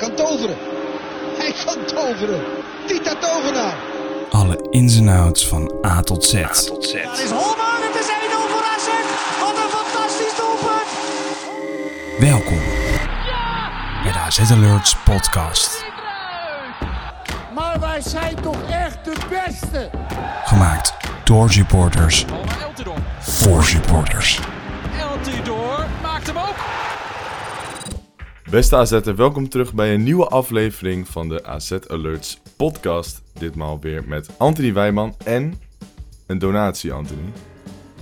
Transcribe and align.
kan 0.00 0.14
toveren. 0.14 0.56
Hij 1.38 1.54
kan 1.64 1.84
toveren. 1.84 2.40
Tita 2.86 3.14
Tovenaar. 3.14 3.74
Alle 4.30 4.66
ins 4.70 4.96
en 4.96 5.08
outs 5.08 5.46
van 5.46 5.74
A 5.86 6.00
tot 6.00 6.24
Z. 6.24 6.32
Daar 6.32 7.22
is 7.22 7.30
Holman, 7.30 7.80
het 7.80 8.00
is 8.00 8.06
1-0 8.06 8.12
voor 8.50 8.64
AZ. 8.74 8.88
Wat 9.40 9.56
een 9.56 9.70
fantastisch 9.70 10.36
doelpunt. 10.36 10.90
Welkom 12.18 12.58
bij 14.02 14.12
de 14.12 14.18
AZ 14.18 14.50
Alerts 14.50 14.96
podcast. 14.96 15.84
Maar 17.54 17.80
wij 17.80 18.00
zijn 18.00 18.34
toch 18.42 18.70
echt 18.70 19.04
de 19.04 19.16
beste? 19.28 19.90
Gemaakt 20.44 20.94
door 21.24 21.50
supporters 21.50 22.24
voor 23.18 23.64
supporters. 23.64 24.40
Eltidoor 24.98 25.86
maakt 26.02 26.26
hem 26.26 26.36
ook. 26.36 26.79
Beste 28.50 28.76
AZ'er, 28.76 29.16
welkom 29.16 29.48
terug 29.48 29.74
bij 29.74 29.94
een 29.94 30.02
nieuwe 30.02 30.26
aflevering 30.26 31.08
van 31.08 31.28
de 31.28 31.44
AZ 31.44 31.72
Alerts 31.72 32.40
podcast. 32.56 33.22
Ditmaal 33.38 33.80
weer 33.80 34.08
met 34.08 34.38
Anthony 34.38 34.72
Wijman 34.72 35.14
en 35.24 35.60
een 36.26 36.38
donatie, 36.38 36.92
Anthony. 36.92 37.32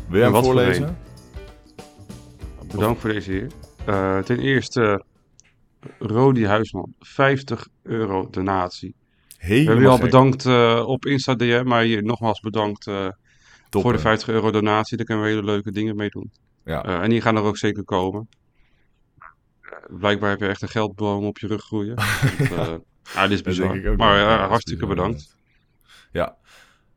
Wil 0.09 0.21
jij 0.21 0.23
hem 0.23 0.33
voor 0.33 0.45
voorlezen? 0.45 0.99
Bedankt 2.67 3.01
voor 3.01 3.13
deze 3.13 3.31
heer. 3.31 3.49
Eh, 3.87 4.19
ten 4.19 4.39
eerste, 4.39 5.05
Rodi 5.99 6.47
Huisman, 6.47 6.95
50 6.99 7.69
euro 7.83 8.29
donatie. 8.31 8.95
We 9.29 9.35
Helemaal 9.39 9.67
hebben 9.67 9.85
je 9.85 9.91
al 9.91 9.99
bedankt 9.99 10.47
eh, 10.47 10.83
op 10.87 11.07
Insta 11.07 11.35
DM, 11.35 11.65
maar 11.67 11.83
hier 11.83 12.03
nogmaals 12.03 12.41
bedankt 12.41 12.87
eh, 12.87 13.09
voor 13.71 13.93
de 13.93 13.99
hè? 13.99 14.05
50 14.05 14.29
euro 14.29 14.51
donatie. 14.51 14.97
Daar 14.97 15.07
kunnen 15.07 15.25
we 15.25 15.31
hele 15.31 15.45
leuke 15.45 15.73
dingen 15.73 15.97
mee 15.97 16.09
doen. 16.09 16.31
Ja, 16.65 17.03
en 17.03 17.11
die 17.11 17.21
gaan 17.21 17.37
er 17.37 17.43
ook 17.43 17.57
zeker 17.57 17.85
komen. 17.85 18.29
Eh, 19.71 19.97
blijkbaar 19.99 20.31
heb 20.31 20.41
je 20.41 20.47
echt 20.47 20.63
een 20.63 20.69
geldboom 20.69 21.25
op 21.25 21.39
je 21.39 21.47
rug 21.47 21.63
groeien. 21.65 21.95
Want, 22.39 22.51
eh, 22.51 22.75
ja, 23.15 23.23
dit 23.23 23.31
is 23.31 23.43
bizar. 23.43 23.97
maar 23.97 24.41
is 24.43 24.49
hartstikke 24.49 24.87
bizar, 24.87 24.97
bedankt. 25.05 25.37
Ja. 26.13 26.37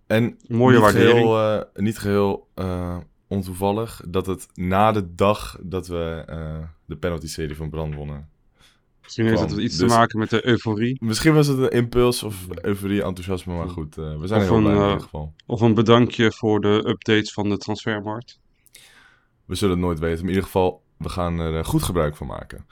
En 0.08 0.38
Mooie 0.47 0.72
niet 0.73 0.81
waardering. 0.81 1.11
Geheel, 1.17 1.59
eh, 1.59 1.83
niet 1.83 1.97
geheel 1.97 2.47
eh, 2.55 2.97
ontoevallig 3.27 4.02
dat 4.08 4.25
het 4.25 4.47
na 4.53 4.92
de 4.92 5.16
dag 5.16 5.58
dat 5.61 5.88
we 5.88 6.23
eh, 6.27 6.59
de 6.86 6.95
penalty-serie 6.97 7.55
van 7.55 7.69
Brand 7.69 7.95
wonnen. 7.95 8.30
Misschien 9.03 9.25
heeft 9.25 9.39
het 9.39 9.52
iets 9.59 9.77
Dus- 9.77 9.89
te 9.89 9.95
maken 9.97 10.19
met 10.19 10.30
de 10.30 10.45
euforie. 10.47 10.97
Misschien 10.99 11.33
was 11.33 11.47
het 11.47 11.58
een 11.58 11.69
impuls 11.69 12.23
of 12.23 12.47
euforie, 12.61 13.03
enthousiasme, 13.03 13.53
maar 13.53 13.69
goed. 13.69 13.97
eh, 13.97 14.19
we 14.19 14.27
zijn 14.27 14.42
Of 14.42 14.47
heel 14.47 14.55
een, 14.58 14.64
blij 14.64 14.73
in 14.75 14.80
eh, 14.81 14.88
ieder 14.88 15.02
geval. 15.03 15.33
Of 15.45 15.61
een 15.61 15.73
bedankje 15.73 16.31
voor 16.31 16.61
de 16.61 16.83
updates 16.88 17.33
van 17.33 17.49
de 17.49 17.58
transfermarkt. 17.58 18.39
We 19.45 19.55
zullen 19.55 19.75
het 19.75 19.86
nooit 19.86 19.99
weten. 19.99 20.16
Maar 20.17 20.23
in 20.23 20.30
ieder 20.30 20.44
geval, 20.44 20.83
we 21.02 21.09
gaan 21.09 21.39
er 21.39 21.57
eh, 21.57 21.66
goed 21.66 21.83
gebruik 21.83 22.16
van 22.16 22.27
maken. 22.27 22.66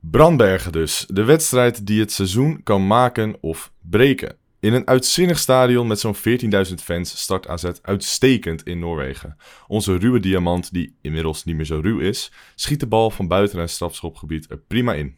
Brandbergen 0.00 0.72
dus. 0.72 1.06
De 1.08 1.24
wedstrijd 1.24 1.86
die 1.86 2.00
het 2.00 2.12
seizoen 2.12 2.62
kan 2.62 2.86
maken 2.86 3.36
of 3.40 3.72
breken. 3.80 4.36
In 4.60 4.72
een 4.72 4.86
uitzinnig 4.86 5.38
stadion 5.38 5.86
met 5.86 6.00
zo'n 6.00 6.16
14.000 6.16 6.74
fans 6.74 7.20
start 7.20 7.48
AZ 7.48 7.70
uitstekend 7.82 8.62
in 8.62 8.78
Noorwegen. 8.78 9.36
Onze 9.66 9.96
ruwe 9.96 10.20
diamant, 10.20 10.72
die 10.72 10.96
inmiddels 11.00 11.44
niet 11.44 11.56
meer 11.56 11.64
zo 11.64 11.80
ruw 11.82 11.98
is, 11.98 12.32
schiet 12.54 12.80
de 12.80 12.86
bal 12.86 13.10
van 13.10 13.28
buiten 13.28 13.60
het 13.60 13.70
strafschopgebied 13.70 14.50
er 14.50 14.58
prima 14.58 14.94
in. 14.94 15.16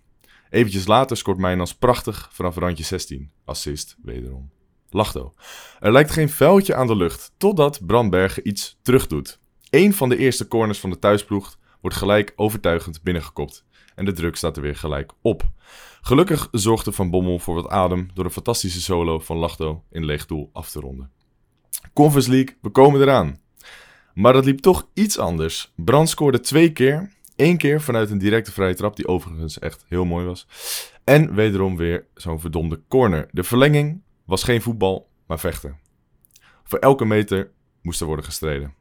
Eventjes 0.51 0.87
later 0.87 1.17
scoort 1.17 1.39
Mijnans 1.39 1.75
prachtig 1.75 2.29
vanaf 2.33 2.57
randje 2.57 2.85
16. 2.85 3.31
Assist, 3.45 3.97
wederom. 4.03 4.51
Lachto. 4.91 5.35
Er 5.81 5.93
lijkt 5.93 6.11
geen 6.11 6.29
vuiltje 6.29 6.75
aan 6.75 6.87
de 6.87 6.97
lucht, 6.97 7.33
totdat 7.37 7.87
Brandbergen 7.87 8.49
iets 8.49 8.79
terugdoet. 8.83 9.39
Eén 9.71 9.95
van 9.95 10.09
de 10.09 10.17
eerste 10.17 10.49
corners 10.49 10.79
van 10.79 10.91
de 10.91 10.99
thuisploeg 10.99 11.58
wordt 11.81 11.97
gelijk 11.97 12.33
overtuigend 12.37 13.03
binnengekopt. 13.03 13.65
En 13.95 14.05
de 14.05 14.13
druk 14.13 14.37
staat 14.37 14.57
er 14.57 14.63
weer 14.63 14.77
gelijk 14.77 15.13
op. 15.23 15.43
Gelukkig 16.01 16.49
zorgde 16.51 16.93
Van 16.93 17.11
Bommel 17.11 17.39
voor 17.39 17.55
wat 17.55 17.69
adem 17.69 18.09
door 18.15 18.25
een 18.25 18.31
fantastische 18.31 18.81
solo 18.81 19.19
van 19.19 19.37
Lachto 19.37 19.85
in 19.91 20.05
leeg 20.05 20.27
doel 20.27 20.51
af 20.53 20.71
te 20.71 20.81
ronden. 20.81 21.11
Conference 21.93 22.31
League, 22.31 22.57
we 22.61 22.71
komen 22.71 23.01
eraan. 23.01 23.41
Maar 24.15 24.33
dat 24.33 24.45
liep 24.45 24.59
toch 24.59 24.89
iets 24.95 25.19
anders. 25.19 25.73
Brand 25.77 26.09
scoorde 26.09 26.41
twee 26.41 26.73
keer. 26.73 27.13
Eén 27.37 27.57
keer 27.57 27.81
vanuit 27.81 28.11
een 28.11 28.19
directe 28.19 28.53
vrije 28.53 28.75
trap, 28.75 28.97
die 28.97 29.09
overigens 29.09 29.59
echt 29.59 29.85
heel 29.89 30.05
mooi 30.05 30.27
was. 30.27 30.47
En 31.05 31.35
wederom 31.35 31.77
weer 31.77 32.07
zo'n 32.15 32.41
verdomde 32.41 32.81
corner. 32.89 33.29
De 33.31 33.45
verlenging 33.45 34.03
was 34.25 34.43
geen 34.43 34.63
voetbal, 34.63 35.09
maar 35.27 35.39
vechten. 35.39 35.79
Voor 36.65 36.79
elke 36.79 37.05
meter 37.05 37.51
moest 37.83 38.01
er 38.01 38.07
worden 38.07 38.25
gestreden. 38.25 38.75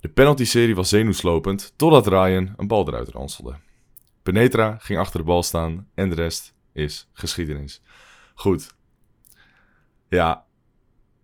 De 0.00 0.08
penalty-serie 0.08 0.74
was 0.74 0.88
zenuwslopend 0.88 1.72
totdat 1.76 2.06
Ryan 2.06 2.54
een 2.56 2.66
bal 2.66 2.88
eruit 2.88 3.08
ranselde. 3.08 3.54
Penetra 4.22 4.76
ging 4.78 4.98
achter 4.98 5.20
de 5.20 5.26
bal 5.26 5.42
staan 5.42 5.88
en 5.94 6.08
de 6.08 6.14
rest 6.14 6.54
is 6.72 7.08
geschiedenis. 7.12 7.82
Goed. 8.34 8.74
Ja, 10.08 10.44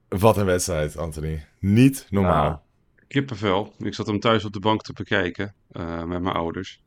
wat 0.09 0.37
een 0.37 0.45
wedstrijd, 0.45 0.97
Anthony. 0.97 1.47
Niet 1.59 2.07
normaal. 2.11 2.45
Ja. 2.45 2.63
Kippenvel. 3.09 3.75
Ik 3.79 3.95
zat 3.95 4.07
hem 4.07 4.21
thuis 4.21 4.45
op 4.45 4.53
de 4.53 4.61
bank 4.61 4.83
te 4.83 4.93
bekijken 4.93 5.55
eh, 5.71 6.03
met 6.03 6.23
mijn 6.23 6.37
ouders. 6.37 6.83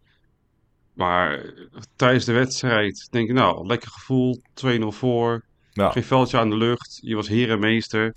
Maar 0.94 1.54
tijdens 1.96 2.26
de 2.26 2.34
wedstrijd 2.34 3.08
denk 3.12 3.30
ik, 3.30 3.36
nou, 3.36 3.66
lekker 3.66 3.90
gevoel, 3.92 4.42
2-0 4.66 4.80
voor. 4.88 5.46
Ja. 5.72 5.92
Geen 5.92 6.04
veldje 6.04 6.38
aan 6.38 6.50
de 6.50 6.58
lucht. 6.58 7.00
Je 7.02 7.16
was 7.16 7.28
heer 7.28 7.50
en 7.50 7.60
meester. 7.60 8.16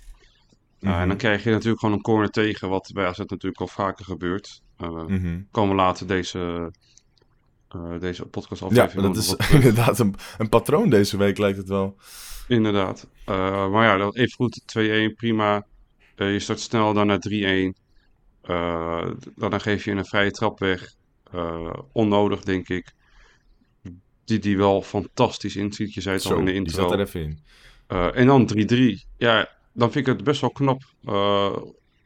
Mhm. 0.81 0.93
En 0.93 1.07
dan 1.07 1.17
krijg 1.17 1.43
je 1.43 1.49
natuurlijk 1.49 1.79
gewoon 1.79 1.95
een 1.95 2.01
corner 2.01 2.29
tegen, 2.29 2.69
wat 2.69 2.89
bij 2.93 3.05
AZ 3.05 3.17
natuurlijk 3.17 3.61
al 3.61 3.67
vaker 3.67 4.05
gebeurt. 4.05 4.61
Uh, 4.77 5.05
Mhm. 5.05 5.41
Komen 5.51 5.75
later 5.75 6.07
deze, 6.07 6.71
uh, 7.75 7.99
deze 7.99 8.25
podcast 8.25 8.61
Ja, 8.61 8.67
aflevering. 8.67 9.13
dat 9.13 9.23
is 9.23 9.35
inderdaad 9.57 9.99
een, 9.99 10.15
een 10.37 10.49
patroon 10.49 10.89
deze 10.89 11.17
week, 11.17 11.37
lijkt 11.37 11.57
het 11.57 11.67
wel. 11.67 11.95
Inderdaad. 12.47 13.07
Maar 13.25 13.83
ja, 13.85 13.97
dat 13.97 14.15
even 14.15 14.31
goed 14.35 14.61
2-1, 14.65 15.15
prima. 15.15 15.65
Je 16.15 16.39
start 16.39 16.59
snel 16.59 16.93
dan 16.93 17.07
naar 17.07 17.19
3-1. 17.19 17.73
Uh, 18.49 19.07
dan 19.35 19.61
geef 19.61 19.85
je 19.85 19.91
een 19.91 20.05
vrije 20.05 20.31
trap 20.31 20.59
weg. 20.59 20.93
Uh, 21.35 21.73
onnodig, 21.91 22.41
denk 22.43 22.69
ik. 22.69 22.91
Die 24.25 24.39
die 24.39 24.57
wel 24.57 24.81
fantastisch 24.81 25.55
inziet. 25.55 25.93
Je 25.93 26.01
zei 26.01 26.15
het 26.15 26.23
Zo, 26.23 26.33
al 26.33 26.39
in 26.39 26.45
de 26.45 26.51
die 26.51 26.59
intro. 26.59 26.81
zat 26.81 26.91
er 26.91 26.99
even 26.99 27.21
in. 27.21 27.39
Uh, 27.87 28.17
en 28.17 28.27
dan 28.27 28.47
3-3. 28.47 29.07
Ja, 29.17 29.49
dan 29.73 29.91
vind 29.91 30.07
ik 30.07 30.13
het 30.15 30.23
best 30.23 30.41
wel 30.41 30.51
knap. 30.51 30.81
Uh, 31.03 31.57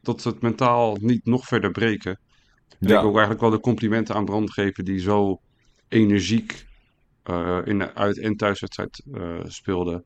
dat 0.02 0.22
ze 0.22 0.28
het 0.30 0.42
mentaal 0.42 0.96
niet 1.02 1.26
nog 1.26 1.46
verder 1.46 1.72
breken. 1.72 2.20
En 2.80 2.88
Ja. 2.88 2.98
ik 3.00 3.06
ook 3.06 3.12
eigenlijk 3.12 3.42
wel 3.42 3.50
de 3.50 3.60
complimenten 3.60 4.16
aan 4.16 4.26
Brand 4.26 4.52
geven. 4.52 4.86
Die 4.86 5.00
zo 5.00 5.42
energiek 5.88 6.66
uh, 7.30 7.60
in 7.66 7.80
de 7.80 7.94
uit- 7.94 8.20
en 8.20 8.36
thuiswedstrijd 8.36 9.04
uh, 9.12 9.40
speelde. 9.44 10.04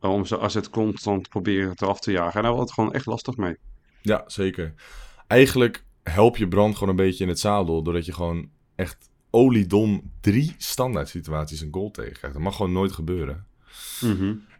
om 0.00 0.24
ze 0.26 0.38
AZ 0.40 0.60
constant 0.70 1.28
proberen 1.28 1.76
te 1.76 1.86
af 1.86 2.00
te 2.00 2.12
jagen. 2.12 2.34
En 2.34 2.42
daar 2.42 2.50
had 2.50 2.60
het 2.60 2.72
gewoon 2.72 2.92
echt 2.92 3.06
lastig 3.06 3.36
mee. 3.36 3.56
Ja, 4.00 4.24
zeker. 4.26 4.74
Eigenlijk 5.26 5.84
help 6.02 6.36
je 6.36 6.48
Brand 6.48 6.74
gewoon 6.74 6.88
een 6.88 7.04
beetje 7.04 7.22
in 7.24 7.28
het 7.30 7.38
zadel. 7.38 7.82
Doordat 7.82 8.06
je 8.06 8.12
gewoon 8.12 8.50
echt 8.74 9.10
oliedom 9.30 10.10
drie 10.20 10.54
standaard 10.58 11.08
situaties 11.08 11.60
een 11.60 11.72
goal 11.72 11.90
tegen 11.90 12.12
krijgt. 12.12 12.36
Dat 12.36 12.44
mag 12.44 12.56
gewoon 12.56 12.72
nooit 12.72 12.92
gebeuren. 12.92 13.46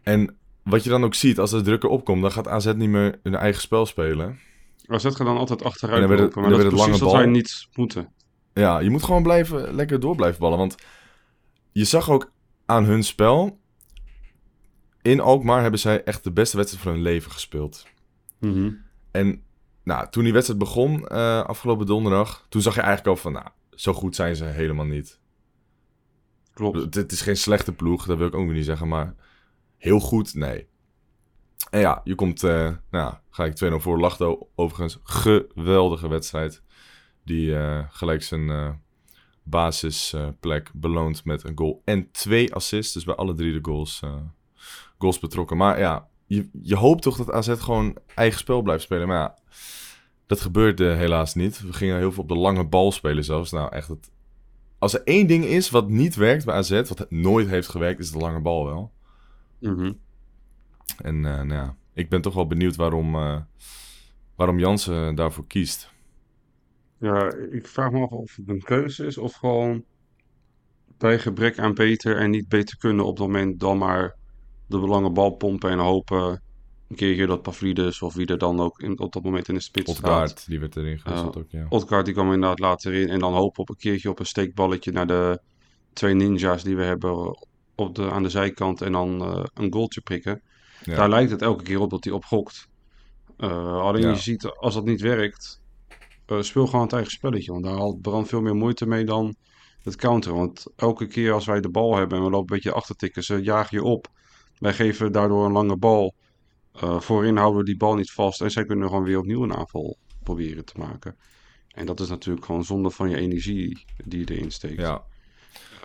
En 0.03 0.37
wat 0.63 0.83
je 0.83 0.89
dan 0.89 1.03
ook 1.03 1.13
ziet, 1.13 1.39
als 1.39 1.51
de 1.51 1.61
druk 1.61 1.83
erop 1.83 2.05
komt, 2.05 2.21
dan 2.21 2.31
gaat 2.31 2.47
AZ 2.47 2.73
niet 2.75 2.89
meer 2.89 3.19
hun 3.23 3.35
eigen 3.35 3.61
spel 3.61 3.85
spelen. 3.85 4.39
AZ 4.85 5.03
gaat 5.03 5.17
dan 5.17 5.37
altijd 5.37 5.61
En 5.61 5.65
achteruit 5.65 6.07
dan 6.07 6.17
lopen. 6.17 6.41
Maar 6.41 6.49
dan 6.49 6.59
dat 6.59 6.73
is 6.73 6.83
precies 6.83 6.99
bal. 6.99 7.27
niet 7.27 7.67
moeten. 7.73 8.09
Ja, 8.53 8.79
je 8.79 8.89
moet 8.89 9.03
gewoon 9.03 9.23
blijven, 9.23 9.75
lekker 9.75 9.99
door 9.99 10.15
blijven 10.15 10.39
ballen. 10.39 10.57
Want 10.57 10.75
je 11.71 11.83
zag 11.83 12.09
ook 12.09 12.31
aan 12.65 12.85
hun 12.85 13.03
spel. 13.03 13.57
In 15.01 15.19
Alkmaar 15.19 15.61
hebben 15.61 15.79
zij 15.79 16.03
echt 16.03 16.23
de 16.23 16.31
beste 16.31 16.57
wedstrijd 16.57 16.83
van 16.83 16.93
hun 16.93 17.01
leven 17.01 17.31
gespeeld. 17.31 17.85
En 19.11 19.43
nou, 19.83 20.09
toen 20.09 20.23
die 20.23 20.33
wedstrijd 20.33 20.59
begon, 20.59 21.07
eh, 21.07 21.43
afgelopen 21.43 21.85
donderdag, 21.85 22.45
toen 22.49 22.61
zag 22.61 22.75
je 22.75 22.81
eigenlijk 22.81 23.09
al 23.09 23.21
van, 23.21 23.31
nou, 23.31 23.47
zo 23.71 23.93
goed 23.93 24.15
zijn 24.15 24.35
ze 24.35 24.43
helemaal 24.43 24.85
niet. 24.85 25.19
Klopt. 26.53 26.95
Het 26.95 27.11
is 27.11 27.21
geen 27.21 27.37
slechte 27.37 27.73
ploeg, 27.73 28.05
dat 28.05 28.17
wil 28.17 28.27
ik 28.27 28.35
ook 28.35 28.51
niet 28.51 28.65
zeggen, 28.65 28.87
maar 28.87 29.15
heel 29.83 29.99
goed, 29.99 30.33
nee. 30.33 30.67
En 31.69 31.79
ja, 31.79 32.01
je 32.03 32.15
komt, 32.15 32.43
eh, 32.43 32.71
nou, 32.91 33.13
ga 33.29 33.45
ik 33.45 33.55
2-0 33.55 33.79
voor 33.79 33.99
Lachto. 33.99 34.49
Overigens, 34.55 34.99
geweldige 35.03 36.07
wedstrijd. 36.07 36.61
Die 37.25 37.57
eh, 37.57 37.83
gelijk 37.89 38.23
zijn 38.23 38.49
eh, 38.49 38.69
basisplek 39.43 40.71
beloont 40.73 41.25
met 41.25 41.43
een 41.43 41.57
goal 41.57 41.81
en 41.85 42.11
twee 42.11 42.53
assists. 42.53 42.93
Dus 42.93 43.03
bij 43.03 43.15
alle 43.15 43.33
drie 43.33 43.53
de 43.53 43.59
goals, 43.61 44.01
goals 44.97 45.19
betrokken. 45.19 45.57
Maar 45.57 45.79
ja, 45.79 46.07
je, 46.25 46.49
je 46.61 46.75
hoopt 46.75 47.01
toch 47.01 47.17
dat 47.17 47.31
AZ 47.31 47.53
gewoon 47.57 47.97
eigen 48.15 48.39
spel 48.39 48.61
blijft 48.61 48.83
spelen. 48.83 49.07
Maar 49.07 49.17
ja, 49.17 49.37
dat 50.25 50.41
gebeurde 50.41 50.93
helaas 50.93 51.33
niet. 51.33 51.61
We 51.61 51.73
gingen 51.73 51.97
heel 51.97 52.11
veel 52.11 52.23
op 52.23 52.29
de 52.29 52.37
lange 52.37 52.65
bal 52.65 52.91
spelen 52.91 53.23
zelfs. 53.23 53.51
Nou, 53.51 53.71
echt 53.71 53.87
het... 53.87 54.11
Als 54.79 54.93
er 54.93 55.03
één 55.03 55.27
ding 55.27 55.45
is 55.45 55.69
wat 55.69 55.89
niet 55.89 56.15
werkt 56.15 56.45
bij 56.45 56.55
AZ, 56.55 56.69
wat 56.69 57.11
nooit 57.11 57.47
heeft 57.47 57.67
gewerkt, 57.67 57.99
is 57.99 58.11
de 58.11 58.17
lange 58.17 58.41
bal 58.41 58.65
wel. 58.65 58.91
Mhm. 59.63 59.91
En 61.01 61.25
eh, 61.25 61.35
nou 61.35 61.53
ja, 61.53 61.75
ik 61.93 62.09
ben 62.09 62.21
toch 62.21 62.33
wel 62.33 62.47
benieuwd 62.47 62.75
waarom, 62.75 63.15
eh, 63.15 63.41
waarom 64.35 64.59
Jansen 64.59 65.15
daarvoor 65.15 65.47
kiest. 65.47 65.91
Ja, 66.97 67.33
ik 67.51 67.67
vraag 67.67 67.91
me 67.91 68.01
af 68.01 68.09
of 68.11 68.35
het 68.35 68.49
een 68.49 68.63
keuze 68.63 69.05
is 69.05 69.17
of 69.17 69.33
gewoon 69.33 69.83
bij 70.97 71.19
gebrek 71.19 71.59
aan 71.59 71.73
beter 71.73 72.17
en 72.17 72.29
niet 72.29 72.47
beter 72.47 72.77
kunnen 72.77 73.05
op 73.05 73.17
het 73.17 73.27
moment 73.27 73.59
dan 73.59 73.77
maar 73.77 74.15
de 74.67 74.77
lange 74.77 75.11
bal 75.11 75.29
pompen 75.31 75.69
en 75.69 75.79
hopen 75.79 76.41
een 76.89 76.95
keertje 76.95 77.25
dat 77.25 77.41
Pavlidis 77.41 78.01
of 78.01 78.13
wie 78.13 78.25
er 78.25 78.37
dan 78.37 78.59
ook 78.59 78.79
in, 78.79 78.99
op 78.99 79.13
dat 79.13 79.23
moment 79.23 79.47
in 79.47 79.53
de 79.53 79.61
spits 79.61 79.91
staat. 79.91 80.03
Odgaard, 80.03 80.47
die 80.47 80.59
werd 80.59 80.75
erin 80.75 80.99
Ja. 81.03 81.21
ook, 81.21 81.45
ja. 81.47 81.65
Odgaard 81.69 82.05
die 82.05 82.13
kwam 82.13 82.33
inderdaad 82.33 82.59
later 82.59 82.93
in 82.93 83.09
en 83.09 83.19
dan 83.19 83.33
hopen 83.33 83.61
op 83.61 83.69
een 83.69 83.75
keertje 83.75 84.09
op 84.09 84.19
een 84.19 84.25
steekballetje 84.25 84.91
naar 84.91 85.07
de 85.07 85.41
twee 85.93 86.13
ninja's 86.13 86.63
die 86.63 86.75
we 86.75 86.83
hebben 86.83 87.37
op 87.75 87.95
de, 87.95 88.11
aan 88.11 88.23
de 88.23 88.29
zijkant 88.29 88.81
en 88.81 88.91
dan 88.91 89.21
eh, 89.21 89.43
een 89.53 89.73
goaltje 89.73 90.01
prikken. 90.01 90.41
Ja. 90.83 90.95
Daar 90.95 91.09
lijkt 91.09 91.31
het 91.31 91.41
elke 91.41 91.63
keer 91.63 91.79
op 91.79 91.89
dat 91.89 92.03
hij 92.03 92.13
op 92.13 92.25
gokt. 92.25 92.67
Eh, 93.37 93.81
alleen 93.81 94.01
Ja. 94.01 94.09
je 94.09 94.15
ziet, 94.15 94.45
als 94.45 94.73
dat 94.73 94.85
niet 94.85 95.01
werkt, 95.01 95.61
eh, 96.25 96.41
speel 96.41 96.65
gewoon 96.65 96.83
het 96.83 96.93
eigen 96.93 97.11
spelletje. 97.11 97.51
Want 97.51 97.63
daar 97.63 97.73
haalt 97.77 98.01
Brand 98.01 98.27
veel 98.27 98.41
meer 98.41 98.55
moeite 98.55 98.85
mee 98.85 99.05
dan 99.05 99.35
het 99.83 99.95
counteren. 99.95 100.37
Want 100.37 100.65
elke 100.75 101.07
keer 101.07 101.33
als 101.33 101.45
wij 101.45 101.61
de 101.61 101.69
bal 101.69 101.95
hebben 101.95 102.17
en 102.17 102.23
we 102.23 102.29
lopen 102.29 102.49
een 102.49 102.61
beetje 102.61 102.77
achter 102.77 102.95
tikken, 102.95 103.23
ze 103.23 103.41
jagen 103.41 103.77
je 103.77 103.83
op. 103.83 104.07
Wij 104.59 104.73
geven 104.73 105.11
daardoor 105.11 105.45
een 105.45 105.51
lange 105.51 105.77
bal. 105.77 106.13
Voorin 106.99 107.37
houden 107.37 107.59
we 107.59 107.65
die 107.65 107.77
bal 107.77 107.95
niet 107.95 108.11
vast 108.11 108.41
en 108.41 108.51
zij 108.51 108.65
kunnen 108.65 108.87
gewoon 108.87 109.03
weer 109.03 109.17
opnieuw 109.17 109.43
een 109.43 109.55
aanval 109.55 109.97
proberen 110.23 110.65
te 110.65 110.73
maken. 110.77 111.15
En 111.67 111.85
dat 111.85 111.99
is 111.99 112.09
natuurlijk 112.09 112.45
gewoon 112.45 112.63
zonde 112.63 112.91
van 112.91 113.09
je 113.09 113.17
energie 113.17 113.85
die 114.05 114.19
je 114.19 114.35
erin 114.35 114.51
steekt. 114.51 114.79
Ja, 114.81 115.03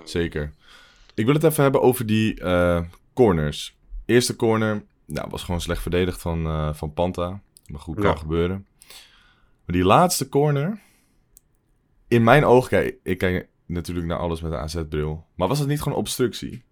zeker. 0.05 0.53
Ik 1.19 1.25
wil 1.25 1.35
het 1.35 1.45
even 1.45 1.63
hebben 1.63 1.83
over 1.83 2.07
die 2.07 2.41
eh, 2.41 2.81
corners. 3.15 3.77
Eerste 4.07 4.37
corner 4.37 4.85
nou, 5.07 5.31
was 5.31 5.43
gewoon 5.43 5.61
slecht 5.61 5.83
verdedigd 5.83 6.21
van, 6.21 6.47
eh, 6.47 6.75
van 6.75 6.93
Panta. 6.93 7.41
Maar 7.67 7.81
goed, 7.81 7.95
kan 7.97 8.05
Ja. 8.05 8.15
gebeuren. 8.17 8.67
Maar 9.65 9.77
die 9.77 9.85
laatste 9.85 10.29
corner... 10.29 10.81
In 12.09 12.25
mijn 12.25 12.45
ogen, 12.45 12.69
kijk, 12.69 12.97
ik 13.03 13.19
kijk 13.19 13.49
natuurlijk 13.67 14.07
naar 14.07 14.19
alles 14.19 14.41
met 14.41 14.53
een 14.53 14.59
AZ-bril. 14.59 15.27
Maar 15.35 15.49
was 15.49 15.59
het 15.59 15.69
niet 15.69 15.81
gewoon 15.83 15.99
obstructie? 15.99 16.63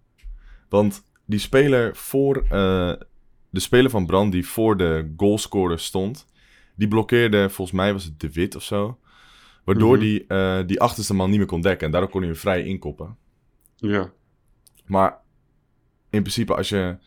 Want 0.69 1.03
die 1.25 1.39
speler 1.39 1.95
voor... 1.95 2.37
eh, 2.43 2.93
de 3.49 3.59
speler 3.59 3.89
van 3.89 4.05
Brand 4.05 4.31
die 4.31 4.47
voor 4.47 4.77
de 4.77 5.13
goalscorer 5.17 5.79
stond... 5.79 6.27
Die 6.75 6.87
blokkeerde, 6.87 7.49
volgens 7.49 7.77
mij 7.77 7.93
was 7.93 8.03
het 8.03 8.19
De 8.19 8.31
Wit 8.31 8.55
of 8.55 8.63
zo. 8.63 8.99
Waardoor 9.63 9.97
Mhm. 9.97 9.99
die, 9.99 10.25
die 10.65 10.81
achterste 10.81 11.13
man 11.13 11.29
niet 11.29 11.37
meer 11.37 11.47
kon 11.47 11.61
dekken. 11.61 11.85
En 11.85 11.91
daardoor 11.91 12.09
kon 12.09 12.21
hij 12.21 12.29
hem 12.29 12.39
vrij 12.39 12.63
inkoppen. 12.63 13.17
Ja. 13.75 14.11
Maar 14.87 15.11
in 16.09 16.21
principe, 16.21 16.55
als 16.55 16.69
je 16.69 16.97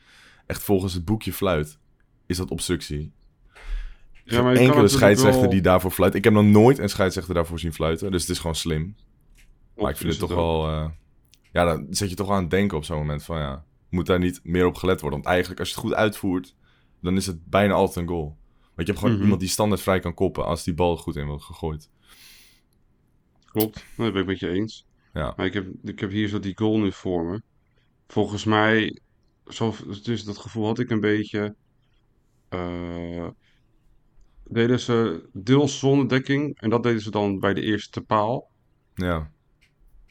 echt 0.47 0.63
volgens 0.63 0.95
het 0.95 1.05
boekje 1.05 1.33
fluit, 1.33 1.79
is 2.27 2.37
dat 2.37 2.51
obstructie. 2.51 3.13
Ja, 4.25 4.43
maar 4.43 4.55
enkele 4.55 4.89
scheidsrechter 4.89 5.41
wel- 5.41 5.51
die 5.51 5.61
daarvoor 5.61 5.91
fluit. 5.91 6.15
Ik 6.15 6.25
heb 6.25 6.33
nog 6.33 6.45
nooit 6.45 6.79
een 6.79 6.89
scheidsrechter 6.89 7.35
daarvoor 7.35 7.59
zien 7.59 7.73
fluiten. 7.73 8.11
Dus 8.11 8.21
het 8.21 8.31
is 8.31 8.39
gewoon 8.39 8.55
slim. 8.57 8.97
Maar 9.77 9.91
ik 9.91 9.97
vind 9.97 10.11
Is 10.13 10.19
het 10.19 10.29
toch 10.29 10.37
wel... 10.39 10.67
eh, 10.69 10.89
ja, 11.53 11.65
dan 11.65 11.87
zet 11.91 12.11
je 12.11 12.17
toch 12.17 12.31
aan 12.31 12.41
het 12.43 12.51
denken 12.51 12.77
op 12.77 12.85
zo'n 12.85 12.99
moment 12.99 13.23
van 13.23 13.39
ja... 13.39 13.65
Moet 13.89 14.07
daar 14.07 14.19
niet 14.19 14.41
meer 14.43 14.67
op 14.67 14.75
gelet 14.75 15.01
worden? 15.01 15.19
Want 15.19 15.31
eigenlijk, 15.31 15.61
als 15.61 15.69
je 15.69 15.75
het 15.75 15.85
goed 15.85 15.95
uitvoert, 15.95 16.55
dan 17.03 17.17
is 17.17 17.27
het 17.27 17.45
bijna 17.47 17.75
altijd 17.75 17.97
een 17.97 18.13
goal. 18.13 18.37
Want 18.61 18.75
je 18.77 18.85
hebt 18.85 18.99
gewoon 18.99 19.13
Mhm. 19.13 19.23
iemand 19.23 19.41
die 19.41 19.49
standaard 19.49 19.81
vrij 19.81 20.01
kan 20.01 20.15
koppen 20.15 20.45
als 20.45 20.65
die 20.65 20.75
bal 20.75 20.97
goed 20.97 21.17
in 21.17 21.27
wordt 21.27 21.43
gegooid. 21.45 21.91
Klopt, 23.45 23.85
dat 23.97 24.13
ben 24.13 24.21
ik 24.21 24.27
met 24.27 24.39
je 24.39 24.49
eens. 24.49 24.87
Ja. 25.13 25.33
Maar 25.37 25.47
ik 25.47 25.53
heb, 25.55 25.67
ik 25.85 26.01
heb 26.01 26.11
hier 26.11 26.29
zo 26.29 26.41
die 26.41 26.57
goal 26.59 26.79
nu 26.79 26.93
voor 26.93 27.25
me. 27.25 27.43
Volgens 28.11 28.45
mij, 28.45 29.01
zo, 29.47 29.75
dus 30.03 30.25
dat 30.25 30.39
gevoel 30.39 30.67
had 30.67 30.79
ik 30.79 30.91
een 30.91 31.01
beetje. 31.01 31.55
eh, 32.49 33.29
deden 34.45 34.81
ze 34.81 35.29
deels 35.33 35.79
zonnedekking 35.79 36.61
en 36.61 36.71
dat 36.71 36.83
deden 36.83 37.01
ze 37.01 37.11
dan 37.11 37.39
bij 37.39 37.55
de 37.55 37.61
eerste 37.63 38.01
paal. 38.01 38.51
Ja, 38.95 39.31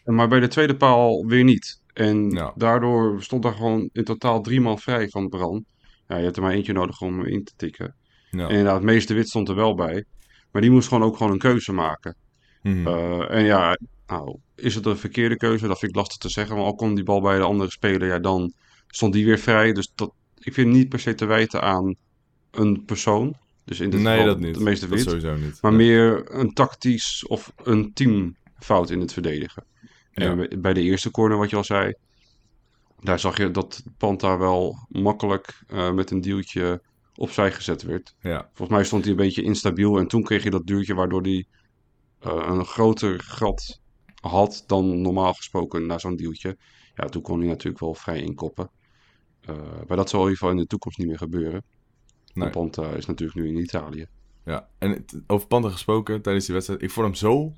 Maar 0.03 0.27
bij 0.27 0.39
de 0.39 0.47
tweede 0.47 0.75
paal 0.77 1.25
weer 1.25 1.43
niet. 1.43 1.81
En 1.93 2.29
Ja. 2.29 2.53
daardoor 2.55 3.23
stond 3.23 3.43
daar 3.43 3.53
gewoon 3.53 3.89
in 3.91 4.03
totaal 4.03 4.41
drie 4.41 4.61
man 4.61 4.79
vrij 4.79 5.09
van 5.09 5.29
Bran. 5.29 5.65
Ja, 6.07 6.17
je 6.17 6.23
hebt 6.23 6.35
er 6.35 6.41
maar 6.41 6.51
eentje 6.51 6.73
nodig 6.73 7.01
om 7.01 7.25
in 7.25 7.43
te 7.43 7.53
tikken. 7.55 7.95
ja. 8.31 8.43
En 8.43 8.49
inderdaad, 8.49 8.81
meeste 8.83 9.13
wit 9.13 9.27
stond 9.29 9.49
er 9.49 9.55
wel 9.55 9.75
bij. 9.75 10.05
Maar 10.51 10.61
die 10.61 10.71
moest 10.71 10.87
gewoon 10.87 11.03
ook 11.03 11.17
gewoon 11.17 11.31
een 11.31 11.37
keuze 11.39 11.71
maken. 11.73 12.15
Mhm. 12.61 12.87
Eh, 12.87 13.31
en 13.31 13.43
ja, 13.43 13.77
nou, 14.07 14.37
is 14.61 14.75
het 14.75 14.85
een 14.85 14.97
verkeerde 14.97 15.37
keuze? 15.37 15.67
Dat 15.67 15.79
vind 15.79 15.91
ik 15.91 15.97
lastig 15.97 16.17
te 16.17 16.29
zeggen. 16.29 16.55
Maar 16.55 16.65
al 16.65 16.75
kon 16.75 16.95
die 16.95 17.03
bal 17.03 17.21
bij 17.21 17.37
de 17.37 17.43
andere 17.43 17.71
speler, 17.71 18.07
ja, 18.07 18.19
dan 18.19 18.53
stond 18.87 19.13
die 19.13 19.25
weer 19.25 19.37
vrij. 19.39 19.73
Dus 19.73 19.91
dat, 19.95 20.11
ik 20.37 20.53
vind 20.53 20.71
niet 20.71 20.89
per 20.89 20.99
se 20.99 21.13
te 21.15 21.25
wijten 21.25 21.61
aan 21.61 21.95
een 22.51 22.83
persoon. 22.85 23.35
Dus 23.65 23.79
in 23.79 23.89
dit 23.89 23.99
nee, 23.99 24.17
geval 24.17 24.33
dat 24.33 24.39
niet. 24.39 24.55
de 24.55 24.63
meeste 24.63 24.87
wit. 24.87 25.01
sowieso 25.01 25.35
niet. 25.35 25.61
Maar 25.61 25.73
meer 25.73 26.31
een 26.35 26.53
tactisch 26.53 27.25
of 27.27 27.53
een 27.63 27.93
teamfout 27.93 28.89
in 28.89 28.99
het 28.99 29.13
verdedigen. 29.13 29.63
Ja. 30.11 30.25
En 30.25 30.35
bij- 30.37 30.59
bij 30.59 30.73
de 30.73 30.81
eerste 30.81 31.11
corner, 31.11 31.37
wat 31.37 31.49
je 31.49 31.55
al 31.55 31.63
zei, 31.63 31.93
daar 32.99 33.19
zag 33.19 33.37
je 33.37 33.51
dat 33.51 33.83
Panta 33.97 34.37
wel 34.37 34.75
makkelijk 34.89 35.61
eh, 35.67 35.91
met 35.91 36.11
een 36.11 36.21
duwtje 36.21 36.81
opzij 37.15 37.51
gezet 37.51 37.81
werd. 37.83 38.15
Ja, 38.21 38.49
Volgens 38.53 38.77
mij 38.77 38.83
stond 38.85 39.01
hij 39.03 39.11
een 39.11 39.17
beetje 39.17 39.43
instabiel 39.43 39.97
en 39.97 40.07
toen 40.07 40.23
kreeg 40.23 40.43
je 40.43 40.49
dat 40.49 40.65
duwtje 40.67 40.93
waardoor 40.93 41.21
hij 41.21 41.45
eh, 42.19 42.45
een 42.47 42.65
groter 42.65 43.19
gat 43.23 43.79
had 44.19 44.63
dan 44.67 45.01
normaal 45.01 45.33
gesproken 45.33 45.85
na 45.85 45.97
zo'n 45.97 46.15
duwtje. 46.15 46.57
Ja, 46.95 47.05
toen 47.05 47.21
kon 47.21 47.39
hij 47.39 47.47
natuurlijk 47.47 47.79
wel 47.79 47.93
vrij 47.93 48.21
inkoppen. 48.21 48.69
Eh, 49.41 49.55
maar 49.87 49.97
dat 49.97 50.09
zal 50.09 50.19
in 50.19 50.25
ieder 50.25 50.37
geval 50.37 50.51
in 50.55 50.57
de 50.61 50.67
toekomst 50.67 50.97
niet 50.97 51.07
meer 51.07 51.17
gebeuren. 51.17 51.63
Nee. 52.33 52.49
Panta 52.49 52.89
is 52.89 53.05
natuurlijk 53.05 53.39
nu 53.39 53.47
in 53.47 53.57
Italië. 53.57 54.05
Ja, 54.45 54.69
en 54.77 54.89
het- 54.89 55.21
over 55.27 55.47
Panta 55.47 55.69
gesproken 55.69 56.21
tijdens 56.21 56.45
die 56.45 56.53
wedstrijd. 56.53 56.81
Ik 56.81 56.91
vond 56.91 57.05
hem 57.05 57.15
zo... 57.15 57.55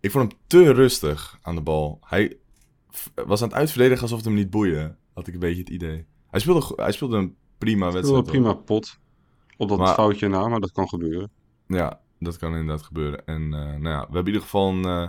Ik 0.00 0.10
vond 0.10 0.30
hem 0.32 0.40
te 0.46 0.72
rustig 0.72 1.38
aan 1.42 1.54
de 1.54 1.60
bal. 1.60 1.98
Hij 2.00 2.38
was 3.14 3.42
aan 3.42 3.48
het 3.48 3.56
uitverdedigen 3.56 4.02
alsof 4.02 4.16
het 4.16 4.26
hem 4.26 4.34
niet 4.36 4.50
boeide. 4.50 4.96
Had 5.14 5.26
ik 5.26 5.34
een 5.34 5.40
beetje 5.40 5.60
het 5.60 5.68
idee. 5.70 6.06
Hij 6.30 6.40
speelde, 6.40 6.72
hij 6.76 6.92
speelde 6.92 7.16
een 7.16 7.36
prima 7.58 7.92
wedstrijd. 7.92 8.26
een 8.26 8.30
prima 8.32 8.52
pot. 8.54 8.98
Op 9.56 9.68
dat 9.68 9.78
Maar- 9.78 9.94
foutje 9.94 10.28
na, 10.28 10.48
maar 10.48 10.60
dat 10.60 10.72
kan 10.72 10.88
gebeuren. 10.88 11.30
Ja, 11.66 12.00
dat 12.18 12.36
kan 12.38 12.50
inderdaad 12.56 12.82
gebeuren. 12.82 13.26
En 13.26 13.42
eh, 13.42 13.50
nou 13.60 13.88
ja, 13.88 13.98
we 13.98 14.02
hebben 14.14 14.18
in 14.20 14.26
ieder 14.26 14.40
geval 14.42 14.68
een, 14.68 14.84
eh, 14.84 15.08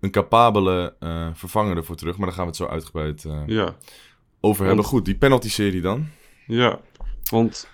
een 0.00 0.10
capabele 0.10 0.94
eh, 0.98 1.28
vervanger 1.32 1.76
ervoor 1.76 1.96
terug. 1.96 2.16
Maar 2.16 2.26
daar 2.26 2.34
gaan 2.34 2.44
we 2.44 2.50
het 2.50 2.58
zo 2.60 2.66
uitgebreid 2.66 3.22
Ja, 3.46 3.76
over 4.40 4.58
hebben. 4.64 4.76
Want- 4.76 4.88
Goed, 4.88 5.04
die 5.04 5.16
penalty-serie 5.18 5.80
dan. 5.80 6.06
ja. 6.46 6.80
Want 7.30 7.68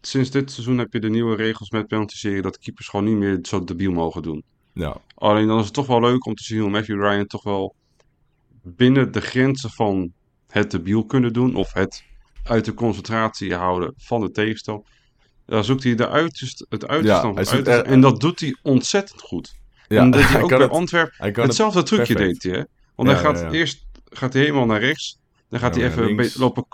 sinds 0.00 0.30
dit 0.30 0.50
seizoen 0.50 0.78
heb 0.78 0.92
je 0.92 1.00
de 1.00 1.08
nieuwe 1.10 1.36
regels 1.36 1.70
met 1.70 1.86
penalty-serie 1.88 2.42
dat 2.42 2.58
keepers 2.58 2.88
gewoon 2.88 3.04
niet 3.06 3.16
meer 3.16 3.38
zo 3.42 3.64
debiel 3.64 3.92
mogen 3.92 4.22
doen. 4.22 4.42
Ja, 4.72 4.96
Alleen 5.14 5.46
dan 5.46 5.58
is 5.58 5.64
het 5.64 5.74
toch 5.74 5.86
wel 5.86 6.00
leuk 6.00 6.26
om 6.26 6.34
te 6.34 6.42
zien 6.44 6.60
hoe 6.60 6.70
Matthew 6.70 7.00
Ryan 7.00 7.26
toch 7.26 7.42
wel 7.42 7.74
binnen 8.62 9.12
de 9.12 9.20
grenzen 9.20 9.70
van 9.70 10.12
het 10.48 10.70
debiel 10.70 11.04
kunnen 11.06 11.32
doen. 11.32 11.54
Of 11.54 11.72
het 11.72 12.04
uit 12.42 12.64
de 12.64 12.74
concentratie 12.74 13.54
houden 13.54 13.94
van 13.96 14.20
de 14.20 14.30
tegenstander. 14.30 14.86
Daar 15.52 15.64
zoekt 15.64 15.82
hij 15.82 15.94
de 15.94 16.08
uiterste, 16.08 16.66
het 16.68 16.86
uiterste 16.88 17.26
Ja, 17.26 17.64
er- 17.64 17.84
En 17.84 18.00
dat 18.00 18.20
doet 18.20 18.40
hij 18.40 18.56
ontzettend 18.62 19.20
goed. 19.20 19.54
ja 19.88 20.00
en 20.00 20.10
dat 20.10 20.22
hij 20.22 20.42
ook 20.42 20.48
bij 20.48 20.68
Antwerpen 20.68 21.42
hetzelfde 21.42 21.82
trucje 21.82 22.14
perfect. 22.14 22.42
deed 22.42 22.52
hij. 22.52 22.60
Hè? 22.60 22.66
Want 22.94 23.08
hij 23.08 23.18
gaat 23.18 23.52
eerst 23.52 23.84
gaat 24.04 24.32
hij 24.32 24.42
helemaal 24.42 24.66
naar 24.66 24.80
rechts. 24.80 25.18
Dan 25.48 25.60
gaat 25.60 25.74
hij 25.74 25.84
even 25.84 25.98
een 26.02 26.06
links. 26.06 26.22
beetje 26.22 26.38
lopen, 26.38 26.64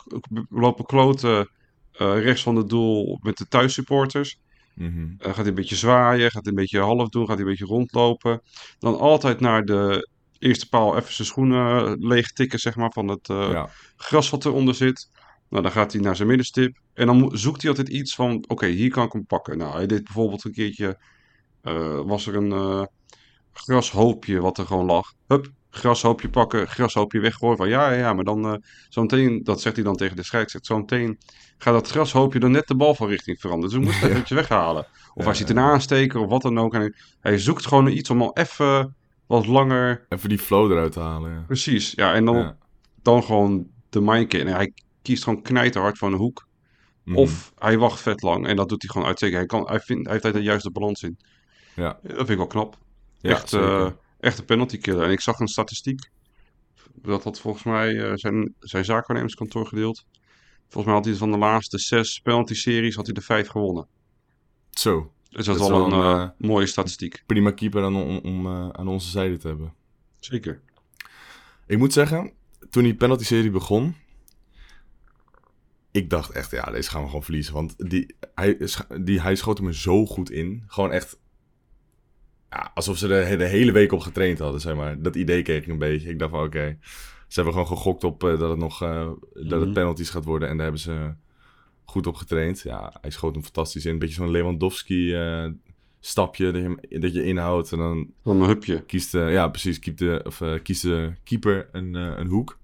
lopen 0.51 0.85
kloten 0.85 1.49
eh, 1.93 2.23
rechts 2.23 2.43
van 2.43 2.57
het 2.57 2.69
doel 2.69 3.19
met 3.23 3.37
de 3.39 3.49
thuissupporters. 3.49 4.39
Mhm. 4.75 5.07
Dan 5.19 5.27
gaat 5.29 5.37
hij 5.37 5.47
een 5.47 5.55
beetje 5.55 5.77
zwaaien, 5.77 6.31
gaat 6.31 6.45
hij 6.45 6.53
een 6.53 6.59
beetje 6.61 6.81
half 6.81 7.09
doen, 7.09 7.27
gaat 7.27 7.37
hij 7.37 7.45
een 7.45 7.51
beetje 7.51 7.65
rondlopen. 7.67 8.41
Dan 8.79 8.99
altijd 8.99 9.41
naar 9.41 9.65
de 9.65 10.09
eerste 10.39 10.69
paal 10.69 10.97
even 10.97 11.13
zijn 11.15 11.29
schoenen 11.29 11.97
leeg 12.07 12.33
tikken, 12.33 12.59
zeg 12.59 12.77
maar, 12.77 12.93
van 12.93 13.09
het 13.09 13.29
eh, 13.29 13.49
ja. 13.51 13.69
gras 13.97 14.31
wat 14.31 14.45
eronder 14.45 14.75
zit. 14.75 15.11
Nou, 15.49 15.63
dan 15.63 15.73
gaat 15.73 15.93
hij 15.93 16.01
naar 16.03 16.17
zijn 16.17 16.29
middenstip. 16.29 16.77
En 16.99 17.07
dan 17.07 17.31
zoekt 17.33 17.61
hij 17.61 17.71
altijd 17.71 17.89
iets 17.89 18.15
van, 18.15 18.45
oké, 18.47 18.67
hier 18.67 18.91
kan 18.91 19.07
ik 19.07 19.13
hem 19.13 19.27
pakken. 19.27 19.59
Nou, 19.59 19.73
hij 19.75 19.87
deed 19.87 20.05
bijvoorbeeld 20.05 20.45
een 20.45 20.53
keertje, 20.53 20.99
eh, 21.63 22.01
was 22.01 22.27
er 22.27 22.37
een 22.37 22.53
eh, 22.53 22.83
grashoopje 23.53 24.41
wat 24.41 24.59
er 24.59 24.67
gewoon 24.67 24.87
lag. 24.87 25.13
Hup, 25.27 25.53
grashoopje 25.71 26.29
pakken, 26.29 26.69
grashoopje 26.69 27.21
weggooien. 27.21 27.57
Van 27.57 27.69
ja, 27.69 27.91
ja, 27.91 27.99
ja, 27.99 28.13
maar 28.13 28.25
dan 28.25 28.47
uh, 28.47 28.55
zometeen, 28.89 29.45
dat 29.45 29.61
zegt 29.61 29.75
hij 29.75 29.85
dan 29.85 29.97
tegen 29.97 30.17
de 30.17 30.23
scheidsrechter, 30.23 30.75
zometeen 30.75 31.19
gaat 31.59 31.75
dat 31.75 31.89
grashoopje 31.89 32.39
dan 32.39 32.51
net 32.51 32.67
de 32.67 32.77
bal 32.77 32.95
van 32.95 33.09
richting 33.09 33.41
veranderen. 33.41 33.71
Dus 33.71 33.79
we 33.79 33.85
moeten 33.85 34.03
het 34.09 34.11
eventjes 34.11 34.39
weghalen. 34.39 34.87
Of 35.15 35.25
hij 35.25 35.35
ziet 35.35 35.51
een 35.51 35.59
aansteker 35.59 36.21
of 36.21 36.29
wat 36.29 36.43
dan 36.43 36.59
ook. 36.59 36.75
En 36.75 36.81
hij, 36.81 36.93
hij 37.21 37.39
zoekt 37.39 37.67
gewoon 37.67 37.89
iets 37.89 38.11
om 38.11 38.23
al 38.23 38.37
even 38.37 38.97
wat 39.27 39.47
langer... 39.47 40.07
Even 40.09 40.29
die 40.29 40.39
flow 40.39 40.71
eruit 40.73 40.93
te 40.93 41.01
halen. 41.01 41.33
Ja. 41.33 41.45
Precies, 41.47 41.93
ja, 41.93 42.15
en 42.15 42.25
dan, 42.25 42.37
Ja. 42.37 42.57
dan 43.03 43.23
gewoon 43.23 43.67
de 43.89 44.01
mind 44.01 44.35
En 44.35 44.47
hij 44.47 44.73
kiest 45.03 45.25
gewoon 45.25 45.43
knijterhard 45.43 45.99
van 45.99 46.13
een 46.13 46.19
hoek. 46.19 46.48
Mhm. 47.09 47.17
Of 47.17 47.53
hij 47.59 47.79
wacht 47.79 48.01
vet 48.01 48.23
lang 48.23 48.47
en 48.47 48.57
dat 48.57 48.69
doet 48.69 48.83
hij 48.83 48.91
gewoon 48.91 49.07
uitstekend. 49.07 49.39
Hij, 49.39 49.47
kan, 49.47 49.69
hij, 49.69 49.81
vindt, 49.81 50.03
hij 50.03 50.13
heeft 50.13 50.25
daar 50.25 50.33
de 50.33 50.43
juiste 50.43 50.71
balans 50.71 51.03
in. 51.03 51.19
Ja. 51.75 51.99
Dat 52.03 52.17
vind 52.17 52.29
ik 52.29 52.37
wel 52.37 52.47
knap. 52.47 52.79
Ja, 53.21 53.31
echt, 53.31 53.53
eh, 53.53 53.91
echt 54.21 54.39
een 54.39 54.45
penalty 54.45 54.79
killer. 54.79 55.05
En 55.05 55.11
ik 55.11 55.21
zag 55.21 55.39
een 55.39 55.49
statistiek. 55.49 56.11
Dat 56.95 57.25
had 57.25 57.41
volgens 57.41 57.65
mij 57.65 58.05
eh, 58.05 58.13
zijn, 58.15 58.55
zijn 58.61 58.85
zaakwaarnemerskantoor 58.85 59.67
gedeeld. 59.67 60.05
Volgens 60.61 60.85
mij 60.85 60.95
had 60.95 61.05
hij 61.05 61.15
van 61.15 61.31
de 61.31 61.39
laatste 61.39 61.79
zes 61.79 62.21
penalty-series 62.21 62.95
had 62.95 63.07
hij 63.07 63.15
de 63.15 63.21
vijf 63.21 63.49
gewonnen. 63.49 63.87
Zo, 64.71 65.13
Dus 65.31 65.47
dat, 65.47 65.57
Dat 65.59 65.65
is 65.65 65.71
wel 65.71 65.87
een 65.87 65.93
een, 65.93 66.21
eh, 66.21 66.29
mooie 66.39 66.67
statistiek. 66.67 67.23
prima 67.27 67.51
keeper 67.51 67.83
aan, 67.85 67.97
om, 67.97 68.19
om 68.19 68.49
aan 68.73 68.89
onze 68.89 69.11
zijde 69.11 69.37
te 69.37 69.49
hebben. 69.49 69.75
Zeker. 70.19 70.61
Ik 71.67 71.79
moet 71.79 71.93
zeggen, 71.93 72.33
toen 72.71 72.83
die 72.83 72.95
penalty-serie 72.95 73.51
begon... 73.51 73.95
Ik 75.99 76.11
dacht 76.11 76.31
echt, 76.31 76.51
ja, 76.51 76.71
deze 76.71 76.91
gaan 76.91 77.01
we 77.01 77.07
gewoon 77.07 77.23
verliezen. 77.23 77.55
Want 77.55 77.91
die, 77.91 78.15
hij, 78.35 78.59
die, 79.01 79.21
hij 79.21 79.35
schoot 79.35 79.59
hem 79.59 79.67
er 79.67 79.75
zo 79.75 80.07
goed 80.07 80.31
in. 80.31 80.63
Gewoon 80.67 80.93
echt... 80.93 81.19
Ja, 82.51 82.71
alsof 82.75 82.97
ze 82.99 83.15
er 83.15 83.39
de 83.39 83.45
hele 83.45 83.73
week 83.73 83.93
op 83.93 84.01
getraind 84.01 84.39
hadden, 84.39 84.61
zeg 84.61 84.75
maar. 84.75 85.03
Dat 85.03 85.17
idee 85.17 85.43
kreeg 85.43 85.63
ik 85.63 85.69
een 85.69 85.79
beetje. 85.79 86.09
Ik 86.09 86.19
dacht 86.19 86.31
van, 86.31 86.45
oké... 86.45 86.79
ze 87.29 87.35
hebben 87.35 87.53
gewoon 87.53 87.69
gegokt 87.69 88.05
op 88.05 88.25
eh, 88.25 88.39
dat 88.39 88.51
het 88.51 88.59
nog... 88.59 88.83
eh, 88.83 89.11
dat 89.33 89.51
het 89.51 89.61
Mhm. 89.61 89.73
penalties 89.73 90.11
gaat 90.11 90.25
worden. 90.25 90.49
En 90.49 90.55
daar 90.55 90.63
hebben 90.65 90.83
ze 90.83 91.15
goed 91.85 92.07
op 92.07 92.15
getraind. 92.15 92.61
Ja, 92.61 92.95
hij 93.01 93.11
schoot 93.11 93.35
hem 93.35 93.43
fantastisch 93.45 93.85
in. 93.85 93.93
Een 93.93 93.99
beetje 93.99 94.15
zo'n 94.15 94.31
Lewandowski... 94.31 95.15
eh, 95.15 95.47
stapje 96.01 96.53
dat 96.53 96.63
je, 96.89 96.99
dat 96.99 97.15
je 97.15 97.25
inhoudt 97.25 97.73
en 97.73 97.79
dan 97.79 98.11
Dan 98.23 98.41
een 98.41 98.49
hupje. 98.49 98.83
kiest 98.85 99.13
de, 99.13 99.19
ja, 99.19 99.49
precies, 99.49 99.79
kiest 99.79 99.99
de, 99.99 100.21
of, 100.27 100.43
kiest 100.63 100.83
de 100.83 101.13
keeper 101.25 101.69
een, 101.73 101.95
een 101.95 102.27
hoek. 102.29 102.59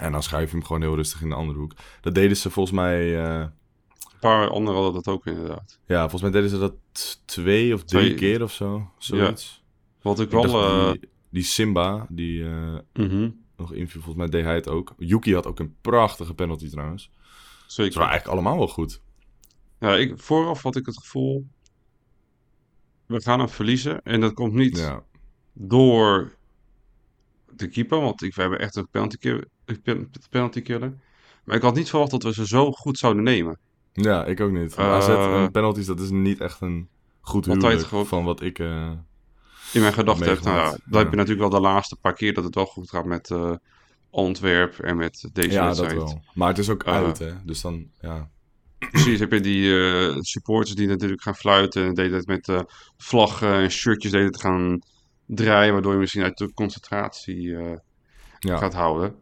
En 0.00 0.12
dan 0.12 0.22
schuif 0.22 0.50
je 0.50 0.56
hem 0.56 0.64
gewoon 0.66 0.82
heel 0.82 0.94
rustig 0.94 1.22
in 1.22 1.28
de 1.28 1.34
andere 1.34 1.58
hoek. 1.58 1.72
Dat 2.00 2.14
deden 2.14 2.36
ze 2.36 2.50
volgens 2.50 2.76
mij, 2.76 3.24
eh, 3.24 3.40
Een 3.40 4.20
paar 4.20 4.48
anderen 4.48 4.82
hadden 4.82 5.02
dat 5.02 5.14
ook 5.14 5.26
inderdaad. 5.26 5.78
ja, 5.86 6.00
volgens 6.00 6.22
mij 6.22 6.30
deden 6.30 6.50
ze 6.50 6.58
dat 6.58 6.74
twee 7.24 7.74
of 7.74 7.84
drie 7.84 8.00
Twee. 8.04 8.14
keer 8.14 8.42
of 8.42 8.52
zo. 8.52 8.90
Zoiets. 8.98 9.62
Wat 10.02 10.20
ik 10.20 10.26
Ik 10.26 10.32
wel... 10.32 10.44
eh, 10.86 10.90
die, 10.92 11.08
die 11.30 11.42
Simba, 11.42 12.06
die 12.08 12.44
eh, 12.44 12.78
mhm, 12.92 13.30
nog 13.56 13.72
inviel, 13.72 14.00
volgens 14.02 14.16
mij 14.16 14.28
deed 14.28 14.44
hij 14.44 14.54
het 14.54 14.68
ook. 14.68 14.94
Yuki 14.98 15.34
had 15.34 15.46
ook 15.46 15.58
een 15.58 15.74
prachtige 15.80 16.34
penalty 16.34 16.68
trouwens. 16.70 17.10
Ze 17.66 17.82
zeker. 17.82 17.98
waren 17.98 18.10
eigenlijk 18.10 18.40
allemaal 18.40 18.58
wel 18.58 18.68
goed. 18.74 19.00
Ja, 19.80 19.94
ik, 19.96 20.18
vooraf 20.18 20.62
had 20.62 20.76
ik 20.76 20.86
het 20.86 20.98
gevoel... 20.98 21.46
We 23.06 23.20
gaan 23.22 23.38
hem 23.38 23.48
verliezen. 23.48 24.02
En 24.02 24.20
dat 24.20 24.32
komt 24.32 24.52
niet 24.52 24.78
Ja, 24.78 25.02
door 25.52 26.34
de 27.56 27.68
keeper. 27.68 28.00
Want 28.00 28.22
ik, 28.22 28.34
we 28.34 28.40
hebben 28.40 28.58
echt 28.58 28.76
een 28.76 28.88
penalty, 28.88 29.16
kill- 29.16 29.44
pen- 29.82 30.10
penalty 30.30 30.62
killer. 30.62 30.94
Maar 31.44 31.56
ik 31.56 31.62
had 31.62 31.74
niet 31.74 31.88
verwacht 31.90 32.10
dat 32.10 32.22
we 32.22 32.32
ze 32.32 32.46
zo 32.46 32.72
goed 32.72 32.98
zouden 32.98 33.22
nemen. 33.22 33.58
ja 33.92 34.24
ik 34.24 34.40
ook 34.40 34.50
niet. 34.52 34.76
AZ 34.76 35.08
en 35.08 35.50
penalties, 35.50 35.86
dat 35.86 36.00
is 36.00 36.10
niet 36.10 36.40
echt 36.40 36.60
een 36.60 36.88
goed 37.20 37.46
huwelijk 37.46 37.86
van 38.06 38.24
wat 38.24 38.42
ik... 38.42 38.58
eh, 38.58 38.90
In 39.72 39.80
mijn 39.80 39.92
gedachten 39.92 40.28
heb 40.28 40.40
nou, 40.40 40.56
ja, 40.56 40.76
dan 40.84 40.98
heb 41.00 41.10
je 41.10 41.16
natuurlijk 41.16 41.50
wel 41.50 41.60
de 41.60 41.66
laatste 41.66 41.96
paar 41.96 42.14
keer 42.14 42.34
dat 42.34 42.44
het 42.44 42.54
wel 42.54 42.66
goed 42.66 42.90
gaat 42.90 43.04
met 43.04 43.30
eh 43.30 43.52
Antwerp 44.10 44.78
en 44.78 44.96
met 44.96 45.28
deze 45.32 45.50
ja, 45.50 45.66
dat 45.68 45.78
wedstrijd. 45.78 46.10
wel. 46.10 46.22
Maar 46.34 46.48
het 46.48 46.58
is 46.58 46.68
ook 46.70 46.84
uit, 46.84 47.18
hè. 47.18 47.32
Dus 47.44 47.60
dan, 47.60 47.86
ja... 48.00 48.30
Precies, 48.90 49.18
heb 49.20 49.32
je 49.32 49.40
die 49.40 50.22
supporters 50.22 50.74
die 50.74 50.86
natuurlijk 50.86 51.22
gaan 51.22 51.34
fluiten 51.36 51.84
en 51.86 51.94
deden 51.94 52.16
het 52.16 52.26
met 52.26 52.64
vlaggen 52.96 53.54
en 53.54 53.70
shirtjes 53.70 54.10
deden 54.12 54.26
het 54.26 54.40
gaan 54.40 54.78
draaien, 55.26 55.72
waardoor 55.72 55.92
je 55.92 55.98
misschien 55.98 56.22
uit 56.22 56.38
de 56.38 56.52
concentratie 56.54 57.56
Ja. 58.38 58.56
gaat 58.56 58.74
houden. 58.74 59.14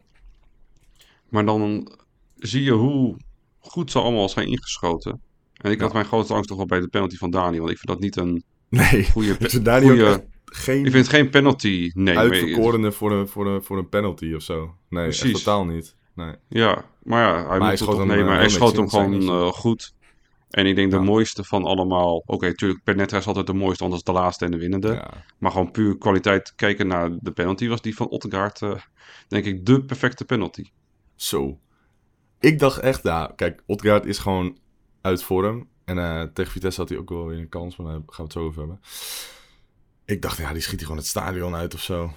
Maar 1.33 1.45
dan 1.45 1.93
zie 2.37 2.63
je 2.63 2.71
hoe 2.73 3.17
goed 3.59 3.91
ze 3.91 3.99
allemaal 3.99 4.29
zijn 4.29 4.49
ingeschoten. 4.49 5.21
En 5.53 5.71
ik 5.71 5.77
Ja. 5.79 5.85
had 5.85 5.93
mijn 5.93 6.05
grootste 6.05 6.33
angst 6.35 6.49
toch 6.49 6.57
wel 6.59 6.67
bij 6.67 6.81
de 6.81 6.89
penalty 6.89 7.17
van 7.17 7.31
Dani, 7.31 7.59
want 7.59 7.71
ik 7.71 7.77
vind 7.79 7.89
dat 7.89 8.01
niet 8.01 8.17
een 8.17 8.45
Nee, 8.69 9.05
goede 9.05 9.37
Dani 9.63 9.85
ook 9.85 9.91
goede- 9.99 10.27
geen 10.45 10.77
Ik 10.85 10.91
vind 10.93 11.07
het 11.07 11.15
geen 11.15 11.31
penalty, 11.31 11.91
nee. 11.95 12.19
uitverkorene 12.19 12.93
voor 12.93 13.13
een, 13.13 13.29
voor, 13.29 13.47
een, 13.47 13.63
voor 13.63 13.79
een 13.79 13.89
penalty 13.89 14.33
of 14.35 14.43
zo. 14.43 14.75
Nee, 14.89 15.07
echt 15.07 15.19
Precies. 15.21 15.43
totaal 15.43 15.65
niet. 15.65 15.97
Nee. 16.15 16.35
Ja, 16.49 16.85
maar 17.03 17.23
ja, 17.27 17.35
hij 17.39 17.47
hij 17.49 17.59
moet 17.59 17.69
het 17.69 17.79
schoot 17.79 17.91
toch 17.97 17.99
hem, 17.99 18.09
nemen. 18.17 18.33
eh, 18.33 18.39
hij 18.39 18.49
schoot 18.49 18.77
hem 18.77 18.89
gewoon 18.89 19.23
eh, 19.23 19.47
goed. 19.53 19.95
En 20.51 20.67
ik 20.67 20.77
denk 20.77 20.91
de 20.91 20.97
Ja. 20.97 21.03
mooiste 21.03 21.45
van 21.45 21.65
allemaal... 21.65 22.23
Oké, 22.27 22.47
natuurlijk, 22.47 22.83
Penetra 22.85 23.19
is 23.19 23.27
altijd 23.27 23.47
de 23.47 23.53
mooiste, 23.55 23.85
anders 23.85 24.03
de 24.03 24.13
laatste 24.13 24.45
en 24.45 24.51
de 24.51 24.57
winnende. 24.59 24.93
Ja. 24.93 25.25
Maar 25.39 25.51
gewoon 25.51 25.71
puur 25.71 25.99
kwaliteit 25.99 26.53
kijken 26.57 26.87
naar 26.87 27.11
de 27.21 27.31
penalty 27.31 27.69
was 27.69 27.81
die 27.83 27.95
van 27.97 28.09
Ottegaard, 28.09 28.63
eh, 28.63 28.75
denk 29.29 29.45
ik, 29.45 29.67
de 29.67 29.85
perfecte 29.85 30.25
penalty. 30.25 30.65
Zo. 31.15 31.59
Ik 32.41 32.59
dacht 32.59 32.79
echt, 32.79 33.03
ja, 33.03 33.33
kijk, 33.37 33.63
Otgaard 33.67 34.07
is 34.07 34.19
gewoon 34.19 34.59
uit 35.01 35.23
vorm. 35.23 35.69
En 35.85 35.99
eh, 35.99 36.23
tegen 36.23 36.53
Vitesse 36.53 36.81
had 36.81 36.89
hij 36.89 36.99
ook 36.99 37.09
wel 37.09 37.27
weer 37.27 37.39
een 37.39 37.49
kans, 37.49 37.77
maar 37.77 37.87
daar 37.87 37.95
gaan 37.95 38.17
we 38.17 38.23
het 38.23 38.33
zo 38.33 38.45
over 38.45 38.59
hebben. 38.59 38.81
Ik 40.05 40.23
dacht, 40.23 40.39
ja, 40.39 40.53
die 40.53 40.63
schiet 40.63 40.77
hij 40.77 40.83
gewoon 40.83 40.97
het 40.97 41.07
stadion 41.07 41.55
uit 41.55 41.75
of 41.75 41.83
zo. 41.83 42.13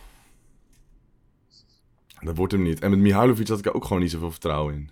Dat 2.19 2.37
wordt 2.37 2.51
hem 2.53 2.61
niet. 2.61 2.79
En 2.79 2.89
met 2.89 2.99
Mihailovic 2.99 3.47
had 3.47 3.59
ik 3.59 3.65
er 3.65 3.73
ook 3.73 3.85
gewoon 3.85 4.01
niet 4.01 4.11
zoveel 4.11 4.31
vertrouwen 4.31 4.73
in. 4.73 4.89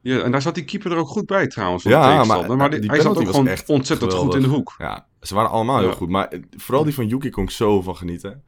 Ja, 0.00 0.20
en 0.20 0.30
daar 0.30 0.42
zat 0.42 0.54
die 0.54 0.64
keeper 0.64 0.92
er 0.92 0.96
ook 0.96 1.08
goed 1.08 1.26
bij 1.26 1.46
trouwens. 1.46 1.82
Ja, 1.82 2.24
maar, 2.24 2.56
maar 2.56 2.70
die 2.70 2.80
die, 2.80 2.90
hij 2.90 3.00
zat 3.00 3.18
ook 3.18 3.26
gewoon 3.26 3.46
echt 3.46 3.68
ontzettend 3.68 4.12
goed 4.12 4.34
in 4.34 4.42
de 4.42 4.48
hoek. 4.48 4.74
Ja, 4.78 5.06
ze 5.20 5.34
waren 5.34 5.50
allemaal 5.50 5.78
heel 5.78 5.92
goed. 5.92 6.08
Maar 6.08 6.28
eh, 6.28 6.40
vooral 6.56 6.84
die 6.84 6.94
van 6.94 7.06
Yuki 7.06 7.30
kon 7.30 7.44
ik 7.44 7.50
zo 7.50 7.82
van 7.82 7.96
genieten. 7.96 8.44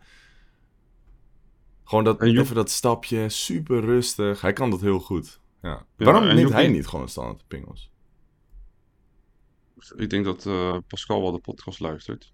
Gewoon 1.93 2.05
dat, 2.07 2.23
even 2.23 2.55
dat 2.55 2.71
stapje, 2.71 3.29
super 3.29 3.81
rustig. 3.81 4.41
Hij 4.41 4.53
kan 4.53 4.71
dat 4.71 4.81
heel 4.81 4.99
goed. 5.01 5.41
Ja. 5.63 5.85
Ja, 5.97 6.05
Waarom 6.05 6.25
neemt 6.35 6.53
hij 6.53 6.69
niet 6.69 6.87
gewoon 6.87 7.03
een 7.05 7.11
standaard 7.11 7.45
pingels? 7.49 7.91
Ik 9.97 10.11
denk 10.11 10.25
dat 10.25 10.47
eh, 10.47 10.77
Pascal 10.87 11.23
wel 11.23 11.33
de 11.33 11.39
podcast 11.39 11.81
luistert. 11.81 12.33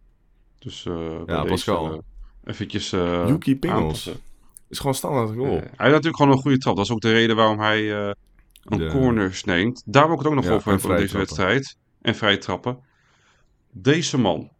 Dus 0.59 0.87
eh 0.87 1.21
Ja, 1.27 1.41
deze, 1.41 1.49
Pascal. 1.49 1.93
eh, 1.93 1.99
eventjes 2.45 2.91
Yuki 2.91 3.59
Pingels. 3.59 3.81
aanpassen. 3.83 4.17
Is 4.69 4.79
gewoon 4.79 4.95
standaard 4.95 5.31
goal. 5.37 5.51
Hij 5.51 5.59
heeft 5.61 5.79
natuurlijk 5.79 6.17
gewoon 6.17 6.33
een 6.33 6.39
goede 6.43 6.59
trap. 6.59 6.77
Dat 6.77 6.85
is 6.85 6.91
ook 6.91 7.01
de 7.01 7.13
reden 7.13 7.37
waarom 7.37 7.59
hij 7.59 7.93
een 7.93 8.79
De- 8.79 8.89
corners 8.91 9.45
neemt. 9.45 9.83
Daar 9.87 10.05
wil 10.05 10.13
ik 10.13 10.19
het 10.19 10.29
ook 10.29 10.35
nog 10.35 10.45
Ja, 10.45 10.53
over 10.53 10.73
en 10.73 10.79
hebben 10.79 10.97
in 10.97 11.03
deze 11.03 11.15
trappen. 11.15 11.37
wedstrijd. 11.47 11.77
En 12.01 12.15
vrije 12.15 12.39
trappen. 12.39 12.79
Deze 13.71 14.19
man, 14.19 14.51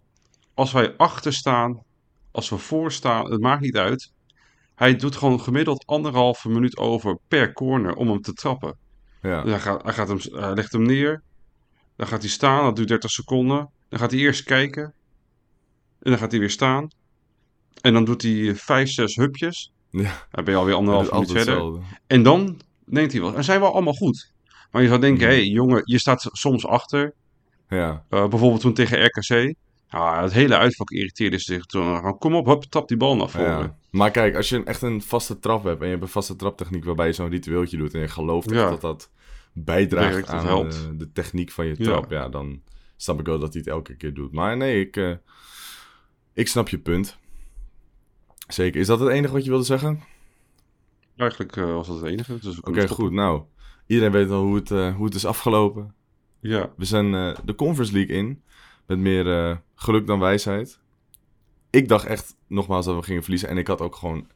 als 0.55 0.73
wij 0.73 0.97
achter 0.97 1.33
staan, 1.33 1.83
als 2.31 2.49
we 2.49 2.57
voor 2.59 2.93
staan, 2.93 3.31
het 3.31 3.41
maakt 3.41 3.61
niet 3.63 3.77
uit. 3.77 4.13
Hij 4.79 4.97
doet 4.97 5.17
gewoon 5.17 5.41
gemiddeld 5.41 5.87
anderhalve 5.87 6.49
minuut 6.49 6.77
over 6.77 7.19
per 7.29 7.53
corner 7.53 7.95
om 7.95 8.09
hem 8.09 8.21
te 8.21 8.33
trappen. 8.33 8.77
ja. 9.23 9.43
Dus 9.43 9.51
hij, 9.51 9.61
gaat, 9.61 9.83
hij, 9.83 9.93
gaat 9.93 10.09
hem, 10.09 10.19
hij 10.31 10.55
legt 10.55 10.73
hem 10.73 10.83
neer. 10.83 11.23
Dan 11.97 12.07
gaat 12.07 12.21
hij 12.21 12.31
staan, 12.31 12.65
dat 12.65 12.77
duurt 12.77 12.89
30 12.89 13.11
seconden. 13.11 13.71
Dan 13.89 13.99
gaat 13.99 14.11
hij 14.11 14.21
eerst 14.21 14.45
kijken. 14.45 14.83
En 16.03 16.11
dan 16.11 16.19
gaat 16.19 16.31
hij 16.31 16.41
weer 16.41 16.51
staan. 16.51 16.89
En 17.81 17.93
dan 17.93 18.05
doet 18.05 18.23
hij 18.23 18.55
5, 18.55 18.91
6 18.91 19.17
hupjes. 19.17 19.73
ja. 19.91 20.27
Dan 20.31 20.45
ben 20.45 20.55
je 20.55 20.61
alweer 20.61 20.75
anderhalf 20.75 21.13
minuut 21.13 21.31
verder. 21.31 21.55
hetzelfde. 21.55 21.81
En 22.07 22.23
dan 22.23 22.61
denkt 22.85 23.13
hij 23.13 23.21
wel, 23.21 23.35
en 23.35 23.45
zijn 23.45 23.61
wel 23.61 23.73
allemaal 23.73 23.93
goed. 23.93 24.33
Maar 24.71 24.83
je 24.83 24.89
zou 24.89 25.01
denken, 25.01 25.29
hé 25.29 25.35
hey, 25.35 25.47
jongen, 25.47 25.83
je 25.85 25.99
staat 25.99 26.29
soms 26.33 26.67
achter. 26.67 27.15
Ja. 27.69 28.05
Eh, 28.09 28.29
bijvoorbeeld 28.29 28.61
toen 28.61 28.75
tegen 28.75 29.05
RKC. 29.05 29.55
Ja, 29.91 30.23
het 30.23 30.33
hele 30.33 30.57
uitvak 30.57 30.91
irriteerde 30.91 31.39
zich 31.39 31.65
toen. 31.67 31.97
Gewoon, 31.97 32.19
Kom 32.19 32.35
op, 32.35 32.47
hup, 32.47 32.63
trap 32.63 32.89
die 32.89 32.97
bal 32.97 33.17
naar 33.17 33.29
voren. 33.29 33.59
ja. 33.59 33.77
Maar 33.91 34.11
kijk, 34.11 34.37
als 34.37 34.49
je 34.49 34.65
echt 34.65 34.83
een 34.83 35.03
vaste 35.03 35.39
trap 35.39 35.65
hebt 35.65 35.79
en 35.81 35.85
je 35.85 35.91
hebt 35.93 36.03
een 36.03 36.09
vaste 36.09 36.37
traptechniek 36.37 36.85
waarbij 36.85 37.07
je 37.07 37.13
zo'n 37.13 37.29
ritueeltje 37.29 37.77
doet 37.77 37.95
en 37.95 38.01
je 38.01 38.09
gelooft 38.09 38.51
echt 38.51 38.61
Ja. 38.61 38.71
dat 38.71 38.81
dat 38.81 39.11
bijdraagt 39.53 40.29
aan 40.29 40.47
helpt. 40.47 40.83
de, 40.89 40.97
de 40.97 41.13
techniek 41.13 41.51
van 41.51 41.67
je 41.67 41.77
trap, 41.77 42.11
ja. 42.11 42.29
dan 42.29 42.63
snap 42.97 43.21
ik 43.21 43.27
wel 43.27 43.39
dat 43.39 43.53
hij 43.53 43.63
het 43.65 43.71
elke 43.71 43.97
keer 43.97 44.15
doet. 44.15 44.33
Maar 44.33 44.57
nee, 44.57 44.81
ik, 44.81 44.97
eh, 44.97 45.13
ik 46.33 46.49
snap 46.49 46.69
je 46.69 46.79
punt. 46.79 47.19
Zeker. 48.49 48.81
Is 48.81 48.87
dat 48.87 49.01
het 49.01 49.09
enige 49.09 49.33
wat 49.33 49.45
je 49.45 49.51
wilde 49.51 49.65
zeggen? 49.65 50.01
Eigenlijk 51.17 51.57
eh, 51.57 51.65
was 51.65 51.87
dat 51.87 51.97
het 52.01 52.05
enige. 52.11 52.39
Dus 52.41 52.61
Oké, 52.61 52.89
goed. 52.89 53.13
Nou, 53.13 53.43
iedereen 53.87 54.13
weet 54.13 54.31
al 54.31 54.43
hoe 54.43 54.55
het, 54.55 54.71
eh, 54.71 54.95
hoe 54.95 55.05
het 55.05 55.15
is 55.15 55.25
afgelopen. 55.27 55.95
Ja, 56.41 56.71
We 56.77 56.85
zijn 56.85 57.15
eh, 57.15 57.37
de 57.45 57.55
Conference 57.55 57.93
League 57.93 58.17
in. 58.17 58.43
Met 58.89 58.99
meer 58.99 59.39
eh, 59.39 59.57
geluk 59.75 60.07
dan 60.07 60.19
wijsheid. 60.19 60.81
Ik 61.71 61.89
dacht 61.89 62.07
echt 62.07 62.37
nogmaals 62.47 62.85
dat 62.85 62.97
we 62.97 63.03
gingen 63.03 63.23
verliezen. 63.23 63.49
En 63.49 63.59
ik 63.59 63.67
had 63.67 63.81
ook 63.81 63.97
gewoon. 63.97 64.27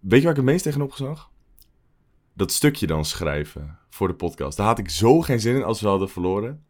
Weet 0.00 0.18
je 0.18 0.20
waar 0.20 0.30
ik 0.30 0.36
het 0.36 0.44
meest 0.44 0.62
tegenop 0.62 0.94
zag? 0.94 1.30
Dat 2.34 2.52
stukje 2.52 2.86
dan 2.86 3.04
schrijven 3.04 3.78
voor 3.90 4.08
de 4.08 4.14
podcast. 4.14 4.56
Daar 4.56 4.66
had 4.66 4.78
ik 4.78 4.90
zo 4.90 5.20
geen 5.20 5.40
zin 5.40 5.54
in 5.54 5.62
als 5.62 5.80
we 5.80 5.88
hadden 5.88 6.08
verloren. 6.08 6.64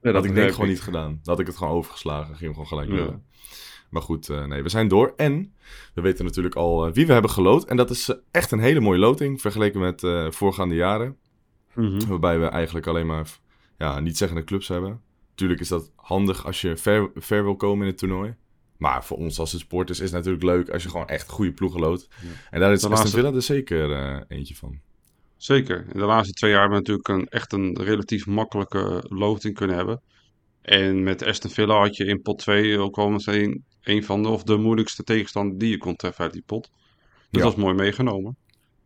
dat 0.00 0.14
had 0.14 0.24
ik 0.24 0.34
denk 0.34 0.48
ik 0.48 0.54
gewoon 0.54 0.68
niet 0.68 0.80
gedaan. 0.80 1.10
Dan 1.10 1.20
had 1.34 1.40
ik 1.40 1.46
het 1.46 1.56
gewoon 1.56 1.72
overgeslagen. 1.72 2.36
Ging 2.36 2.54
hem 2.54 2.66
gewoon 2.66 2.86
gelijk 2.86 3.08
Ja. 3.08 3.20
Maar 3.90 4.02
goed, 4.02 4.28
eh, 4.28 4.44
nee, 4.44 4.62
we 4.62 4.68
zijn 4.68 4.88
door. 4.88 5.12
En 5.16 5.54
we 5.94 6.00
weten 6.00 6.24
natuurlijk 6.24 6.54
al 6.54 6.86
eh, 6.86 6.92
wie 6.92 7.06
we 7.06 7.12
hebben 7.12 7.30
geloot. 7.30 7.64
En 7.64 7.76
dat 7.76 7.90
is 7.90 8.14
echt 8.30 8.50
een 8.50 8.60
hele 8.60 8.80
mooie 8.80 8.98
loting 8.98 9.40
vergeleken 9.40 9.80
met 9.80 10.06
voorgaande 10.34 10.74
jaren. 10.74 11.16
Mhm. 11.74 12.06
Waarbij 12.06 12.38
we 12.40 12.46
eigenlijk 12.46 12.86
alleen 12.86 13.06
maar 13.06 13.38
ja, 13.78 14.00
niet 14.00 14.16
zeggende 14.16 14.44
clubs 14.44 14.68
hebben. 14.68 15.00
Tuurlijk 15.40 15.60
is 15.60 15.68
dat 15.68 15.92
handig 15.96 16.46
als 16.46 16.60
je 16.60 16.76
ver, 16.76 17.10
ver 17.14 17.42
wil 17.44 17.56
komen 17.56 17.80
in 17.84 17.90
het 17.90 17.98
toernooi. 17.98 18.34
Maar 18.76 19.04
voor 19.04 19.16
ons 19.16 19.38
als 19.38 19.50
supporters 19.50 19.98
is 20.00 20.04
het 20.04 20.14
natuurlijk 20.14 20.44
leuk 20.44 20.68
als 20.70 20.82
je 20.82 20.88
gewoon 20.90 21.06
echt 21.08 21.28
goede 21.28 21.52
ploegen 21.52 21.80
loodt. 21.80 22.08
En 22.50 22.60
daar 22.60 22.72
is 22.72 22.80
De 22.80 22.86
Aston 22.86 22.90
laatste- 22.90 23.16
Villa 23.16 23.32
er 23.34 23.42
zeker 23.42 23.92
eh, 23.92 24.20
eentje 24.38 24.54
van. 24.54 24.80
Zeker. 25.36 25.86
In 25.92 25.98
de 25.98 26.04
laatste 26.04 26.32
twee 26.34 26.50
jaar 26.50 26.60
hebben 26.60 26.82
we 26.82 26.88
natuurlijk 26.88 27.08
een, 27.08 27.38
echt 27.38 27.52
een 27.52 27.78
relatief 27.82 28.26
makkelijke 28.26 29.04
loting 29.08 29.54
kunnen 29.54 29.76
hebben. 29.76 30.00
En 30.62 31.02
met 31.02 31.22
Aston 31.24 31.50
Villa 31.50 31.78
had 31.78 31.96
je 31.96 32.04
in 32.04 32.22
pot 32.22 32.38
2 32.38 32.78
ook 32.78 32.96
wel 32.96 33.08
meteen 33.10 33.64
een 33.82 34.04
van 34.04 34.22
de, 34.22 34.28
of 34.28 34.42
de 34.42 34.56
moeilijkste 34.56 35.02
tegenstander 35.02 35.58
die 35.58 35.70
je 35.70 35.78
kon 35.78 35.96
treffen 35.96 36.24
uit 36.24 36.32
die 36.32 36.42
pot. 36.46 36.70
Dus 37.30 37.40
Ja. 37.40 37.40
dat 37.42 37.52
is 37.56 37.58
mooi 37.62 37.74
meegenomen. 37.74 38.36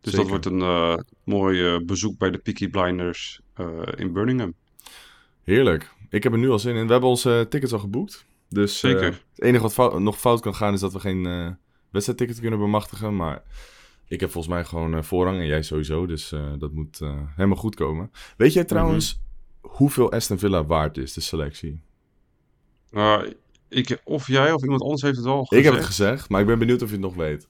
Dus 0.01 0.13
Zeker. 0.13 0.17
dat 0.17 0.27
wordt 0.29 0.45
een 0.45 0.61
eh, 0.69 0.97
mooi 1.23 1.65
eh, 1.65 1.79
bezoek 1.85 2.17
bij 2.17 2.31
de 2.31 2.37
Peaky 2.37 2.67
Blinders 2.69 3.41
in 3.95 4.13
Birmingham. 4.13 4.53
Heerlijk. 5.43 5.93
Ik 6.15 6.23
heb 6.23 6.33
er 6.33 6.39
nu 6.39 6.49
al 6.49 6.59
zin 6.59 6.75
in. 6.75 6.85
We 6.85 6.91
hebben 6.91 7.09
onze 7.09 7.45
tickets 7.49 7.73
al 7.73 7.79
geboekt. 7.79 8.25
Dus 8.49 8.83
eh, 8.83 8.91
Zeker. 8.91 9.05
het 9.05 9.41
enige 9.41 9.63
wat 9.63 9.73
fout- 9.73 9.99
nog 9.99 10.19
fout 10.19 10.41
kan 10.41 10.55
gaan 10.55 10.73
is 10.73 10.79
dat 10.79 10.93
we 10.93 10.99
geen 10.99 11.25
eh 11.25 11.47
wedstrijdticket 11.91 12.39
kunnen 12.39 12.59
bemachtigen. 12.59 13.15
Maar 13.15 13.43
ik 14.07 14.19
heb 14.19 14.31
volgens 14.31 14.53
mij 14.53 14.65
gewoon 14.65 14.95
eh, 14.95 15.03
voorrang 15.03 15.39
en 15.39 15.45
jij 15.45 15.61
sowieso. 15.61 16.05
Dus 16.05 16.31
eh, 16.31 16.53
dat 16.57 16.71
moet 16.71 17.01
eh, 17.01 17.21
helemaal 17.35 17.57
goed 17.57 17.75
komen. 17.75 18.11
Weet 18.37 18.53
jij 18.53 18.63
trouwens 18.63 19.21
hoeveel 19.61 20.11
Aston 20.11 20.37
Villa 20.37 20.65
waard 20.65 20.97
is, 20.97 21.13
de 21.13 21.21
selectie? 21.21 21.81
Nou, 22.91 23.33
ik, 23.69 24.01
of 24.03 24.27
jij 24.27 24.51
of 24.51 24.63
iemand 24.63 24.81
anders 24.81 25.01
heeft 25.01 25.17
het 25.17 25.25
al 25.25 25.43
gezegd. 25.45 25.65
Ik 25.65 25.69
heb 25.71 25.73
het 25.79 25.85
gezegd, 25.85 26.29
maar 26.29 26.41
ik 26.41 26.47
ben 26.47 26.59
benieuwd 26.59 26.81
of 26.81 26.87
je 26.87 26.93
het 26.93 27.03
nog 27.03 27.15
weet. 27.15 27.47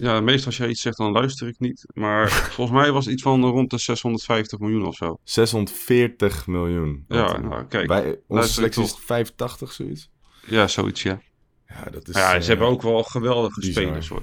Ja, 0.00 0.20
meestal 0.20 0.46
als 0.46 0.56
jij 0.56 0.68
iets 0.68 0.80
zegt, 0.80 0.96
dan 0.96 1.12
luister 1.12 1.48
ik 1.48 1.58
niet. 1.58 1.84
Maar 1.94 2.30
volgens 2.54 2.78
mij 2.78 2.92
was 2.92 3.04
het 3.04 3.14
iets 3.14 3.22
van 3.22 3.44
rond 3.44 3.70
de 3.70 3.78
650 3.78 4.58
miljoen 4.58 4.86
of 4.86 4.94
zo. 4.94 5.18
640 5.24 6.46
miljoen. 6.46 7.04
Ja, 7.08 7.38
nou, 7.38 7.64
kijk, 7.64 7.88
Wij, 7.88 8.20
onze 8.26 8.52
selectie 8.52 8.82
is 8.82 8.96
85, 8.98 9.72
zoiets. 9.72 10.10
Ja, 10.46 10.68
zoiets, 10.68 11.02
ja. 11.02 11.20
Ja, 11.68 11.90
dat 11.90 12.08
is, 12.08 12.14
ja, 12.14 12.34
eh, 12.34 12.40
ze 12.40 12.48
hebben 12.48 12.66
ook 12.66 12.82
wel 12.82 13.02
geweldige 13.02 13.60
bizar. 13.60 13.82
spelers, 13.82 14.08
hoor. 14.08 14.22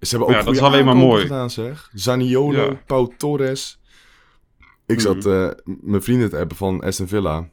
Ze 0.00 0.08
hebben 0.10 0.28
ook 0.28 0.34
Ja, 0.34 0.42
dat 0.42 0.54
is 0.54 0.60
alleen 0.60 0.84
maar 0.84 0.96
mooi. 0.96 1.22
gedaan, 1.22 1.50
zeg. 1.50 1.90
Zaniolo, 1.94 2.64
Ja. 2.64 2.80
Pau 2.86 3.14
Torres. 3.16 3.80
Ik 4.86 4.96
Mhm. 4.96 5.00
zat 5.06 5.26
eh, 5.26 5.48
mijn 5.80 6.02
vrienden 6.02 6.30
te 6.30 6.38
appen 6.38 6.56
van 6.56 6.80
Aston 6.82 7.08
Villa. 7.08 7.48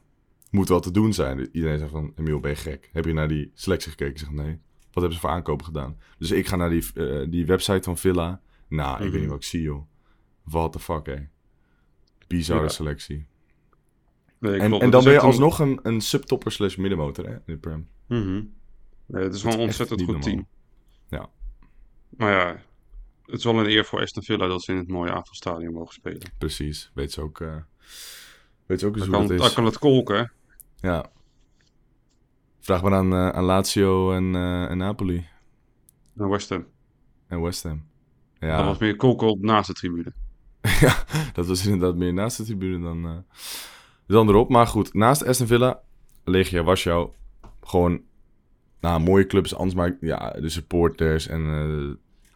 Moet 0.50 0.68
wel 0.68 0.80
te 0.80 0.90
doen 0.90 1.12
zijn. 1.12 1.48
Iedereen 1.52 1.78
zegt 1.78 1.90
van, 1.90 2.12
Emiel, 2.16 2.40
ben 2.40 2.50
je 2.50 2.56
gek? 2.56 2.88
Heb 2.92 3.04
je 3.04 3.12
naar 3.12 3.28
die 3.28 3.50
selectie 3.54 3.90
gekeken? 3.90 4.12
Ik 4.12 4.18
zeg, 4.18 4.30
nee. 4.30 4.58
Wat 4.92 5.02
hebben 5.02 5.12
ze 5.12 5.20
voor 5.20 5.30
aankopen 5.30 5.64
gedaan? 5.66 5.96
Dus 6.18 6.30
ik 6.30 6.46
ga 6.46 6.56
naar 6.56 6.70
die, 6.70 6.84
eh, 6.94 7.26
die 7.30 7.46
website 7.46 7.82
van 7.82 7.96
Villa. 7.98 8.40
Nou, 8.68 8.94
ik 8.94 9.00
weet 9.02 9.10
Mhm. 9.10 9.20
niet 9.20 9.28
wat 9.28 9.36
ik 9.38 9.44
zie, 9.44 9.62
joh. 9.62 9.82
What 10.44 10.72
the 10.72 10.78
fuck, 10.78 11.06
hé. 11.06 11.28
Bizarre 12.26 12.62
Ja. 12.62 12.68
selectie. 12.68 13.26
Nee, 14.38 14.60
En, 14.60 14.72
en 14.80 14.90
dan 14.90 15.04
ben 15.04 15.12
je 15.12 15.20
alsnog 15.20 15.58
een, 15.58 15.80
een 15.82 16.00
subtopper 16.00 16.52
slash 16.52 16.76
middenmotor, 16.76 17.26
hè, 17.26 17.32
in 17.34 17.40
de 17.44 17.56
Prem. 17.56 17.88
Mhm. 18.06 18.42
Nee, 19.06 19.22
het 19.22 19.34
is 19.34 19.40
gewoon 19.40 19.56
een 19.56 19.62
ontzettend 19.62 20.00
goed 20.02 20.08
normaal. 20.10 20.28
team. 20.28 20.46
Ja. 21.08 21.28
Maar 22.08 22.30
ja, 22.32 22.62
het 23.26 23.38
is 23.38 23.44
wel 23.44 23.58
een 23.58 23.66
eer 23.70 23.84
voor 23.84 24.00
Aston 24.00 24.22
Villa 24.22 24.46
dat 24.46 24.62
ze 24.62 24.72
in 24.72 24.78
het 24.78 24.88
mooie 24.88 25.12
avondstadion 25.12 25.72
mogen 25.72 25.94
spelen. 25.94 26.32
Precies. 26.38 26.90
Weet 26.94 27.12
ze 27.12 27.20
ook, 27.22 27.40
eh, 27.40 27.56
weet 28.66 28.80
ze 28.80 28.86
ook 28.86 28.96
eens 28.96 29.04
hoe 29.06 29.14
kan, 29.14 29.26
dat 29.26 29.46
is. 29.46 29.54
kan 29.54 29.64
het 29.64 29.78
kolken, 29.78 30.16
hè? 30.16 30.24
Ja. 30.88 31.10
Vraag 32.60 32.82
maar 32.82 32.92
aan, 32.94 33.12
eh, 33.12 33.28
aan 33.28 33.44
Lazio 33.44 34.12
en, 34.12 34.34
eh, 34.34 34.70
en 34.70 34.76
Napoli. 34.78 35.26
Naar 36.12 36.28
West 36.28 36.48
Ham. 36.48 36.66
En 37.28 37.40
West 37.42 37.62
Ham. 37.62 37.84
Ja, 38.38 38.56
Dat 38.56 38.66
was 38.66 38.78
meer 38.78 38.96
kolken 38.96 39.26
op 39.28 39.40
naast 39.40 39.66
de 39.66 39.72
tribune. 39.72 40.12
ja, 40.80 41.04
dat 41.32 41.46
was 41.46 41.64
inderdaad 41.66 41.96
meer 41.96 42.12
naast 42.12 42.36
de 42.36 42.44
tribune 42.44 42.80
dan, 42.84 43.04
eh, 43.06 43.38
dan 44.06 44.28
erop. 44.28 44.48
Maar 44.48 44.66
goed, 44.66 44.94
naast 44.94 45.24
Aston 45.26 45.46
Villa, 45.46 45.80
Legia 46.24 46.62
Warschau. 46.62 47.10
Gewoon, 47.62 48.00
nou, 48.80 49.00
mooie 49.00 49.26
clubs. 49.26 49.54
Anders 49.54 49.74
maar, 49.74 49.96
ja, 50.00 50.30
de 50.30 50.48
supporters. 50.48 51.26
En 51.26 51.40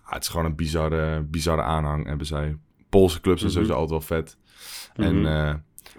ja, 0.05 0.15
het 0.15 0.23
is 0.23 0.29
gewoon 0.29 0.47
een 0.47 0.57
bizarre, 0.57 1.23
bizarre 1.23 1.63
aanhang 1.63 2.07
hebben 2.07 2.27
zij. 2.27 2.57
Poolse 2.89 3.21
clubs 3.21 3.41
zijn 3.41 3.53
Mhm. 3.53 3.61
sowieso 3.63 3.81
altijd 3.81 4.09
wel 4.09 4.19
vet. 4.19 4.37
En 4.95 5.27
eh, 5.27 5.55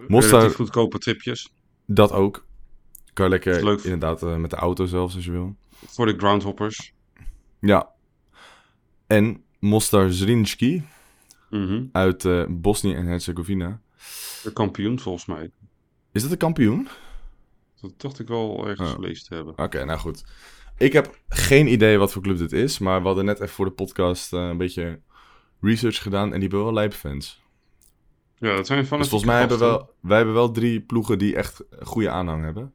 Mostar- 0.08 0.38
Relatief 0.40 0.56
goedkope 0.58 0.98
tripjes. 0.98 1.54
dat 1.86 2.12
ook. 2.12 2.45
Kan 3.16 3.26
je 3.26 3.32
lekker, 3.32 3.64
leuk. 3.64 3.80
inderdaad, 3.82 4.24
eh, 4.24 4.36
met 4.36 4.50
de 4.50 4.56
auto 4.56 4.86
zelfs 4.86 5.16
als 5.16 5.26
je 5.26 5.32
wil. 5.32 5.56
Voor 5.86 6.06
de 6.06 6.18
groundhoppers. 6.18 6.94
Ja. 7.60 7.90
En 9.08 9.44
Mostar 9.60 10.12
Zrinski 10.12 10.84
Mhm. 11.50 11.84
uit 11.92 12.26
eh, 12.26 12.44
Bosnië 12.50 12.94
en 12.94 13.06
Herzegovina. 13.06 13.80
De 14.44 14.54
kampioen, 14.54 15.00
volgens 15.00 15.26
mij. 15.26 15.52
Is 16.12 16.22
dat 16.22 16.32
de 16.32 16.38
kampioen? 16.38 16.88
Dat 17.82 17.94
dacht 17.98 18.20
ik 18.20 18.28
wel 18.28 18.68
ergens 18.68 18.90
Oh. 18.90 18.96
gelezen 18.96 19.28
te 19.28 19.36
hebben. 19.36 19.58
Oké, 19.58 19.86
nou 19.86 20.00
goed. 20.00 20.24
Ik 20.78 20.94
heb 20.94 21.20
geen 21.28 21.68
idee 21.68 21.98
wat 21.98 22.12
voor 22.12 22.22
club 22.22 22.38
dit 22.38 22.52
is, 22.52 22.80
maar 22.80 23.00
we 23.02 23.06
hadden 23.08 23.26
net 23.26 23.40
even 23.40 23.54
voor 23.56 23.66
de 23.66 23.72
podcast 23.72 24.34
eh, 24.34 24.48
een 24.48 24.58
beetje 24.58 25.00
research 25.62 26.02
gedaan 26.02 26.26
en 26.34 26.40
die 26.40 26.50
hebben 26.50 26.64
wel 26.64 26.74
lijpfans. 26.74 27.44
Ja, 28.38 28.56
dat 28.56 28.68
zijn 28.68 28.86
van 28.86 29.00
Dus 29.00 29.08
volgens 29.10 29.30
mij 29.30 29.40
hebben 29.40 29.58
we 29.60 29.66
wel, 29.66 29.94
wij 30.00 30.18
hebben 30.18 30.36
wel 30.36 30.52
drie 30.52 30.82
ploegen 30.82 31.18
die 31.18 31.36
echt 31.36 31.64
goede 31.82 32.10
aanhang 32.10 32.44
hebben. 32.44 32.74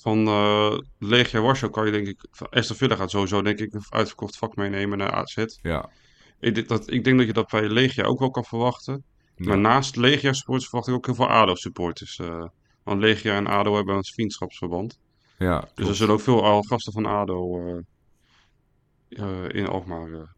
Van 0.00 0.26
eh, 0.26 0.78
Legia 0.98 1.40
Warschau 1.40 1.72
kan 1.72 1.86
je 1.86 1.92
denk 1.92 2.06
ik... 2.06 2.24
Aston 2.50 2.76
Villa 2.76 2.96
gaat 2.96 3.10
sowieso 3.10 3.42
denk 3.42 3.58
ik 3.58 3.72
een 3.72 3.84
uitverkocht 3.88 4.36
vak 4.36 4.56
meenemen 4.56 4.98
naar 4.98 5.12
AZ. 5.12 5.44
Ja. 5.62 5.90
Ik, 6.40 6.54
denk 6.54 6.68
dat, 6.68 6.90
ik 6.90 7.04
denk 7.04 7.18
dat 7.18 7.26
je 7.26 7.32
dat 7.32 7.50
bij 7.50 7.68
Legia 7.68 8.04
ook 8.04 8.18
wel 8.18 8.30
kan 8.30 8.44
verwachten. 8.44 9.04
Ja. 9.36 9.46
Maar 9.46 9.58
naast 9.58 9.96
Legia 9.96 10.32
supporters 10.32 10.68
verwacht 10.68 10.88
ik 10.88 10.94
ook 10.94 11.06
heel 11.06 11.14
veel 11.14 11.28
ADO 11.28 11.54
supporters. 11.54 12.18
eh, 12.18 12.44
want 12.82 13.00
Legia 13.00 13.36
en 13.36 13.46
ADO 13.46 13.74
hebben 13.74 13.96
een 13.96 14.04
vriendschapsverband. 14.04 14.98
ja, 15.38 15.68
Dus 15.74 15.88
er 15.88 15.94
zullen 15.94 16.14
ook 16.14 16.20
veel 16.20 16.62
gasten 16.62 16.92
van 16.92 17.06
ADO 17.06 17.66
eh, 19.08 19.48
in 19.48 19.66
Alkmaar 19.66 20.34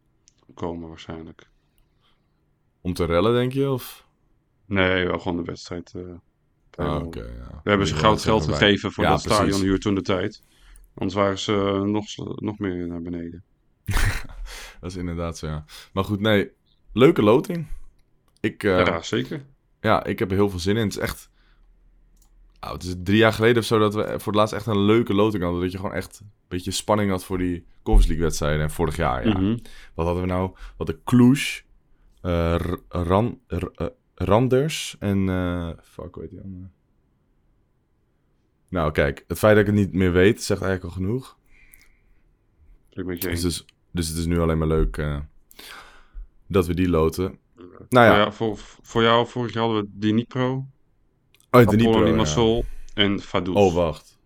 komen 0.53 0.89
waarschijnlijk. 0.89 1.49
Om 2.81 2.93
te 2.93 3.05
rellen, 3.05 3.33
denk 3.33 3.51
je? 3.53 3.69
Of? 3.71 4.07
Nee, 4.65 5.05
wel 5.05 5.19
gewoon 5.19 5.37
de 5.37 5.43
wedstrijd. 5.43 5.93
Eh, 6.75 6.85
Ah, 6.85 7.07
ja. 7.13 7.21
We 7.63 7.69
hebben 7.69 7.87
ze 7.87 7.95
goud 7.95 8.21
geld 8.21 8.45
gegeven 8.45 8.91
voor 8.91 9.03
Ja, 9.03 9.09
dat 9.09 9.21
precies. 9.21 9.37
stadion 9.39 9.61
hier 9.61 9.79
toen 9.79 9.95
de 9.95 10.01
tijd. 10.01 10.43
Anders 10.93 11.13
waren 11.19 11.39
ze 11.39 11.53
eh, 11.53 11.81
nog, 11.81 12.05
nog 12.35 12.59
meer 12.59 12.87
naar 12.87 13.01
beneden. 13.01 13.43
Dat 14.81 14.89
is 14.91 14.95
inderdaad 14.95 15.37
zo, 15.37 15.47
ja. 15.47 15.65
Maar 15.93 16.03
goed, 16.03 16.19
nee. 16.19 16.49
Leuke 16.93 17.21
loting. 17.21 17.67
Ik, 18.39 18.63
eh, 18.63 18.85
ja, 18.85 19.01
zeker. 19.01 19.45
ja, 19.81 20.03
ik 20.03 20.19
heb 20.19 20.29
er 20.29 20.35
heel 20.35 20.49
veel 20.49 20.59
zin 20.59 20.77
in. 20.77 20.83
Het 20.83 20.91
is 20.95 20.97
echt... 21.01 21.29
Nou, 22.59 22.73
het 22.73 22.83
is 22.83 22.95
drie 23.03 23.17
jaar 23.17 23.33
geleden 23.33 23.57
of 23.57 23.67
zo 23.67 23.79
dat 23.79 23.93
we 23.93 24.01
voor 24.05 24.31
het 24.31 24.35
laatst 24.35 24.53
echt 24.53 24.65
een 24.65 24.79
leuke 24.85 25.13
loting 25.13 25.43
hadden. 25.43 25.61
Dat 25.61 25.71
je 25.71 25.77
gewoon 25.77 25.93
echt 25.93 26.19
een 26.19 26.31
beetje 26.47 26.71
spanning 26.71 27.09
had 27.11 27.23
voor 27.23 27.37
die 27.37 27.65
Conference 27.83 28.07
League 28.07 28.25
wedstrijden. 28.25 28.61
En 28.61 28.71
vorig 28.71 28.95
jaar, 28.95 29.27
ja. 29.27 29.37
Mhm. 29.39 29.57
Wat 29.93 30.05
hadden 30.05 30.23
we 30.23 30.29
nou? 30.29 30.51
Wat 30.77 30.87
de 30.87 30.99
Cluj, 31.03 31.39
eh, 32.21 32.55
R- 32.55 32.79
Ran, 32.89 33.39
eh, 33.47 33.59
Randers 34.23 34.95
en... 34.99 35.29
eh 35.29 35.69
fuck, 35.81 36.13
hoe 36.13 36.23
heet 36.23 36.31
die 36.31 36.41
andere? 36.41 36.67
Nou, 38.67 38.91
kijk. 38.91 39.23
Het 39.27 39.37
feit 39.37 39.55
dat 39.55 39.67
ik 39.67 39.73
het 39.73 39.79
niet 39.85 39.93
meer 39.93 40.11
weet, 40.11 40.43
zegt 40.43 40.61
eigenlijk 40.61 40.93
al 40.93 41.01
genoeg. 41.01 41.37
Je 42.89 43.03
Dus, 43.03 43.41
dus, 43.41 43.65
dus 43.91 44.07
het 44.07 44.17
is 44.17 44.25
nu 44.25 44.39
alleen 44.39 44.57
maar 44.57 44.67
leuk 44.67 44.97
eh, 44.97 45.19
dat 46.47 46.67
we 46.67 46.73
die 46.73 46.89
loten. 46.89 47.39
Nou 47.55 47.69
Nou 47.89 48.05
ja, 48.05 48.17
ja, 48.17 48.31
voor, 48.31 48.57
voor 48.81 49.01
jou 49.01 49.27
vorig 49.27 49.53
jaar 49.53 49.63
hadden 49.63 49.83
we 49.83 49.89
de 49.99 50.07
Apollo 51.49 51.71
Dnipro, 51.71 51.99
ja. 51.99 52.11
Limassol 52.11 52.65
en 52.93 53.19
Vaduz. 53.19 53.55
Oh, 53.55 53.73
wacht. 53.73 54.19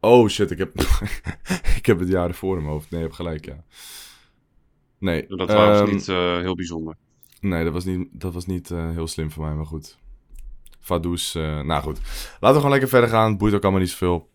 Oh, 0.00 0.28
shit, 0.28 0.50
ik 0.50 0.58
heb, 0.58 0.72
ik 1.78 1.86
heb 1.86 1.98
het 1.98 2.08
jaar 2.08 2.28
ervoor 2.28 2.56
in 2.56 2.62
mijn 2.62 2.74
hoofd. 2.74 2.90
Nee, 2.90 3.00
je 3.00 3.06
hebt 3.06 3.18
gelijk, 3.18 3.44
ja. 3.44 3.64
Nee, 4.98 5.26
Dat 5.28 5.52
was 5.52 5.80
ehm, 5.80 5.90
niet 5.90 6.08
eh, 6.08 6.38
heel 6.38 6.54
bijzonder. 6.54 6.96
Nee, 7.40 7.64
dat 7.64 7.72
was 7.72 7.84
niet, 7.84 8.08
dat 8.12 8.34
was 8.34 8.46
niet 8.46 8.70
eh, 8.70 8.90
heel 8.90 9.06
slim 9.06 9.30
voor 9.30 9.44
mij, 9.44 9.54
maar 9.54 9.66
goed. 9.66 9.98
Vaduz, 10.80 11.34
eh, 11.36 11.60
nou 11.60 11.82
goed. 11.82 11.98
Laten 12.30 12.48
we 12.48 12.54
gewoon 12.54 12.70
lekker 12.70 12.88
verder 12.88 13.08
gaan. 13.10 13.36
Boeit 13.36 13.54
ook 13.54 13.62
allemaal 13.62 13.80
niet 13.80 13.90
zoveel. 13.90 14.28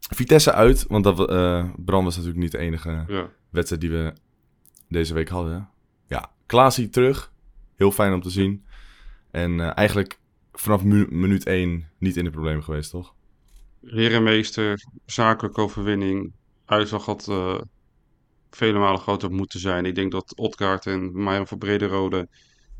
Vitesse 0.00 0.52
uit, 0.52 0.84
want 0.88 1.04
dat, 1.04 1.30
eh 1.30 1.64
Bram 1.76 2.04
was 2.04 2.14
natuurlijk 2.16 2.42
niet 2.42 2.52
de 2.52 2.58
enige 2.58 3.04
Ja. 3.08 3.28
wedstrijd 3.50 3.80
die 3.82 3.90
we 3.90 4.12
deze 4.88 5.14
week 5.14 5.28
hadden. 5.28 5.68
Ja, 6.06 6.30
Klaasie 6.46 6.88
terug. 6.88 7.32
Heel 7.76 7.90
fijn 7.92 8.12
om 8.12 8.22
te 8.22 8.30
zien. 8.30 8.64
En 9.30 9.60
eigenlijk 9.74 10.18
vanaf 10.52 10.82
minuut 10.84 11.46
1 11.46 11.88
niet 11.98 12.16
in 12.16 12.24
de 12.24 12.30
problemen 12.30 12.62
geweest, 12.64 12.90
toch? 12.90 13.14
Herenmeester, 13.84 14.84
zakelijke 15.06 15.60
overwinning. 15.60 16.32
Uitslag 16.64 17.04
had 17.04 17.26
vele 18.50 18.78
malen 18.78 19.00
groter 19.00 19.30
moeten 19.30 19.60
zijn. 19.60 19.84
Ik 19.84 19.94
denk 19.94 20.12
dat 20.12 20.36
Otkaart 20.36 20.86
en 20.86 21.22
Myron 21.24 21.46
van 21.46 21.58
Brederode, 21.58 22.28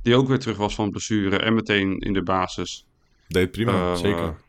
die 0.02 0.14
ook 0.14 0.28
weer 0.28 0.38
terug 0.38 0.56
was 0.56 0.74
van 0.74 0.90
blessure 0.90 1.36
en 1.38 1.54
meteen 1.54 1.98
in 1.98 2.12
de 2.12 2.22
basis. 2.22 2.86
Deed 3.28 3.50
prima, 3.50 3.72
Eh, 3.72 3.96
zeker. 3.96 4.44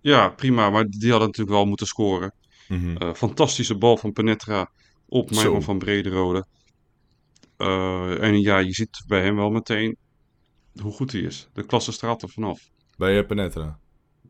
Ja, 0.00 0.28
prima, 0.28 0.70
maar 0.70 0.84
die 0.84 1.10
hadden 1.10 1.28
natuurlijk 1.28 1.56
wel 1.56 1.66
moeten 1.66 1.86
scoren. 1.86 2.34
Mhm. 2.68 2.96
Eh, 2.96 3.14
fantastische 3.14 3.76
bal 3.78 3.96
van 3.96 4.12
Penetra 4.12 4.70
op. 5.08 5.30
Myron 5.30 5.62
van 5.62 5.78
Brederode. 5.78 6.46
Eh, 7.56 8.22
en 8.22 8.40
ja, 8.40 8.58
je 8.58 8.72
ziet 8.72 9.04
bij 9.06 9.22
hem 9.22 9.36
wel 9.36 9.50
meteen 9.50 9.96
hoe 10.80 10.92
goed 10.92 11.12
hij 11.12 11.20
is. 11.20 11.48
De 11.52 11.66
klasse 11.66 11.92
straalt 11.92 12.22
er 12.22 12.28
vanaf. 12.28 12.70
Bij 12.96 13.18
eh, 13.18 13.26
Penetra. 13.26 13.78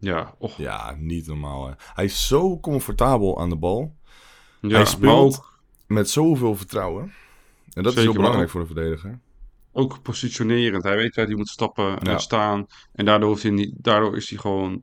Ja, 0.01 0.35
och, 0.39 0.57
ja, 0.57 0.65
Ja, 0.65 0.97
niet 0.99 1.27
normaal. 1.27 1.67
Hè. 1.67 1.73
Hij 1.95 2.05
is 2.05 2.27
zo 2.27 2.61
comfortabel 2.61 3.41
aan 3.41 3.49
de 3.49 3.57
bal. 3.57 3.97
hij 4.61 4.71
maar 4.71 4.87
speelt 4.87 5.50
met 5.91 6.11
zoveel 6.11 6.57
vertrouwen. 6.57 7.13
En 7.73 7.83
dat 7.83 7.97
is 7.97 8.03
heel 8.03 8.13
belangrijk 8.13 8.51
voor 8.51 8.61
een 8.61 8.67
verdediger. 8.67 9.19
ook 9.73 10.03
positionerend. 10.03 10.83
Hij 10.83 10.97
weet 10.97 11.15
waar 11.15 11.27
hij 11.27 11.35
moet 11.35 11.49
stappen 11.49 11.99
en 11.99 12.11
Ja. 12.11 12.19
staan. 12.19 12.67
En 12.95 13.05
daardoor, 13.05 13.29
hoeft 13.29 13.43
hij 13.43 13.51
niet, 13.53 13.73
daardoor 13.77 14.17
is 14.17 14.31
hij 14.31 14.39
gewoon 14.39 14.83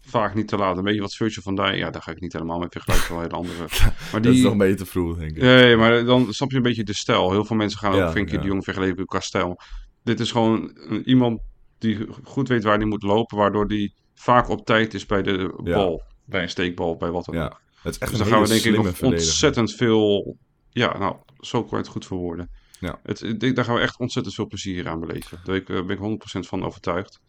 vaak 0.00 0.34
niet 0.34 0.48
te 0.48 0.56
laat. 0.56 0.76
Een 0.76 0.84
beetje 0.84 1.00
wat 1.00 1.14
Virgil 1.14 1.42
van 1.42 1.54
Dijk. 1.54 1.76
Ja, 1.76 1.90
daar 1.90 2.02
ga 2.02 2.10
ik 2.10 2.20
niet 2.20 2.32
helemaal 2.32 2.58
mee 2.58 2.68
vergelijken. 2.70 3.08
Wel 3.12 3.20
hele 3.20 3.34
andere. 3.34 3.58
Maar 4.12 4.22
Dat 4.22 4.24
is 4.24 4.32
die, 4.32 4.42
nog 4.42 4.52
een 4.52 4.58
beetje 4.58 4.76
te 4.76 4.86
vroeg, 4.86 5.18
denk 5.18 5.30
ik. 5.30 5.42
Nee, 5.42 5.76
maar 5.76 6.04
dan 6.04 6.32
snap 6.34 6.50
je 6.50 6.56
een 6.56 6.62
beetje 6.62 6.84
de 6.84 6.94
stijl. 6.94 7.30
Heel 7.30 7.44
veel 7.44 7.56
mensen 7.56 7.78
gaan 7.78 7.92
ook 8.02 8.10
Frenkie 8.10 8.34
ja. 8.34 8.40
de 8.40 8.46
Jong 8.46 8.64
vergeleken 8.64 8.96
met 8.96 9.06
qua 9.06 9.20
stijl. 9.20 9.60
Dit 10.04 10.20
is 10.20 10.30
gewoon 10.32 10.70
een- 10.74 11.08
iemand 11.08 11.40
die 11.78 12.06
goed 12.24 12.48
weet 12.48 12.64
waar 12.64 12.76
hij 12.76 12.86
moet 12.86 13.02
lopen, 13.02 13.36
waardoor 13.36 13.66
hij 13.66 13.92
vaak 14.14 14.48
op 14.48 14.64
tijd 14.66 14.94
is 14.94 15.06
bij 15.06 15.22
de 15.22 15.60
bal. 15.62 16.02
Bij 16.24 16.42
een 16.42 16.48
steekbal, 16.50 16.96
bij 16.96 17.10
wat 17.10 17.24
dan 17.24 17.34
ook. 17.34 17.40
Ja, 17.40 17.58
het 17.82 17.94
is 17.94 17.98
echt 18.00 18.10
Dus 18.10 18.20
een 18.20 18.24
dan 18.26 18.34
gaan 18.34 18.42
we 18.42 18.48
denk 18.48 18.62
ik 18.76 18.76
nog 18.84 19.02
ontzettend 19.02 19.72
veel 19.74 20.36
ja, 20.78 20.98
nou, 20.98 21.16
zo 21.40 21.60
kan 21.60 21.70
je 21.70 21.76
het 21.76 21.88
goed 21.88 22.06
verwoorden. 22.06 22.50
Ja. 22.80 22.98
Het, 23.02 23.22
ik 23.22 23.54
daar 23.56 23.64
gaan 23.64 23.74
we 23.74 23.80
echt 23.80 23.98
ontzettend 23.98 24.34
veel 24.34 24.46
plezier 24.46 24.88
aan 24.88 25.00
beleven. 25.00 25.30
Daar 25.36 25.44
ben 25.44 25.54
ik, 25.54 25.68
eh, 25.68 25.84
ben 25.86 25.96
ik 25.96 25.98
100% 25.98 26.46
van 26.48 26.64
overtuigd. 26.64 27.20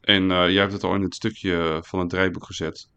En 0.00 0.30
eh, 0.30 0.50
jij 0.50 0.60
hebt 0.60 0.72
het 0.72 0.84
al 0.84 0.94
in 0.94 1.02
het 1.02 1.14
stukje 1.14 1.80
van 1.84 1.98
het 2.00 2.08
draaiboek 2.10 2.44
gezet. 2.44 2.88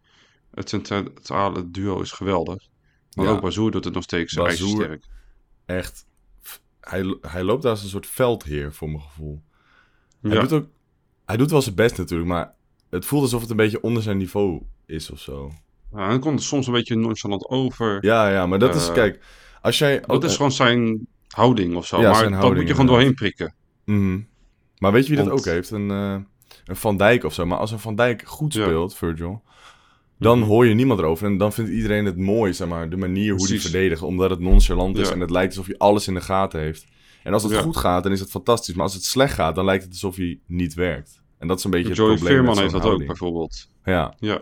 Het 0.52 0.70
centrale 0.70 1.72
duo 1.72 2.02
is 2.02 2.12
geweldig. 2.12 2.68
Maar 3.14 3.26
Ja. 3.26 3.32
ook 3.32 3.42
Bazoer 3.42 3.72
doet 3.72 3.86
het 3.86 3.94
nog 3.94 4.04
steeds 4.04 4.34
Bazoer- 4.34 4.50
ijzersterk. 4.50 5.06
Echt. 5.66 6.06
Hij, 6.80 7.18
hij 7.22 7.44
loopt 7.44 7.62
daar 7.62 7.72
als 7.72 7.84
een 7.84 7.90
soort 7.90 8.08
veldheer, 8.08 8.74
voor 8.74 8.90
mijn 8.90 9.02
gevoel. 9.02 9.42
Hij, 10.22 10.32
Ja. 10.32 10.42
doet 10.42 10.52
ook, 10.54 10.68
hij 11.26 11.38
doet 11.38 11.52
wel 11.52 11.62
zijn 11.62 11.76
best 11.76 11.98
natuurlijk, 11.98 12.30
maar 12.30 12.54
het 12.90 13.06
voelt 13.06 13.24
alsof 13.24 13.42
het 13.42 13.50
een 13.50 13.56
beetje 13.56 13.82
onder 13.82 14.04
zijn 14.04 14.18
niveau 14.18 14.62
is 14.86 15.10
of 15.12 15.20
zo. 15.20 15.52
Ja, 15.92 16.08
hij 16.08 16.20
komt 16.20 16.44
soms 16.44 16.68
een 16.68 16.74
beetje 16.74 16.96
nonchalant 16.96 17.46
over. 17.50 18.06
Ja, 18.06 18.30
ja, 18.30 18.46
maar 18.48 18.60
dat 18.60 18.76
is, 18.76 18.88
Eh, 18.88 18.94
kijk, 18.94 19.24
als 19.66 19.78
jij... 19.78 20.00
Dat 20.08 20.24
is 20.24 20.36
gewoon 20.36 20.52
zijn 20.52 21.08
houding 21.28 21.76
of 21.76 21.86
zo. 21.86 22.02
Ja, 22.02 22.12
maar 22.12 22.22
dat 22.22 22.24
moet 22.24 22.32
je 22.32 22.40
gewoon 22.40 22.60
inderdaad. 22.60 22.88
doorheen 22.88 23.14
prikken. 23.14 23.54
Mhm. 23.86 24.20
Maar 24.78 24.92
weet 24.92 25.08
je 25.08 25.16
wie 25.16 25.24
dat 25.24 25.34
ook 25.34 25.46
heeft? 25.46 25.72
Een, 25.72 25.92
eh, 25.92 26.16
een 26.66 26.76
Van 26.76 26.98
Dijk 26.98 27.24
of 27.24 27.34
zo. 27.34 27.46
Maar 27.46 27.58
als 27.58 27.72
een 27.72 27.80
Van 27.80 27.96
Dijk 27.96 28.24
goed 28.26 28.54
Ja. 28.54 28.64
speelt, 28.64 28.96
Virgil, 28.96 29.42
dan 30.20 30.40
Mhm. 30.40 30.48
hoor 30.48 30.66
je 30.66 30.74
niemand 30.74 31.00
erover. 31.00 31.28
En 31.28 31.38
dan 31.38 31.54
vindt 31.54 31.72
iedereen 31.72 32.06
het 32.06 32.18
mooi, 32.18 32.54
zeg 32.54 32.68
maar, 32.68 32.90
de 32.90 32.98
manier 32.98 33.30
hoe 33.32 33.40
hij 33.40 33.48
Precies. 33.48 33.62
verdedigt. 33.72 34.02
Omdat 34.02 34.30
het 34.30 34.40
nonchalant 34.40 34.98
is 34.98 35.08
Ja. 35.08 35.14
en 35.14 35.20
het 35.20 35.30
lijkt 35.30 35.50
alsof 35.50 35.66
hij 35.66 35.78
alles 35.78 36.08
in 36.08 36.14
de 36.14 36.22
gaten 36.22 36.60
heeft. 36.60 36.86
En 37.24 37.34
als 37.34 37.44
het 37.44 37.52
Ja. 37.52 37.62
goed 37.62 37.78
gaat, 37.78 38.04
dan 38.04 38.12
is 38.12 38.20
het 38.20 38.30
fantastisch. 38.30 38.74
Maar 38.76 38.84
als 38.84 38.94
het 38.94 39.04
slecht 39.04 39.34
gaat, 39.34 39.56
dan 39.56 39.66
lijkt 39.66 39.84
het 39.84 39.92
alsof 39.92 40.16
hij 40.16 40.40
niet 40.48 40.74
werkt. 40.74 41.22
En 41.38 41.48
dat 41.48 41.58
is 41.58 41.64
een 41.64 41.72
beetje 41.72 41.88
het 41.88 41.98
Joey 41.98 42.10
probleem 42.16 42.34
Veerman 42.34 42.54
met 42.54 42.64
heeft 42.72 42.84
dat 42.84 42.92
ook 42.94 43.06
bijvoorbeeld. 43.06 43.70
Ja, 43.84 44.14
Ja. 44.20 44.42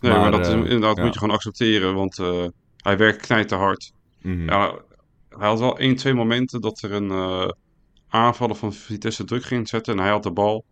Nee, 0.00 0.12
Maar, 0.12 0.20
maar, 0.20 0.30
dat 0.30 0.40
is- 0.40 0.46
eh, 0.52 0.58
inderdaad 0.58 0.96
moet 0.96 1.12
je 1.12 1.18
gewoon 1.18 1.34
accepteren, 1.34 1.94
want 1.94 2.18
eh, 2.18 2.44
hij 2.82 2.96
werkt 2.96 3.26
knijten 3.26 3.58
hard. 3.58 3.92
mhm. 4.22 4.44
Ja, 4.48 4.78
hij 5.28 5.48
had 5.48 5.58
wel 5.58 5.78
één, 5.78 5.96
twee 5.96 6.14
momenten 6.14 6.60
dat 6.60 6.82
er 6.82 6.92
een 6.92 7.54
aanvaller 8.08 8.56
van 8.56 8.72
Vitesse 8.72 9.24
druk 9.24 9.44
ging 9.44 9.68
zetten 9.68 9.92
en 9.96 10.00
hij 10.02 10.10
had 10.10 10.22
de 10.22 10.32
bal. 10.32 10.64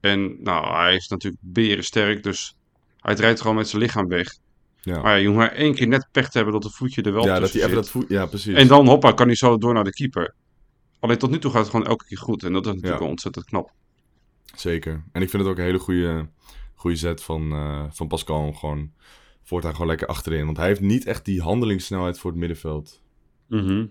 En 0.00 0.42
nou, 0.42 0.74
hij 0.76 0.94
is 0.96 1.08
natuurlijk 1.08 1.42
berensterk, 1.44 2.22
dus 2.22 2.56
hij 3.00 3.14
draait 3.14 3.40
gewoon 3.40 3.56
met 3.56 3.68
zijn 3.68 3.82
lichaam 3.82 4.08
weg. 4.08 4.28
ja. 4.80 5.00
Maar 5.02 5.10
ja, 5.12 5.16
je 5.16 5.26
hoeft 5.26 5.38
maar 5.38 5.52
één 5.52 5.74
keer 5.74 5.88
net 5.88 6.08
pech 6.12 6.28
te 6.28 6.36
hebben 6.36 6.54
dat 6.54 6.64
het 6.64 6.74
voetje 6.74 7.02
er 7.02 7.12
wel 7.12 7.24
ja, 7.24 7.40
dat 7.40 7.52
hij 7.52 7.62
even 7.62 7.74
dat 7.74 7.90
voet... 7.90 8.08
Ja, 8.08 8.26
precies. 8.26 8.54
En 8.54 8.66
dan, 8.66 8.86
hoppa, 8.86 9.12
kan 9.12 9.26
hij 9.26 9.36
zo 9.36 9.58
door 9.58 9.74
naar 9.74 9.84
de 9.84 9.92
keeper. 9.92 10.34
Alleen 11.00 11.18
tot 11.18 11.30
nu 11.30 11.38
toe 11.38 11.50
gaat 11.50 11.60
het 11.60 11.70
gewoon 11.70 11.86
elke 11.86 12.04
keer 12.04 12.18
goed. 12.18 12.42
En 12.42 12.52
dat 12.52 12.60
is 12.62 12.66
natuurlijk 12.68 12.94
Ja. 12.94 13.00
wel 13.00 13.08
ontzettend 13.10 13.44
knap. 13.44 13.70
Zeker. 14.54 15.04
En 15.12 15.22
ik 15.22 15.30
vind 15.30 15.42
het 15.42 15.52
ook 15.52 15.58
een 15.58 15.64
hele 15.64 15.78
goede, 15.78 16.28
goede 16.74 16.96
zet 16.96 17.22
van, 17.22 17.52
eh, 17.52 17.84
van 17.90 18.08
Pascal. 18.08 18.46
om 18.46 18.54
Gewoon 18.56 18.92
voortaan 19.50 19.72
gewoon 19.72 19.86
lekker 19.86 20.06
achterin. 20.06 20.44
Want 20.44 20.56
hij 20.56 20.66
heeft 20.66 20.80
niet 20.80 21.06
echt 21.06 21.24
die 21.24 21.42
handelingssnelheid 21.42 22.18
voor 22.18 22.30
het 22.30 22.40
middenveld. 22.40 23.00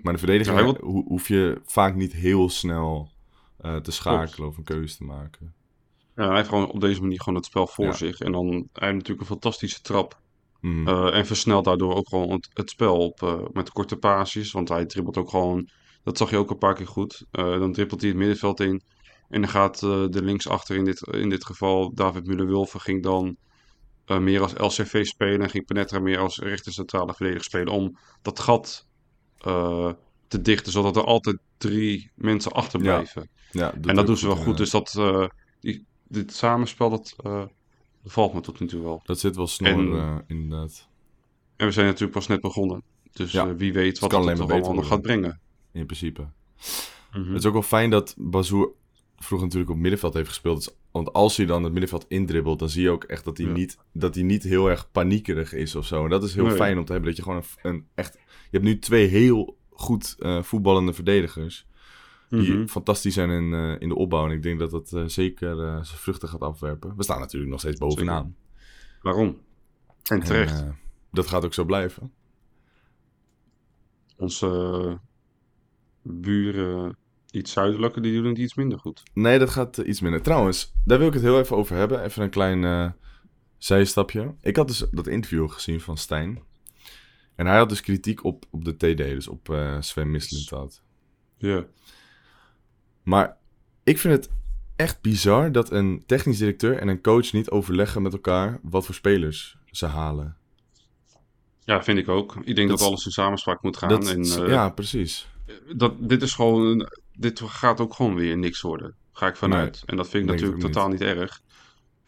Maar 0.01 0.13
de 0.13 0.19
verdediging 0.19 0.59
Ja, 0.59 0.75
hoef 0.83 1.27
je 1.27 1.61
vaak 1.65 1.95
niet 1.95 2.13
heel 2.13 2.49
snel 2.49 3.11
eh, 3.57 3.75
te 3.75 3.91
schakelen 3.91 4.47
of 4.47 4.57
een 4.57 4.63
keuze 4.63 4.97
te 4.97 5.03
maken. 5.03 5.53
Ja, 6.15 6.27
hij 6.27 6.35
heeft 6.35 6.49
gewoon 6.49 6.71
op 6.71 6.81
deze 6.81 7.01
manier 7.01 7.19
gewoon 7.19 7.35
het 7.35 7.45
spel 7.45 7.67
voor 7.67 7.85
Ja. 7.85 7.93
zich. 7.93 8.19
En 8.19 8.31
dan 8.31 8.45
hij 8.47 8.57
heeft 8.87 8.93
natuurlijk 8.93 9.19
een 9.19 9.25
fantastische 9.25 9.81
trap. 9.81 10.19
Mm. 10.61 10.87
Eh, 10.87 11.17
en 11.17 11.25
versnelt 11.25 11.65
daardoor 11.65 11.95
ook 11.95 12.07
gewoon 12.07 12.31
het, 12.31 12.49
het 12.53 12.69
spel 12.69 12.97
op 12.97 13.23
eh, 13.23 13.39
met 13.51 13.71
korte 13.71 13.95
paasjes. 13.95 14.51
Want 14.51 14.69
hij 14.69 14.85
dribbelt 14.85 15.17
ook 15.17 15.29
gewoon, 15.29 15.69
dat 16.03 16.17
zag 16.17 16.29
je 16.29 16.37
ook 16.37 16.49
een 16.49 16.57
paar 16.57 16.75
keer 16.75 16.87
goed. 16.87 17.25
Dan 17.31 17.73
dribbelt 17.73 18.01
hij 18.01 18.09
het 18.09 18.19
middenveld 18.19 18.59
in. 18.59 18.81
En 19.29 19.41
dan 19.41 19.49
gaat 19.49 19.79
de 19.79 20.21
linksachter 20.21 20.75
in 20.75 20.85
dit, 20.85 21.01
in 21.01 21.29
dit 21.29 21.45
geval, 21.45 21.93
David 21.93 22.27
Müller-Wilfer, 22.27 22.79
ging 22.79 23.03
dan 23.03 23.37
meer 24.17 24.41
als 24.41 24.53
LCV 24.77 25.05
spelen. 25.05 25.41
En 25.41 25.49
ging 25.49 25.65
Penetra 25.65 25.99
meer 25.99 26.17
als 26.19 26.39
rechter 26.39 26.71
centrale 26.73 27.13
verdediger 27.13 27.43
spelen. 27.45 27.73
Om 27.73 27.97
dat 28.21 28.39
gat 28.39 28.87
eh, 29.37 29.91
te 30.27 30.41
dichten, 30.41 30.71
zodat 30.71 30.95
er 30.95 31.03
altijd 31.03 31.37
drie 31.57 32.11
mensen 32.15 32.51
achterblijven. 32.51 33.29
ja, 33.51 33.73
en 33.73 33.95
dat 33.95 34.05
doen 34.07 34.17
ze 34.17 34.27
wel 34.27 34.35
goed. 34.35 34.57
Dus 34.57 34.69
dat, 34.69 34.95
eh, 34.97 35.27
die, 35.59 35.85
dit 36.07 36.33
samenspel, 36.33 36.89
dat 36.89 37.15
eh, 37.23 37.43
valt 38.05 38.33
me 38.33 38.41
tot 38.41 38.59
nu 38.59 38.67
toe 38.67 38.81
wel. 38.81 39.01
Dat 39.03 39.19
zit 39.19 39.35
wel 39.35 39.47
snor, 39.47 39.69
En- 39.71 39.93
eh, 39.93 40.15
inderdaad. 40.27 40.87
En 41.55 41.65
we 41.65 41.71
zijn 41.71 41.85
natuurlijk 41.85 42.13
pas 42.13 42.27
net 42.27 42.41
begonnen. 42.41 42.83
Dus 43.11 43.31
Ja. 43.31 43.47
eh, 43.47 43.53
wie 43.57 43.73
weet 43.73 43.99
wat 43.99 44.09
kan 44.09 44.27
het 44.27 44.39
allemaal 44.39 44.59
nog 44.59 44.69
beter 44.73 44.83
gaat 44.85 45.01
brengen. 45.01 45.39
In 45.71 45.85
principe. 45.85 46.27
Mhm. 47.11 47.27
Het 47.27 47.37
is 47.39 47.45
ook 47.45 47.53
wel 47.53 47.61
fijn 47.61 47.89
dat 47.89 48.15
Bazoer 48.17 48.71
vroeger 49.19 49.47
natuurlijk 49.47 49.73
op 49.75 49.81
middenveld 49.81 50.13
heeft 50.13 50.27
gespeeld. 50.27 50.57
Dus- 50.65 50.75
want 50.91 51.13
als 51.13 51.37
hij 51.37 51.45
dan 51.45 51.63
het 51.63 51.71
middenveld 51.71 52.05
indribbelt, 52.07 52.59
dan 52.59 52.69
zie 52.69 52.81
je 52.83 52.89
ook 52.89 53.03
echt 53.03 53.25
dat 53.25 53.37
hij, 53.37 53.45
Ja. 53.47 53.51
niet, 53.53 53.77
dat 53.93 54.15
hij 54.15 54.23
niet 54.23 54.43
heel 54.43 54.69
erg 54.69 54.91
paniekerig 54.91 55.53
is 55.53 55.75
of 55.75 55.85
zo. 55.85 56.03
En 56.03 56.09
dat 56.09 56.23
is 56.23 56.35
heel 56.35 56.45
Nee. 56.45 56.55
fijn 56.55 56.77
om 56.77 56.85
te 56.85 56.91
hebben. 56.91 57.09
Dat 57.09 57.17
je 57.17 57.23
gewoon 57.23 57.43
een, 57.61 57.69
een 57.71 57.85
echt... 57.95 58.13
Je 58.23 58.57
hebt 58.57 58.63
nu 58.63 58.79
twee 58.79 59.07
heel 59.07 59.57
goed 59.69 60.15
eh, 60.19 60.41
voetballende 60.43 60.93
verdedigers. 60.93 61.67
Die 62.29 62.53
Mhm. 62.53 62.67
fantastisch 62.67 63.13
zijn 63.13 63.29
in, 63.29 63.53
eh, 63.53 63.75
in 63.81 63.89
de 63.89 63.95
opbouw. 63.95 64.25
En 64.25 64.31
ik 64.31 64.43
denk 64.43 64.59
dat 64.59 64.71
dat 64.71 64.93
eh, 64.93 65.03
zeker 65.05 65.55
zijn 65.85 65.85
vruchten 65.99 66.29
gaat 66.29 66.41
afwerpen. 66.41 66.95
We 66.95 67.03
staan 67.03 67.19
natuurlijk 67.19 67.51
nog 67.51 67.59
steeds 67.59 67.79
bovenaan. 67.79 68.35
Waarom? 69.01 69.37
En 70.03 70.19
terecht. 70.19 70.61
En, 70.61 70.77
dat 71.11 71.27
gaat 71.27 71.45
ook 71.45 71.53
zo 71.53 71.65
blijven. 71.65 72.11
Onze 74.17 74.99
buren 76.01 76.97
iets 77.31 77.51
zuidelijker, 77.51 78.01
die 78.01 78.13
doen 78.13 78.25
het 78.25 78.37
iets 78.37 78.55
minder 78.55 78.79
goed. 78.79 79.03
Nee, 79.13 79.39
dat 79.39 79.49
gaat 79.49 79.77
eh, 79.77 79.87
iets 79.87 80.01
minder. 80.01 80.21
Trouwens, 80.21 80.73
daar 80.85 80.97
wil 80.97 81.07
ik 81.07 81.13
het 81.13 81.23
heel 81.23 81.39
even 81.39 81.57
over 81.57 81.75
hebben. 81.75 82.03
Even 82.03 82.23
een 82.23 82.29
klein 82.29 82.63
eh, 82.63 82.89
zijstapje. 83.57 84.35
Ik 84.41 84.55
had 84.55 84.67
dus 84.67 84.85
dat 84.91 85.07
interview 85.07 85.49
gezien 85.49 85.81
van 85.81 85.97
Stijn. 85.97 86.43
En 87.35 87.45
hij 87.45 87.57
had 87.57 87.69
dus 87.69 87.81
kritiek 87.81 88.23
op, 88.23 88.45
op 88.49 88.65
de 88.65 88.75
TD, 88.75 88.97
dus 88.97 89.27
op 89.27 89.49
eh, 89.49 89.77
Sven 89.79 90.11
Mislintat. 90.11 90.81
Ja. 91.37 91.65
Maar 93.03 93.37
ik 93.83 93.97
vind 93.97 94.13
het 94.13 94.29
echt 94.75 95.01
bizar 95.01 95.51
dat 95.51 95.71
een 95.71 96.03
technisch 96.05 96.37
directeur 96.37 96.77
en 96.77 96.87
een 96.87 97.01
coach 97.01 97.31
niet 97.31 97.49
overleggen 97.49 98.01
met 98.01 98.13
elkaar 98.13 98.59
wat 98.63 98.85
voor 98.85 98.95
spelers 98.95 99.57
ze 99.65 99.85
halen. 99.85 100.37
ja, 101.59 101.83
vind 101.83 101.97
ik 101.97 102.07
ook. 102.07 102.35
Ik 102.43 102.55
denk 102.55 102.69
Dat 102.69 102.81
alles 102.81 103.05
in 103.05 103.11
samenspraak 103.11 103.61
moet 103.61 103.77
gaan. 103.77 103.89
Dat, 103.89 104.07
en, 104.07 104.23
ja, 104.47 104.69
precies. 104.69 105.27
dat, 105.75 106.09
dit 106.09 106.21
is 106.21 106.33
gewoon, 106.33 106.89
dit 107.19 107.41
gaat 107.45 107.79
ook 107.79 107.93
gewoon 107.93 108.15
weer 108.15 108.37
niks 108.37 108.61
worden. 108.61 108.95
Ga 109.13 109.27
ik 109.27 109.35
vanuit. 109.35 109.83
en 109.85 109.97
dat 109.97 110.09
vind 110.09 110.23
ik 110.23 110.29
natuurlijk 110.29 110.61
totaal 110.61 110.87
niet 110.89 111.01
erg. 111.01 111.41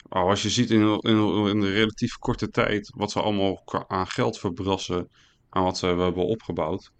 Maar 0.08 0.22
als 0.24 0.42
je 0.42 0.50
ziet 0.50 0.70
in, 0.70 0.80
in, 0.80 1.16
in 1.48 1.62
een 1.62 1.70
relatief 1.72 2.16
korte 2.18 2.50
tijd 2.50 2.92
wat 2.96 3.10
ze 3.10 3.20
allemaal 3.22 3.62
aan 3.88 4.06
geld 4.06 4.38
verbrassen 4.38 5.08
aan 5.48 5.64
wat 5.64 5.78
ze 5.78 5.86
hebben 5.86 6.26
opgebouwd. 6.26 6.92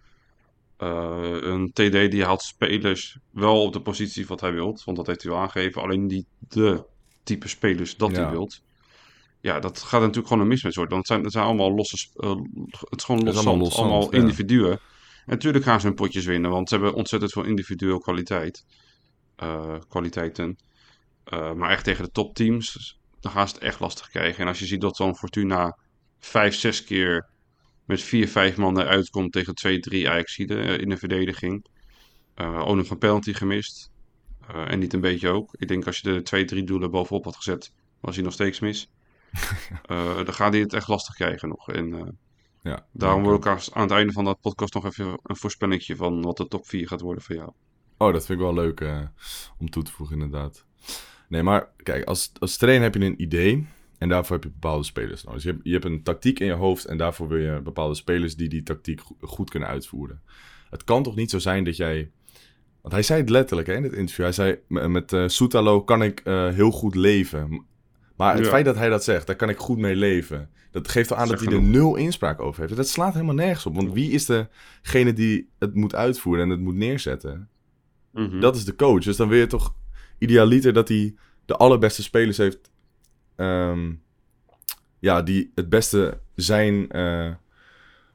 Eh, 0.77 1.37
een 1.41 1.71
TD 1.73 2.11
die 2.11 2.23
haalt 2.23 2.41
spelers 2.41 3.17
wel 3.29 3.61
op 3.63 3.73
de 3.73 3.81
positie 3.81 4.27
wat 4.27 4.41
hij 4.41 4.53
wilt, 4.53 4.83
want 4.83 4.97
dat 4.97 5.07
heeft 5.07 5.21
hij 5.23 5.31
wel 5.31 5.41
aangegeven. 5.41 5.81
Alleen 5.81 6.05
niet 6.05 6.25
de 6.39 6.83
type 7.23 7.47
spelers 7.47 7.97
dat 7.97 8.11
Ja. 8.11 8.21
hij 8.21 8.29
wilt. 8.31 8.61
Ja, 9.41 9.59
dat 9.59 9.79
gaat 9.79 9.99
natuurlijk 9.99 10.27
gewoon 10.27 10.41
een 10.41 10.49
mismatch 10.49 10.75
worden. 10.75 10.93
Want 10.93 11.07
het 11.07 11.11
zijn, 11.11 11.23
het 11.23 11.33
zijn 11.33 11.45
allemaal 11.45 11.75
losse... 11.75 12.07
eh, 12.15 12.35
het 12.89 12.99
is 12.99 13.03
gewoon 13.03 13.23
los 13.57 13.77
allemaal 13.77 14.11
individuen. 14.11 14.71
En 14.71 14.79
natuurlijk 15.25 15.63
gaan 15.63 15.79
ze 15.79 15.87
hun 15.87 15.95
potjes 15.95 16.25
winnen, 16.25 16.51
want 16.51 16.69
ze 16.69 16.75
hebben 16.75 16.93
ontzettend 16.93 17.31
veel 17.31 17.43
individueel 17.43 17.99
kwaliteit. 17.99 18.65
eh, 19.35 19.75
kwaliteiten. 19.89 20.57
Eh, 21.23 21.53
maar 21.53 21.69
echt 21.69 21.83
tegen 21.83 22.03
de 22.03 22.11
topteams, 22.11 22.99
dan 23.19 23.31
gaan 23.31 23.47
ze 23.47 23.53
het 23.53 23.63
echt 23.63 23.79
lastig 23.79 24.09
krijgen. 24.09 24.39
En 24.41 24.47
als 24.47 24.59
je 24.59 24.65
ziet 24.65 24.81
dat 24.81 24.95
zo'n 24.95 25.15
Fortuna 25.15 25.77
vijf, 26.19 26.55
zes 26.55 26.83
keer 26.83 27.29
met 27.85 28.01
vier, 28.01 28.27
vijf 28.27 28.57
man 28.57 28.79
eruit 28.79 29.09
komt 29.09 29.31
tegen 29.31 29.55
twee, 29.55 29.79
drie 29.79 30.09
Ajaxiden 30.09 30.63
eh, 30.63 30.77
in 30.77 30.89
de 30.89 30.97
verdediging. 30.97 31.65
Eh 32.35 32.59
ook 32.67 32.75
nog 32.75 32.89
een 32.89 32.97
penalty 32.97 33.33
gemist. 33.33 33.91
En 34.47 34.79
niet 34.79 34.93
een 34.93 35.01
beetje 35.01 35.29
ook. 35.29 35.53
Ik 35.57 35.67
denk 35.67 35.85
als 35.85 35.99
je 35.99 36.13
de 36.13 36.21
twee, 36.21 36.45
drie 36.45 36.63
doelen 36.63 36.91
bovenop 36.91 37.23
had 37.23 37.35
gezet, 37.35 37.71
was 37.99 38.15
hij 38.15 38.23
nog 38.23 38.33
steeds 38.33 38.59
mis. 38.59 38.89
Dan 40.25 40.33
gaat 40.33 40.53
hij 40.53 40.61
het 40.61 40.73
echt 40.73 40.87
lastig 40.87 41.15
krijgen 41.15 41.49
nog. 41.49 41.69
En 41.69 42.17
Ja, 42.63 42.85
daarom 42.91 43.23
wil 43.23 43.33
ik 43.35 43.45
aan 43.47 43.81
het 43.81 43.91
einde 43.91 44.13
van 44.13 44.23
dat 44.23 44.41
podcast 44.41 44.73
nog 44.73 44.85
even 44.85 45.19
een 45.23 45.35
voorspellingje 45.35 45.95
van 45.95 46.21
wat 46.21 46.37
de 46.37 46.47
top 46.47 46.67
4 46.67 46.87
gaat 46.87 47.01
worden 47.01 47.23
voor 47.23 47.35
jou. 47.35 47.51
Oh, 47.97 48.13
dat 48.13 48.25
vind 48.25 48.39
ik 48.39 48.45
wel 48.45 48.53
leuk 48.53 48.79
eh, 48.81 48.99
om 49.57 49.69
toe 49.69 49.83
te 49.83 49.91
voegen, 49.91 50.15
inderdaad. 50.21 50.65
Nee, 51.27 51.43
maar 51.43 51.69
kijk, 51.83 52.03
als, 52.05 52.31
als 52.39 52.57
trainer 52.57 52.83
heb 52.83 52.95
je 53.01 53.05
een 53.05 53.21
idee 53.21 53.67
en 53.97 54.09
daarvoor 54.09 54.35
heb 54.35 54.43
je 54.45 54.49
bepaalde 54.51 54.83
spelers 54.83 55.23
nodig. 55.23 55.41
Dus 55.41 55.43
je 55.43 55.49
hebt, 55.51 55.65
je 55.67 55.71
hebt 55.71 55.85
een 55.85 56.03
tactiek 56.03 56.39
in 56.39 56.45
je 56.45 56.51
hoofd 56.53 56.85
en 56.85 56.97
daarvoor 56.97 57.27
wil 57.27 57.37
je 57.37 57.61
bepaalde 57.61 57.95
spelers 57.95 58.35
die 58.35 58.49
die 58.49 58.63
tactiek 58.63 59.01
go- 59.01 59.15
goed 59.27 59.49
kunnen 59.49 59.69
uitvoeren. 59.69 60.21
Het 60.69 60.83
kan 60.83 61.03
toch 61.03 61.15
niet 61.15 61.29
zo 61.29 61.39
zijn 61.39 61.63
dat 61.63 61.75
jij... 61.77 62.11
Want 62.81 62.93
hij 62.93 63.03
zei 63.03 63.19
het 63.21 63.29
letterlijk 63.29 63.67
hè, 63.67 63.75
in 63.75 63.83
het 63.83 63.93
interview. 63.93 64.23
Hij 64.25 64.33
zei, 64.33 64.57
"M- 64.67 64.91
met 64.91 65.13
eh 65.13 65.27
Soetalo 65.27 65.83
kan 65.83 66.03
ik 66.03 66.19
eh, 66.19 66.49
heel 66.49 66.71
goed 66.71 66.95
leven. 66.95 67.65
Maar 68.15 68.33
het 68.35 68.43
Ja. 68.43 68.49
feit 68.49 68.65
dat 68.65 68.75
hij 68.75 68.89
dat 68.89 69.03
zegt, 69.03 69.27
daar 69.27 69.35
kan 69.35 69.49
ik 69.49 69.57
goed 69.57 69.77
mee 69.77 69.95
leven. 69.95 70.49
Dat 70.71 70.87
geeft 70.87 71.11
al 71.11 71.17
aan 71.17 71.27
dat 71.27 71.39
hij 71.39 71.53
er 71.53 71.61
nul 71.61 71.95
inspraak 71.95 72.41
over 72.41 72.61
heeft. 72.61 72.75
Dat 72.75 72.87
slaat 72.87 73.13
helemaal 73.13 73.35
nergens 73.35 73.65
op. 73.65 73.75
Want 73.75 73.93
wie 73.93 74.11
is 74.11 74.25
degene 74.25 75.13
die 75.13 75.49
het 75.59 75.73
moet 75.75 75.95
uitvoeren 75.95 76.43
en 76.43 76.49
het 76.49 76.59
moet 76.59 76.75
neerzetten? 76.75 77.49
Mhm. 78.11 78.39
Dat 78.39 78.55
is 78.55 78.65
de 78.65 78.75
coach. 78.75 79.03
Dus 79.03 79.17
dan 79.17 79.27
wil 79.27 79.37
je 79.39 79.47
toch 79.47 79.73
idealiter 80.17 80.73
dat 80.73 80.87
hij 80.87 81.15
de 81.45 81.55
allerbeste 81.55 82.03
spelers 82.03 82.37
heeft. 82.37 82.71
ehm, 83.35 83.91
ja, 84.99 85.21
die 85.21 85.51
het 85.55 85.69
beste 85.69 86.19
zijn. 86.35 86.89
eh, 86.89 87.31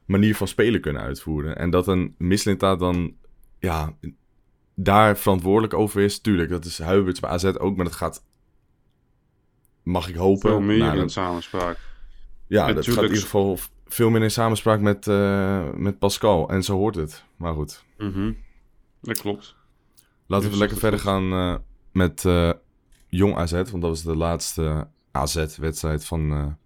manier 0.05 0.35
van 0.35 0.47
spelen 0.47 0.81
kunnen 0.81 1.01
uitvoeren. 1.01 1.57
En 1.57 1.69
dat 1.69 1.87
een 1.87 2.15
Mislintat 2.17 2.79
dan 2.79 3.15
ja, 3.59 3.93
daar 4.75 5.17
verantwoordelijk 5.17 5.73
over 5.73 6.01
is. 6.01 6.19
Tuurlijk, 6.19 6.49
dat 6.49 6.65
is 6.65 6.79
Huiberts 6.79 7.19
bij 7.19 7.29
AZ 7.29 7.43
ook, 7.45 7.75
maar 7.75 7.85
dat 7.85 7.93
gaat, 7.95 8.23
mag 9.89 10.09
ik 10.09 10.15
hopen... 10.15 10.49
Veel 10.49 10.59
meer 10.61 10.77
naar 10.77 10.97
in 10.97 11.09
samenspraak. 11.09 11.77
ja, 12.47 12.73
dat 12.73 12.85
gaat 12.87 12.95
in 12.97 13.03
ieder 13.03 13.17
geval 13.21 13.57
veel 13.87 14.09
meer 14.09 14.21
in 14.23 14.31
samenspraak 14.31 14.79
met, 14.79 15.07
eh, 15.07 15.69
met 15.73 15.99
Pascal. 15.99 16.49
En 16.49 16.63
zo 16.63 16.75
hoort 16.77 16.95
het. 16.95 17.23
Maar 17.37 17.53
goed, 17.53 17.83
Mhm. 17.97 18.33
Dat 19.01 19.21
klopt. 19.21 19.55
laten 20.27 20.49
we 20.51 20.57
lekker 20.57 20.77
verder 20.77 20.99
gaan 20.99 21.31
eh, 21.31 21.55
met 21.91 22.25
eh, 22.25 22.51
Jong 23.07 23.35
AZ. 23.35 23.51
Want 23.51 23.71
dat 23.71 23.81
was 23.81 24.03
de 24.03 24.15
laatste 24.15 24.87
AZ-wedstrijd 25.11 26.05
van, 26.05 26.57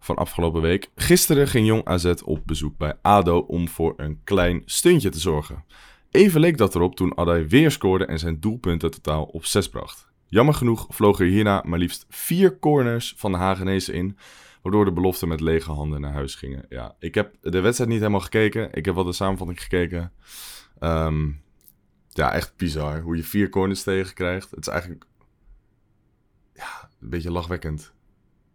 van 0.00 0.16
afgelopen 0.16 0.60
week. 0.60 0.90
Gisteren 0.96 1.48
ging 1.48 1.66
Jong 1.66 1.84
AZ 1.84 2.12
op 2.24 2.40
bezoek 2.46 2.76
bij 2.76 2.94
ADO 3.02 3.38
om 3.38 3.68
voor 3.68 3.94
een 3.96 4.20
klein 4.24 4.62
stuntje 4.64 5.08
te 5.08 5.18
zorgen. 5.20 5.64
Even 6.10 6.40
leek 6.40 6.56
dat 6.58 6.74
erop 6.74 6.96
toen 6.96 7.16
Adai 7.16 7.46
weer 7.46 7.70
scoorde 7.70 8.06
en 8.06 8.18
zijn 8.18 8.40
doelpunten 8.40 8.90
totaal 8.90 9.24
op 9.24 9.44
6 9.44 9.68
bracht. 9.68 10.05
Jammer 10.28 10.54
genoeg 10.54 10.86
vlogen 10.88 11.24
er 11.24 11.30
hierna 11.30 11.62
maar 11.66 11.78
liefst 11.78 12.06
vier 12.08 12.58
corners 12.58 13.14
van 13.16 13.32
de 13.32 13.38
Hagenezen 13.38 13.94
in, 13.94 14.18
waardoor 14.62 14.84
de 14.84 14.92
beloften 14.92 15.28
met 15.28 15.40
lege 15.40 15.72
handen 15.72 16.00
naar 16.00 16.12
huis 16.12 16.34
gingen. 16.34 16.66
Ja, 16.68 16.96
ik 16.98 17.14
heb 17.14 17.34
de 17.40 17.60
wedstrijd 17.60 17.90
niet 17.90 17.98
helemaal 18.00 18.20
gekeken. 18.20 18.72
Ik 18.72 18.84
heb 18.84 18.94
wel 18.94 19.04
de 19.04 19.12
samenvatting 19.12 19.62
gekeken. 19.62 20.12
Ehm, 20.78 21.30
ja, 22.08 22.32
echt 22.32 22.56
bizar 22.56 23.00
hoe 23.00 23.16
je 23.16 23.22
vier 23.24 23.48
corners 23.48 23.82
tegen 23.82 24.14
krijgt. 24.14 24.50
Het 24.50 24.58
is 24.60 24.66
eigenlijk 24.68 25.04
ja, 26.54 26.90
een 27.00 27.08
beetje 27.10 27.30
lachwekkend. 27.30 27.92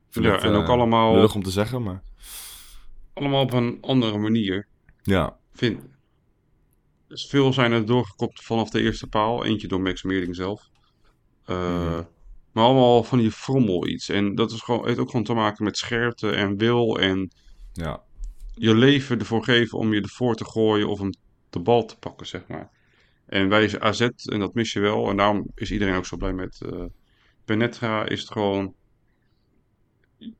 Ja, 0.10 0.32
het, 0.32 0.44
en 0.44 0.54
ook 0.54 0.64
eh, 0.64 0.70
allemaal- 0.70 1.14
lullig 1.16 1.36
om 1.36 1.44
te 1.44 1.52
zeggen, 1.52 1.84
maar 1.84 2.04
Allemaal 3.14 3.42
op 3.42 3.54
een 3.54 3.78
andere 3.82 4.18
manier. 4.18 4.68
ja. 5.02 5.38
Vind. 5.54 5.82
Dus 7.08 7.26
veel 7.28 7.54
zijn 7.54 7.72
er 7.72 7.86
doorgekopt 7.86 8.44
vanaf 8.44 8.70
de 8.70 8.82
eerste 8.82 9.08
paal. 9.08 9.46
Eentje 9.46 9.68
door 9.68 9.82
Max 9.82 10.04
Meerding 10.04 10.36
zelf. 10.36 10.70
Eh, 11.46 11.86
Mhm. 11.86 12.04
Maar 12.52 12.64
allemaal 12.64 13.04
van 13.04 13.18
die 13.18 13.32
frommel 13.32 13.88
iets. 13.88 14.10
En 14.10 14.36
dat 14.36 14.52
is 14.52 14.62
gewoon, 14.62 14.86
heeft 14.86 15.00
ook 15.00 15.10
gewoon 15.10 15.26
te 15.26 15.34
maken 15.34 15.64
met 15.64 15.78
scherpte 15.78 16.32
en 16.32 16.58
wil. 16.58 17.00
En 17.00 17.32
Ja, 17.74 18.04
je 18.56 18.76
leven 18.76 19.20
ervoor 19.20 19.44
geven 19.44 19.78
om 19.78 19.94
je 19.94 20.02
ervoor 20.02 20.36
te 20.36 20.46
gooien 20.46 20.88
of 20.88 21.00
hem 21.00 21.10
de 21.50 21.60
bal 21.60 21.86
te 21.86 21.98
pakken, 21.98 22.28
zeg 22.28 22.48
maar. 22.48 22.70
En 23.26 23.50
bij 23.50 23.80
AZ, 23.80 24.02
en 24.02 24.40
dat 24.40 24.54
mis 24.54 24.74
je 24.74 24.80
wel, 24.80 25.10
en 25.10 25.18
daarom 25.18 25.48
is 25.56 25.72
iedereen 25.72 25.96
ook 25.96 26.06
zo 26.06 26.18
blij 26.18 26.34
met 26.34 26.62
Benetra, 27.46 28.06
is 28.08 28.20
het 28.20 28.32
gewoon 28.32 28.76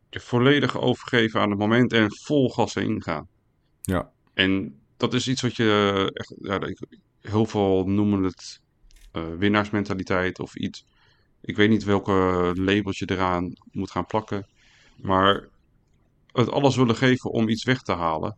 je 0.10 0.20
volledig 0.20 0.80
overgeven 0.80 1.42
aan 1.42 1.50
het 1.50 1.60
moment 1.60 1.94
en 1.94 2.16
vol 2.16 2.50
gas 2.50 2.76
erin 2.76 3.04
gaan. 3.04 3.28
ja, 3.82 4.12
En 4.34 4.80
dat 4.98 5.14
is 5.14 5.28
iets 5.28 5.42
wat 5.42 5.56
je 5.56 5.92
eh, 5.96 6.20
echt, 6.20 6.36
ja, 6.42 6.60
heel 7.22 7.46
veel 7.46 7.84
noemen 7.88 8.24
het 8.24 8.62
eh, 9.12 9.24
winnaarsmentaliteit 9.38 10.40
of 10.40 10.56
iets. 10.56 10.86
Ik 11.42 11.56
weet 11.56 11.70
niet 11.70 11.84
welke 11.84 12.52
labels 12.56 13.00
je 13.00 13.10
eraan 13.12 13.54
moet 13.72 13.92
gaan 13.92 14.06
plakken, 14.06 14.46
maar 14.96 15.48
het 16.32 16.50
alles 16.52 16.76
willen 16.76 16.96
geven 16.96 17.32
om 17.32 17.50
iets 17.50 17.64
weg 17.64 17.82
te 17.82 17.92
halen, 17.94 18.38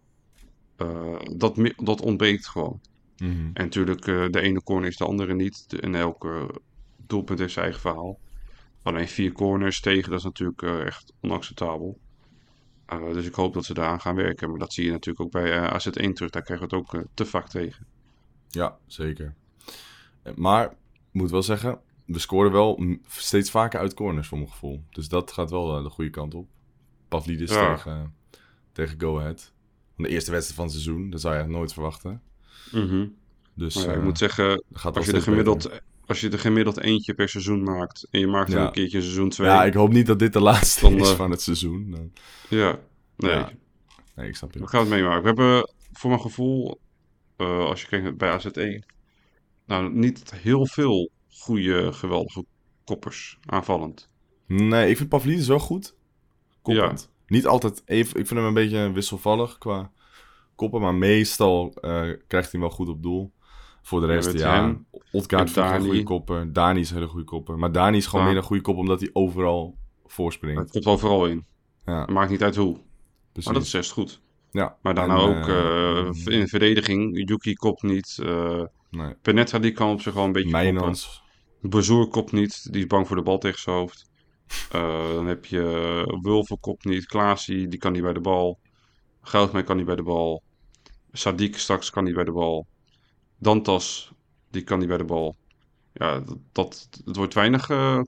eh, 0.75 1.19
dat, 1.35 1.57
dat 1.75 2.01
ontbreekt 2.01 2.47
gewoon. 2.47 2.79
mhm. 3.17 3.31
En 3.53 3.63
natuurlijk, 3.63 4.07
eh, 4.07 4.25
de 4.29 4.41
ene 4.41 4.63
corner 4.63 4.89
is 4.89 4.97
de 4.97 5.05
andere 5.05 5.33
niet. 5.33 5.69
De- 5.69 5.81
En 5.81 5.95
elke 5.95 6.61
doelpunt 7.07 7.39
heeft 7.39 7.53
zijn 7.53 7.65
eigen 7.65 7.81
verhaal. 7.83 8.19
Alleen 8.83 9.07
vier 9.07 9.31
corners 9.31 9.79
tegen, 9.81 10.09
dat 10.09 10.19
is 10.19 10.25
natuurlijk 10.25 10.61
eh, 10.61 10.85
echt 10.85 11.13
onacceptabel. 11.21 11.97
Dus 13.13 13.25
ik 13.25 13.33
hoop 13.33 13.53
dat 13.53 13.65
ze 13.65 13.73
daaraan 13.73 14.01
gaan 14.01 14.15
werken. 14.15 14.49
Maar 14.49 14.59
dat 14.59 14.73
zie 14.73 14.85
je 14.85 14.91
natuurlijk 14.91 15.25
ook 15.25 15.31
bij 15.31 15.51
eh, 15.57 15.73
AZ1 15.73 16.13
terug. 16.13 16.29
Daar 16.31 16.41
krijgen 16.43 16.69
we 16.69 16.75
het 16.75 16.85
ook 16.95 17.03
te 17.13 17.25
vaak 17.25 17.49
tegen. 17.49 17.85
ja 18.49 18.77
zeker. 18.87 19.33
Maar, 20.35 20.65
ik 20.71 20.73
moet 21.11 21.31
wel 21.31 21.43
zeggen, 21.43 21.79
we 22.05 22.19
scoren 22.19 22.51
wel 22.51 22.83
steeds 23.07 23.51
vaker 23.51 23.79
uit 23.79 23.93
corners 23.93 24.27
voor 24.27 24.37
mijn 24.37 24.49
gevoel. 24.49 24.83
Dus 24.89 25.07
dat 25.07 25.31
gaat 25.31 25.49
wel 25.51 25.77
eh, 25.77 25.83
de 25.83 25.89
goede 25.89 26.09
kant 26.09 26.33
op. 26.33 26.47
Pavlidis 27.07 27.51
Ja. 27.51 27.73
tegen, 27.75 28.13
tegen 28.71 28.99
Go 29.01 29.19
Ahead. 29.19 29.51
De 29.97 30.07
eerste 30.07 30.31
wedstrijd 30.31 30.55
van 30.59 30.63
het 30.63 30.73
seizoen, 30.73 31.09
dat 31.09 31.21
zou 31.21 31.33
je 31.33 31.39
echt 31.39 31.49
nooit 31.49 31.73
verwachten. 31.73 32.21
Dus 33.55 33.75
Maar 33.75 33.83
ja, 33.85 33.91
ik 33.91 33.97
eh, 33.97 34.03
moet 34.03 34.17
zeggen, 34.17 34.63
gaat 34.73 34.95
als 34.97 35.05
je, 35.05 35.11
er 35.13 35.21
gemiddeld, 35.21 35.63
beter. 35.63 35.81
als 36.05 36.21
je 36.21 36.29
er 36.29 36.39
gemiddeld 36.39 36.79
eentje 36.79 37.13
per 37.13 37.29
seizoen 37.29 37.63
maakt. 37.63 38.07
En 38.11 38.19
je 38.19 38.27
maakt 38.27 38.53
er 38.53 38.59
Ja. 38.59 38.65
een 38.65 38.71
keertje 38.71 39.01
seizoen 39.01 39.29
2. 39.29 39.47
Ja, 39.47 39.63
ik 39.65 39.73
hoop 39.73 39.91
niet 39.91 40.05
dat 40.05 40.19
dit 40.19 40.33
de 40.33 40.39
laatste 40.51 40.81
Dan, 40.81 40.93
is 40.99 41.09
eh, 41.09 41.15
van 41.15 41.31
het 41.31 41.41
seizoen. 41.41 41.91
Dan- 41.91 42.11
Ja, 42.49 42.79
nee. 43.17 43.31
Ja. 43.31 43.51
Nee, 44.15 44.27
ik 44.27 44.35
snap 44.35 44.53
je. 44.53 44.59
We 44.59 44.67
gaan 44.67 44.79
het 44.79 44.89
meemaken. 44.89 45.21
We 45.21 45.27
hebben 45.27 45.73
voor 45.91 46.09
mijn 46.09 46.21
gevoel, 46.21 46.79
als 47.37 47.81
je 47.81 47.87
kijkt 47.87 48.17
bij 48.17 48.39
AZ1, 48.41 48.85
nou 49.65 49.93
niet 49.93 50.33
heel 50.35 50.67
veel 50.67 51.09
goede, 51.39 51.93
geweldige 51.93 52.45
koppers 52.85 53.37
aanvallend. 53.45 54.09
Nee, 54.47 54.89
ik 54.89 54.97
vind 54.97 55.09
Pavlidis 55.09 55.47
wel 55.47 55.59
goed. 55.59 55.95
Koppend. 56.61 57.11
Niet 57.27 57.47
altijd 57.47 57.81
even... 57.85 58.19
Ik 58.19 58.27
vind 58.27 58.39
hem 58.39 58.47
een 58.47 58.53
beetje 58.53 58.91
wisselvallig 58.91 59.57
qua 59.57 59.91
koppen. 60.55 60.81
Maar 60.81 60.95
meestal 60.95 61.73
eh, 61.81 62.09
krijgt 62.27 62.51
hij 62.51 62.61
wel 62.61 62.69
goed 62.69 62.89
op 62.89 63.03
doel. 63.03 63.31
Voor 63.81 63.99
de 64.01 64.07
Ja, 64.07 64.13
rest, 64.13 64.31
ja. 64.33 64.53
hem. 64.53 64.85
Otkaart 65.11 65.49
ik 65.49 65.55
een 65.55 65.81
goede 65.81 66.03
kopper. 66.03 66.53
Dani 66.53 66.79
is 66.79 66.89
een 66.89 66.95
hele 66.95 67.07
goede 67.07 67.25
kopper. 67.25 67.57
Maar 67.57 67.71
Dani 67.71 67.97
is 67.97 68.05
gewoon 68.05 68.25
Ja. 68.25 68.31
meer 68.31 68.39
een 68.39 68.45
goede 68.47 68.61
kop 68.61 68.77
omdat 68.77 68.99
hij 68.99 69.09
overal 69.13 69.77
Het 70.03 70.11
voorspringt. 70.13 70.71
komt 70.71 70.85
overal 70.85 71.25
in. 71.27 71.45
Ja, 71.85 71.99
Het 72.01 72.09
maakt 72.09 72.29
niet 72.31 72.43
uit 72.43 72.55
hoe. 72.55 72.73
precies. 73.31 73.45
Maar 73.45 73.53
dat 73.53 73.63
is 73.63 73.71
best 73.71 73.91
goed. 73.91 74.21
ja. 74.51 74.77
Maar 74.81 74.93
daarna 74.95 75.15
En, 75.15 75.21
ook 75.21 75.47
eh, 75.47 76.33
in 76.33 76.39
de 76.39 76.47
verdediging. 76.47 77.29
Yuki 77.29 77.53
kopt 77.53 77.81
niet. 77.81 78.17
eh 78.23 78.61
nee. 78.89 79.13
Penetra 79.21 79.59
die 79.59 79.71
kan 79.71 79.91
op 79.91 80.01
zich 80.01 80.13
wel 80.13 80.23
een 80.23 80.31
beetje. 80.31 80.49
Mijnans. 80.51 81.22
Bezoer 81.69 82.08
kopt 82.08 82.32
niet. 82.32 82.71
Die 82.71 82.82
is 82.82 82.88
bang 82.88 83.08
voor 83.08 83.15
de 83.15 83.21
bal 83.21 83.38
tegen 83.38 83.60
zijn 83.60 83.76
hoofd. 83.76 84.10
Eh, 84.71 85.13
dan 85.13 85.28
heb 85.28 85.45
je 85.45 86.19
Wulven 86.21 86.60
kopt 86.60 86.86
niet. 86.86 87.06
Klaasie 87.06 87.67
die 87.67 87.80
kan 87.80 87.91
niet 87.91 88.02
bij 88.02 88.13
de 88.13 88.21
bal. 88.21 88.60
Goudmijn 89.21 89.65
kan 89.65 89.78
niet 89.78 89.86
bij 89.86 89.95
de 89.95 90.04
bal. 90.04 90.43
Sadiq 91.12 91.49
straks 91.49 91.89
kan 91.89 92.04
niet 92.04 92.15
bij 92.15 92.23
de 92.23 92.32
bal. 92.32 92.67
Dantas 93.38 94.13
die 94.49 94.63
kan 94.63 94.80
niet 94.80 94.88
bij 94.88 94.97
de 94.97 95.04
bal. 95.04 95.36
Ja, 95.93 96.19
dat, 96.19 96.38
dat, 96.52 96.89
het 97.06 97.15
wordt 97.15 97.34
weinig 97.34 97.69
eh 97.69 98.02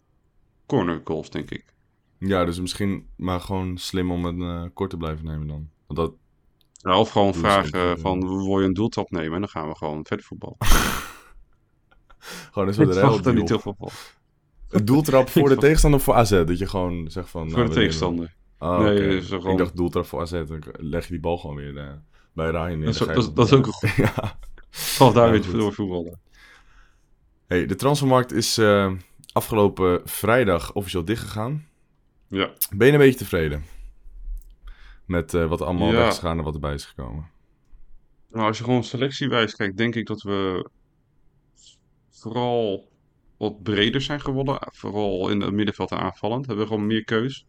corner 0.66 1.02
goals, 1.04 1.30
denk 1.30 1.52
ik. 1.52 1.74
Ja, 2.18 2.46
dus 2.46 2.60
misschien 2.60 3.08
maar 3.16 3.42
gewoon 3.42 3.78
slim 3.78 4.12
om 4.12 4.26
een 4.26 4.42
eh, 4.42 4.70
kort 4.74 4.90
te 4.90 4.98
blijven 4.98 5.26
nemen 5.26 5.48
dan. 5.48 5.70
Want 5.88 6.00
dat... 6.00 6.14
Nou, 6.82 7.00
of 7.00 7.10
gewoon 7.10 7.34
vragen 7.34 8.00
van, 8.00 8.20
wil 8.20 8.60
je 8.60 8.66
een 8.66 8.74
doeltrap 8.74 9.12
nemen? 9.12 9.34
En 9.34 9.40
dan 9.40 9.50
gaan 9.50 9.68
we 9.68 9.76
gewoon 9.76 10.06
verder 10.06 10.26
voetbal. 10.26 10.58
Gewoon 12.52 12.68
een 12.68 12.74
Ik 12.88 12.94
verwacht 12.94 13.26
er 13.26 13.34
niet 13.34 13.50
heel 13.50 13.60
veel 13.60 13.76
van. 13.80 13.90
Een 14.70 14.86
doeltrap 14.86 15.30
voor 15.30 15.50
de 15.54 15.56
tegenstander 15.58 16.00
of 16.00 16.06
voor 16.06 16.14
AZ? 16.16 16.30
Dat 16.30 16.58
je 16.58 16.68
gewoon 16.68 17.12
zegt 17.12 17.30
van... 17.30 17.50
Voor 17.50 17.58
nou, 17.58 17.70
de 17.70 17.76
tegenstander. 17.76 18.34
Oh, 18.60 18.80
Nee, 18.80 19.22
gewoon- 19.22 19.52
Ik 19.52 19.58
dacht 19.58 19.76
doeltrap 19.76 20.06
voor 20.06 20.22
AZ. 20.22 20.32
Dan 20.32 20.64
leg 20.78 21.04
je 21.06 21.12
die 21.12 21.20
bal 21.20 21.38
gewoon 21.38 21.56
weer 21.56 21.78
eh, 21.78 21.88
bij 22.34 22.50
Ryan 22.50 22.78
neer. 22.80 22.86
Dat 22.86 22.94
is, 22.94 23.00
dat, 23.00 23.18
is- 23.18 23.34
dat 23.34 23.46
is 23.46 23.54
ook 23.54 23.66
een 23.66 23.72
goed. 23.90 23.96
Ja. 23.96 24.38
Zal 24.70 25.14
daar 25.14 25.26
Ja, 25.36 25.42
weer 25.42 25.52
door 25.52 25.74
voetballen. 25.74 26.20
Hey, 27.48 27.66
de 27.66 27.76
transfermarkt 27.76 28.32
is 28.32 28.58
eh, 28.58 28.92
afgelopen 29.34 30.02
vrijdag 30.06 30.74
officieel 30.74 31.06
dichtgegaan. 31.06 31.68
Ja. 32.28 32.50
Ben 32.76 32.88
je 32.88 32.94
een 32.94 33.00
beetje 33.00 33.18
tevreden? 33.20 33.64
Met 35.06 35.34
eh, 35.34 35.48
wat 35.48 35.62
allemaal 35.62 35.92
Ja. 35.92 36.08
is 36.08 36.16
gegaan 36.16 36.38
en 36.38 36.44
wat 36.44 36.54
erbij 36.54 36.74
is 36.74 36.86
gekomen. 36.86 37.30
Nou, 38.32 38.48
als 38.48 38.58
je 38.58 38.64
gewoon 38.64 38.84
selectiewijs 38.84 39.56
kijkt, 39.56 39.78
denk 39.78 39.96
ik 39.96 40.06
dat 40.08 40.22
we 40.22 40.70
vooral 42.20 42.90
wat 43.38 43.64
breder 43.64 44.02
zijn 44.02 44.22
geworden. 44.22 44.58
Vooral 44.60 45.30
in 45.30 45.42
het 45.42 45.54
middenveld 45.54 45.92
en 45.92 46.00
aanvallend. 46.00 46.46
Hebben 46.46 46.66
we 46.66 46.72
gewoon 46.72 46.88
meer 46.88 47.04
keus. 47.04 47.46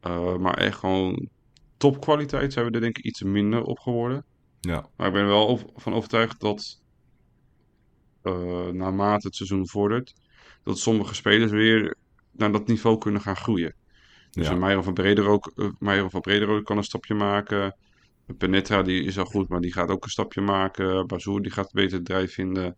Eh, 0.00 0.36
maar 0.36 0.56
echt 0.56 0.78
gewoon 0.78 1.28
topkwaliteit 1.76 2.52
zijn 2.52 2.66
we 2.66 2.70
er 2.70 2.80
denk 2.80 2.98
ik 2.98 3.04
iets 3.04 3.22
minder 3.22 3.62
op 3.62 3.78
geworden. 3.78 4.24
Ja, 4.60 4.88
Maar 4.96 5.06
ik 5.06 5.12
ben 5.12 5.22
er 5.22 5.28
wel 5.28 5.72
van 5.76 5.94
overtuigd 5.94 6.40
dat 6.40 6.82
eh, 8.22 8.68
naarmate 8.68 9.26
het 9.26 9.36
seizoen 9.36 9.68
vordert, 9.68 10.14
dat 10.62 10.78
sommige 10.78 11.14
spelers 11.14 11.50
weer 11.50 11.96
naar 12.32 12.52
dat 12.52 12.66
niveau 12.66 12.98
kunnen 12.98 13.20
gaan 13.20 13.36
groeien. 13.36 13.74
Dus 14.30 14.48
Ja. 14.48 14.54
Meijer 14.54 14.82
van 14.82 14.94
Brederode, 14.94 15.52
uh, 15.56 15.68
Meijer 15.78 16.10
van 16.10 16.62
kan 16.62 16.76
een 16.76 16.84
stapje 16.84 17.14
maken. 17.14 17.76
Penetra 18.38 18.82
die 18.82 19.04
is 19.04 19.18
al 19.18 19.24
goed, 19.24 19.48
maar 19.48 19.60
die 19.60 19.72
gaat 19.72 19.88
ook 19.88 20.04
een 20.04 20.10
stapje 20.10 20.40
maken. 20.40 21.06
Bazoer 21.06 21.42
die 21.42 21.50
gaat 21.50 21.72
beter 21.72 22.02
drijf 22.02 22.32
vinden. 22.32 22.76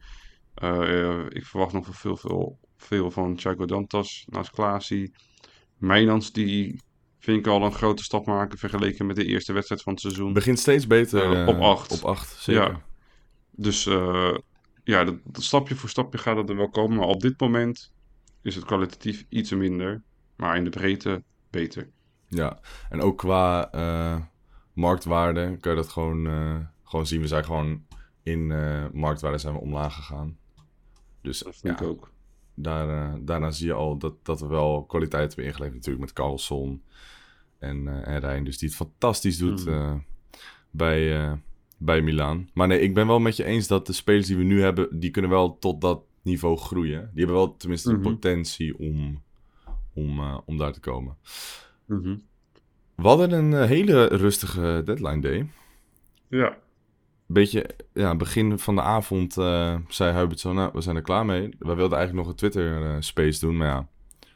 Eh, 0.57 1.03
eh, 1.03 1.27
ik 1.29 1.47
verwacht 1.47 1.73
nog 1.73 1.87
veel, 1.91 2.17
veel, 2.17 2.59
veel 2.77 3.11
van 3.11 3.37
Thiago 3.37 3.65
Dantas 3.65 4.25
naast 4.29 4.51
Klaasie. 4.51 5.15
Mijnans 5.77 6.33
die 6.33 6.81
vind 7.19 7.39
ik 7.39 7.47
al 7.47 7.63
een 7.63 7.73
grote 7.73 8.03
stap 8.03 8.27
maken 8.27 8.59
vergeleken 8.59 9.07
met 9.07 9.17
de 9.17 9.25
eerste 9.25 9.53
wedstrijd 9.53 9.83
van 9.83 9.93
het 9.93 10.03
seizoen. 10.03 10.33
begint 10.33 10.59
steeds 10.59 10.87
beter. 10.87 11.33
Eh, 11.33 11.49
op 11.49 11.61
acht. 11.61 11.93
Op 11.93 12.05
acht, 12.09 12.29
zeker. 12.29 12.63
Ja. 12.63 12.81
Dus 13.51 13.85
ja, 14.85 15.05
dat, 15.05 15.15
dat 15.25 15.43
stapje 15.43 15.75
voor 15.75 15.89
stapje 15.89 16.19
gaat 16.19 16.37
het 16.37 16.49
er 16.49 16.57
wel 16.57 16.71
komen. 16.71 16.97
Maar 16.97 17.07
op 17.07 17.21
dit 17.21 17.41
moment 17.41 17.93
is 18.43 18.55
het 18.55 18.65
kwalitatief 18.65 19.25
iets 19.29 19.51
minder. 19.51 20.03
Maar 20.37 20.57
in 20.57 20.65
de 20.65 20.71
breedte 20.71 21.23
beter. 21.51 21.91
Ja, 22.29 22.61
en 22.91 23.01
ook 23.01 23.19
qua, 23.19 23.71
marktwaarde 24.73 25.57
kan 25.61 25.73
je 25.73 25.79
dat 25.79 25.89
gewoon, 25.89 26.27
gewoon 26.85 27.07
zien. 27.07 27.21
We 27.21 27.27
zijn 27.27 27.45
gewoon 27.45 27.87
in 28.23 28.47
marktwaarde 28.93 29.39
zijn 29.39 29.55
we 29.55 29.61
omlaag 29.61 29.95
gegaan. 29.95 30.39
Dus 31.27 31.39
Dat 31.39 31.57
vind 31.57 31.79
ja, 31.79 31.85
ik 31.85 31.91
ook. 31.91 32.11
daar, 32.55 32.89
eh, 32.89 33.15
daarna 33.21 33.51
zie 33.51 33.67
je 33.67 33.73
al 33.73 33.97
dat, 33.99 34.15
dat 34.23 34.41
we 34.41 34.47
wel 34.47 34.85
kwaliteit 34.85 35.27
hebben 35.27 35.45
ingeleverd. 35.45 35.75
Natuurlijk 35.75 36.05
met 36.05 36.13
Carlson 36.15 36.83
en, 37.59 37.89
eh 37.89 38.15
en 38.15 38.21
Rijn. 38.21 38.45
Dus 38.45 38.59
die 38.59 38.69
het 38.69 38.77
fantastisch 38.77 39.39
doet 39.39 39.65
Mhm. 39.65 39.75
eh, 39.75 39.95
bij, 40.71 41.39
bij 41.79 42.03
Milaan. 42.03 42.49
Maar 42.55 42.67
nee, 42.69 42.81
ik 42.81 42.95
ben 42.95 43.07
wel 43.07 43.19
met 43.19 43.37
je 43.37 43.45
eens 43.45 43.67
dat 43.67 43.87
de 43.87 43.93
spelers 43.93 44.27
die 44.27 44.37
we 44.37 44.43
nu 44.45 44.61
hebben... 44.63 44.99
die 45.01 45.11
kunnen 45.11 45.31
wel 45.31 45.59
tot 45.59 45.81
dat 45.81 46.01
niveau 46.23 46.57
groeien. 46.57 47.01
Die 47.13 47.25
hebben 47.25 47.37
wel 47.37 47.57
tenminste 47.57 47.93
Mhm. 47.93 48.03
de 48.03 48.09
potentie 48.09 48.79
om, 48.79 49.23
om, 49.95 50.21
om 50.45 50.57
daar 50.57 50.73
te 50.73 50.81
komen. 50.81 51.17
Mhm. 51.85 52.17
We 52.95 53.03
hadden 53.09 53.33
een 53.33 53.67
hele 53.67 54.05
rustige 54.07 54.83
deadline 54.85 55.21
day. 55.21 55.49
Ja. 56.29 56.59
Beetje, 57.29 57.67
ja, 57.93 58.17
begin 58.17 58.59
van 58.59 58.75
de 58.75 58.83
avond 58.83 59.37
eh, 59.37 59.75
zei 59.89 60.19
Hubert 60.19 60.41
zo, 60.41 60.53
nou, 60.53 60.71
we 60.73 60.81
zijn 60.81 60.97
er 60.97 61.03
klaar 61.03 61.25
mee. 61.27 61.49
We 61.59 61.75
wilden 61.75 61.99
eigenlijk 61.99 62.13
nog 62.15 62.27
een 62.27 62.35
Twitter-space 62.51 63.41
doen, 63.41 63.57
maar 63.57 63.67
ja, 63.67 63.89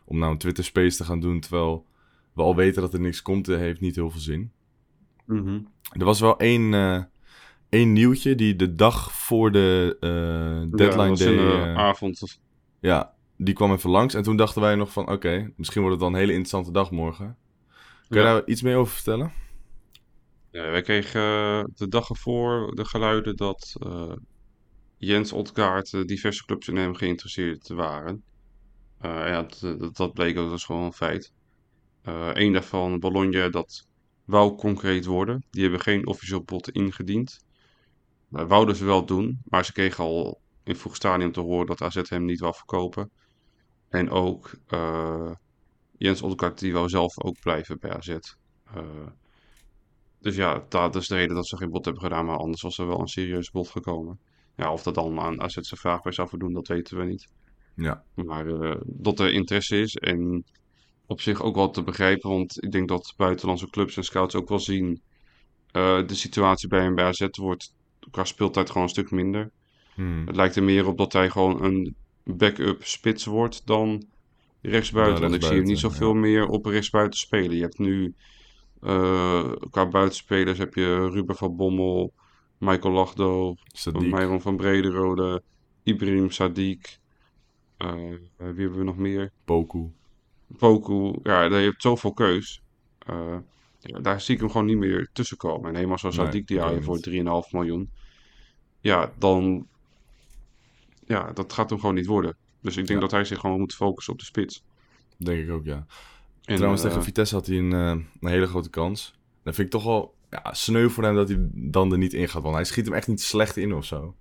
om 0.05 0.19
nou 0.19 0.33
een 0.33 0.39
Twitter-space 0.39 0.97
te 0.97 1.05
gaan 1.05 1.21
doen 1.21 1.41
terwijl 1.41 1.87
we 2.33 2.43
al 2.43 2.57
weten 2.57 2.83
dat 2.83 2.93
er 2.95 3.01
niks 3.01 3.23
komt, 3.23 3.49
eh, 3.49 3.57
heeft 3.57 3.81
niet 3.81 3.95
heel 3.95 4.11
veel 4.11 4.21
zin. 4.21 4.53
Mhm. 5.27 5.59
Er 5.99 6.05
was 6.05 6.21
wel 6.21 6.39
één, 6.39 6.75
eh, 6.75 7.03
één 7.69 7.93
nieuwtje 7.93 8.35
die 8.35 8.57
de 8.57 8.75
dag 8.75 9.13
voor 9.13 9.53
de 9.53 9.97
eh, 10.01 10.11
Ja, 10.11 10.77
deadline 10.77 11.09
was 11.09 11.19
day, 11.19 11.37
eh, 11.37 11.77
avond. 11.77 12.41
ja, 12.81 13.15
die 13.37 13.55
kwam 13.55 13.73
even 13.73 13.91
langs. 13.91 14.15
En 14.15 14.23
toen 14.23 14.37
dachten 14.37 14.63
wij 14.63 14.75
nog 14.75 14.93
van, 14.93 15.11
oké, 15.11 15.51
misschien 15.57 15.81
wordt 15.83 15.97
het 15.97 16.05
dan 16.05 16.13
een 16.15 16.19
hele 16.21 16.33
interessante 16.33 16.73
dag 16.73 16.91
morgen. 16.91 17.37
Kun 18.09 18.21
je 18.21 18.25
Ja. 18.27 18.33
daar 18.33 18.43
iets 18.47 18.63
meer 18.63 18.77
over 18.77 18.93
vertellen? 18.95 19.33
Ja, 20.51 20.71
wij 20.71 20.83
kregen 20.83 21.21
eh, 21.21 21.65
de 21.75 21.89
dag 21.89 22.09
ervoor 22.09 22.75
de 22.75 22.85
geluiden 22.85 23.37
dat 23.37 23.77
eh, 23.79 24.13
Jens 24.97 25.33
Odgaard 25.33 25.93
eh, 25.93 26.05
diverse 26.05 26.45
clubs 26.45 26.69
in 26.69 26.77
hem 26.77 26.95
geïnteresseerd 26.95 27.69
waren. 27.69 28.23
Ja, 29.03 29.47
dat, 29.93 30.13
bleek 30.13 30.39
ook, 30.39 30.53
is 30.53 30.65
gewoon 30.65 30.85
een 30.85 30.93
feit. 30.93 31.33
Eén 32.03 32.53
daarvan, 32.53 32.99
Bologna, 32.99 33.49
dat 33.49 33.87
wou 34.25 34.57
concreet 34.57 35.05
worden. 35.05 35.45
Die 35.51 35.63
hebben 35.63 35.81
geen 35.81 36.07
officieel 36.07 36.43
bod 36.43 36.71
ingediend. 36.71 37.45
Uh, 38.33 38.49
wouden 38.49 38.77
ze 38.77 38.85
wel 38.85 39.07
doen, 39.07 39.41
maar 39.45 39.65
ze 39.65 39.73
kregen 39.73 40.05
al 40.05 40.41
in 40.65 40.77
vroeg 40.77 40.97
stadium 40.97 41.33
te 41.33 41.41
horen 41.41 41.67
dat 41.67 41.83
AZ 41.83 42.09
hem 42.09 42.25
niet 42.25 42.41
wou 42.41 42.55
verkopen. 42.55 43.11
En 43.89 44.11
ook 44.11 44.51
Jens 45.99 46.23
Odgaard, 46.23 46.59
die 46.59 46.73
wou 46.73 46.89
zelf 46.89 47.23
ook 47.23 47.41
blijven 47.41 47.79
bij 47.79 47.93
AZ. 47.93 48.09
Eh, 48.75 49.07
dus 50.21 50.37
ja, 50.37 50.65
dat 50.69 50.97
is 50.97 51.09
de 51.09 51.15
reden 51.15 51.35
dat 51.35 51.49
ze 51.49 51.57
geen 51.57 51.71
bod 51.71 51.85
hebben 51.85 52.03
gedaan, 52.03 52.25
maar 52.27 52.37
anders 52.37 52.63
was 52.63 52.79
er 52.79 52.87
wel 52.87 53.01
een 53.01 53.09
serieus 53.09 53.51
bod 53.51 53.69
gekomen. 53.69 54.19
Ja, 54.57 54.73
of 54.73 54.83
dat 54.83 54.95
dan 54.95 55.21
aan 55.21 55.41
AZ 55.41 55.55
zijn 55.55 55.81
vraag 55.81 56.03
bij 56.03 56.13
zou 56.13 56.29
voldoen, 56.29 56.53
dat 56.53 56.69
weten 56.69 56.99
we 56.99 57.05
niet. 57.05 57.29
Ja, 57.75 58.05
Maar 58.15 58.47
eh, 58.47 58.81
dat 58.85 59.21
er 59.21 59.33
interesse 59.33 59.81
is 59.81 59.97
en 59.97 60.45
op 61.07 61.21
zich 61.21 61.43
ook 61.43 61.55
wel 61.55 61.71
te 61.71 61.83
begrijpen, 61.83 62.31
want 62.31 62.63
ik 62.65 62.73
denk 62.73 62.89
dat 62.89 63.15
buitenlandse 63.17 63.71
clubs 63.71 63.97
en 63.97 64.05
scouts 64.05 64.35
ook 64.35 64.49
wel 64.49 64.59
zien 64.59 65.03
eh, 65.71 66.07
de 66.07 66.15
situatie 66.15 66.69
bij 66.69 66.83
hem 66.83 66.95
bij 66.95 67.05
AZ 67.05 67.27
wordt 67.31 67.75
qua 68.11 68.25
speeltijd 68.25 68.69
gewoon 68.69 68.83
een 68.83 68.89
stuk 68.89 69.11
minder. 69.11 69.51
Hmm. 69.95 70.27
Het 70.27 70.37
lijkt 70.37 70.57
er 70.57 70.63
meer 70.63 70.87
op 70.87 70.99
dat 70.99 71.13
hij 71.13 71.31
gewoon 71.31 71.65
een 71.65 71.97
backup 72.25 72.85
spits 72.85 73.25
wordt 73.25 73.67
dan 73.67 74.05
rechtsbuiten. 74.63 75.23
Want 75.23 75.35
ik 75.35 75.43
zie 75.43 75.57
hem 75.57 75.65
niet 75.65 75.79
zoveel 75.79 76.15
meer 76.15 76.47
op 76.47 76.67
rechtsbuiten 76.67 77.19
spelen. 77.19 77.57
Je 77.57 77.63
hebt 77.63 77.79
nu 77.79 78.15
eh, 78.81 79.53
qua 79.71 79.87
buitenspelers 79.89 80.59
heb 80.59 80.75
je 80.75 81.09
Ruben 81.11 81.37
van 81.37 81.57
Bommel, 81.57 82.13
Michael 82.59 82.95
Lachdo. 82.95 83.55
Myron 83.93 84.41
van 84.41 84.57
Brederode, 84.57 85.43
Ibrahim 85.83 86.29
Sadiq. 86.31 86.99
eh, 87.77 87.95
wie 88.37 88.61
hebben 88.61 88.79
we 88.79 88.85
nog 88.85 88.97
meer? 88.97 89.33
Poku. 89.45 89.91
Poku. 90.59 91.15
Ja, 91.23 91.43
je 91.43 91.55
hebt 91.55 91.83
zoveel 91.83 92.13
keus. 92.13 92.63
Eh, 92.99 93.37
ja, 93.81 93.99
daar 93.99 94.21
zie 94.21 94.35
ik 94.35 94.41
hem 94.41 94.51
gewoon 94.51 94.67
niet 94.67 94.77
meer 94.79 95.09
tussen 95.13 95.37
komen. 95.37 95.69
En 95.69 95.75
helemaal 95.75 95.99
zoals 95.99 96.17
Nee, 96.17 96.27
Sadiq 96.27 96.45
die 96.45 96.57
je 96.57 96.63
ook 96.63 96.83
voor 96.83 96.95
niet. 96.95 97.05
3,5 97.05 97.53
miljoen. 97.53 97.91
Ja, 98.81 99.13
dan... 99.19 99.67
Ja, 101.07 101.33
dat 101.33 101.53
gaat 101.53 101.71
hem 101.71 101.81
gewoon 101.81 101.95
niet 101.95 102.07
worden. 102.07 102.37
Dus 102.61 102.77
ik 102.77 102.87
denk 102.87 102.99
Ja. 103.01 103.05
dat 103.07 103.11
hij 103.11 103.25
zich 103.25 103.39
gewoon 103.41 103.59
moet 103.61 103.75
focussen 103.75 104.13
op 104.13 104.19
de 104.19 104.25
spits. 104.25 104.65
Denk 105.17 105.45
ik 105.45 105.51
ook, 105.51 105.65
ja. 105.65 105.87
En, 106.51 106.57
Trouwens, 106.57 106.83
eh, 106.83 106.89
tegen 106.89 107.05
Vitesse 107.05 107.35
had 107.35 107.47
hij 107.47 107.59
een, 107.59 107.73
eh, 107.73 108.05
een 108.21 108.29
hele 108.29 108.47
grote 108.47 108.71
kans. 108.71 109.15
Dan 109.43 109.55
vind 109.55 109.67
ik 109.67 109.73
toch 109.73 109.85
wel 109.85 110.15
ja, 110.31 110.55
sneu 110.55 110.89
voor 110.89 111.05
hem 111.05 111.15
dat 111.15 111.29
hij 111.29 111.49
dan 111.53 111.93
er 111.93 111.99
niet 111.99 112.13
in 112.13 112.29
gaat. 112.29 112.43
Want 112.43 112.55
hij 112.55 112.65
schiet 112.65 112.85
hem 112.85 112.95
echt 112.95 113.09
niet 113.09 113.21
slecht 113.21 113.57
in 113.57 113.75
of 113.75 113.85
zo. 113.85 114.15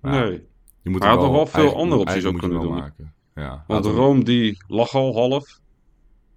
Maar 0.00 0.28
nee. 0.28 0.46
je 0.82 0.90
moet 0.90 1.02
Hij 1.02 1.10
had 1.10 1.20
nog 1.20 1.32
wel 1.32 1.46
veel 1.46 1.76
andere 1.76 2.00
opties 2.00 2.24
ook 2.24 2.38
kunnen 2.38 2.60
doen. 2.60 2.74
Maken. 2.74 3.14
Ja, 3.34 3.64
Want 3.66 3.84
hem- 3.84 3.94
Rome 3.94 4.24
die 4.24 4.62
lag 4.66 4.94
al 4.94 5.14
half. 5.14 5.60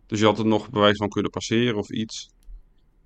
Dus 0.05 0.19
je 0.19 0.25
had 0.25 0.39
er 0.39 0.45
nog 0.45 0.69
bewijs 0.69 0.97
van 0.97 1.09
kunnen 1.09 1.31
passeren 1.31 1.75
of 1.75 1.89
iets. 1.89 2.29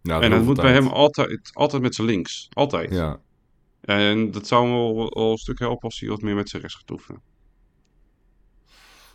ja, 0.01 0.21
en 0.21 0.31
dat 0.31 0.43
moet 0.43 0.55
bij 0.55 0.73
hem 0.73 0.87
altijd, 0.87 1.49
altijd 1.53 1.81
met 1.81 1.95
zijn 1.95 2.07
links. 2.07 2.47
Altijd. 2.53 2.91
Ja, 2.91 3.19
En 3.81 4.31
dat 4.31 4.47
zou 4.47 4.63
hem 4.65 4.73
wel, 4.73 4.95
wel 5.13 5.31
een 5.31 5.37
stuk 5.37 5.59
helpen 5.59 5.83
als 5.83 5.99
hij 5.99 6.09
wat 6.09 6.21
meer 6.21 6.35
met 6.35 6.49
zijn 6.49 6.61
rechts 6.61 6.77
gaat 6.77 6.91
oefenen. 6.91 7.21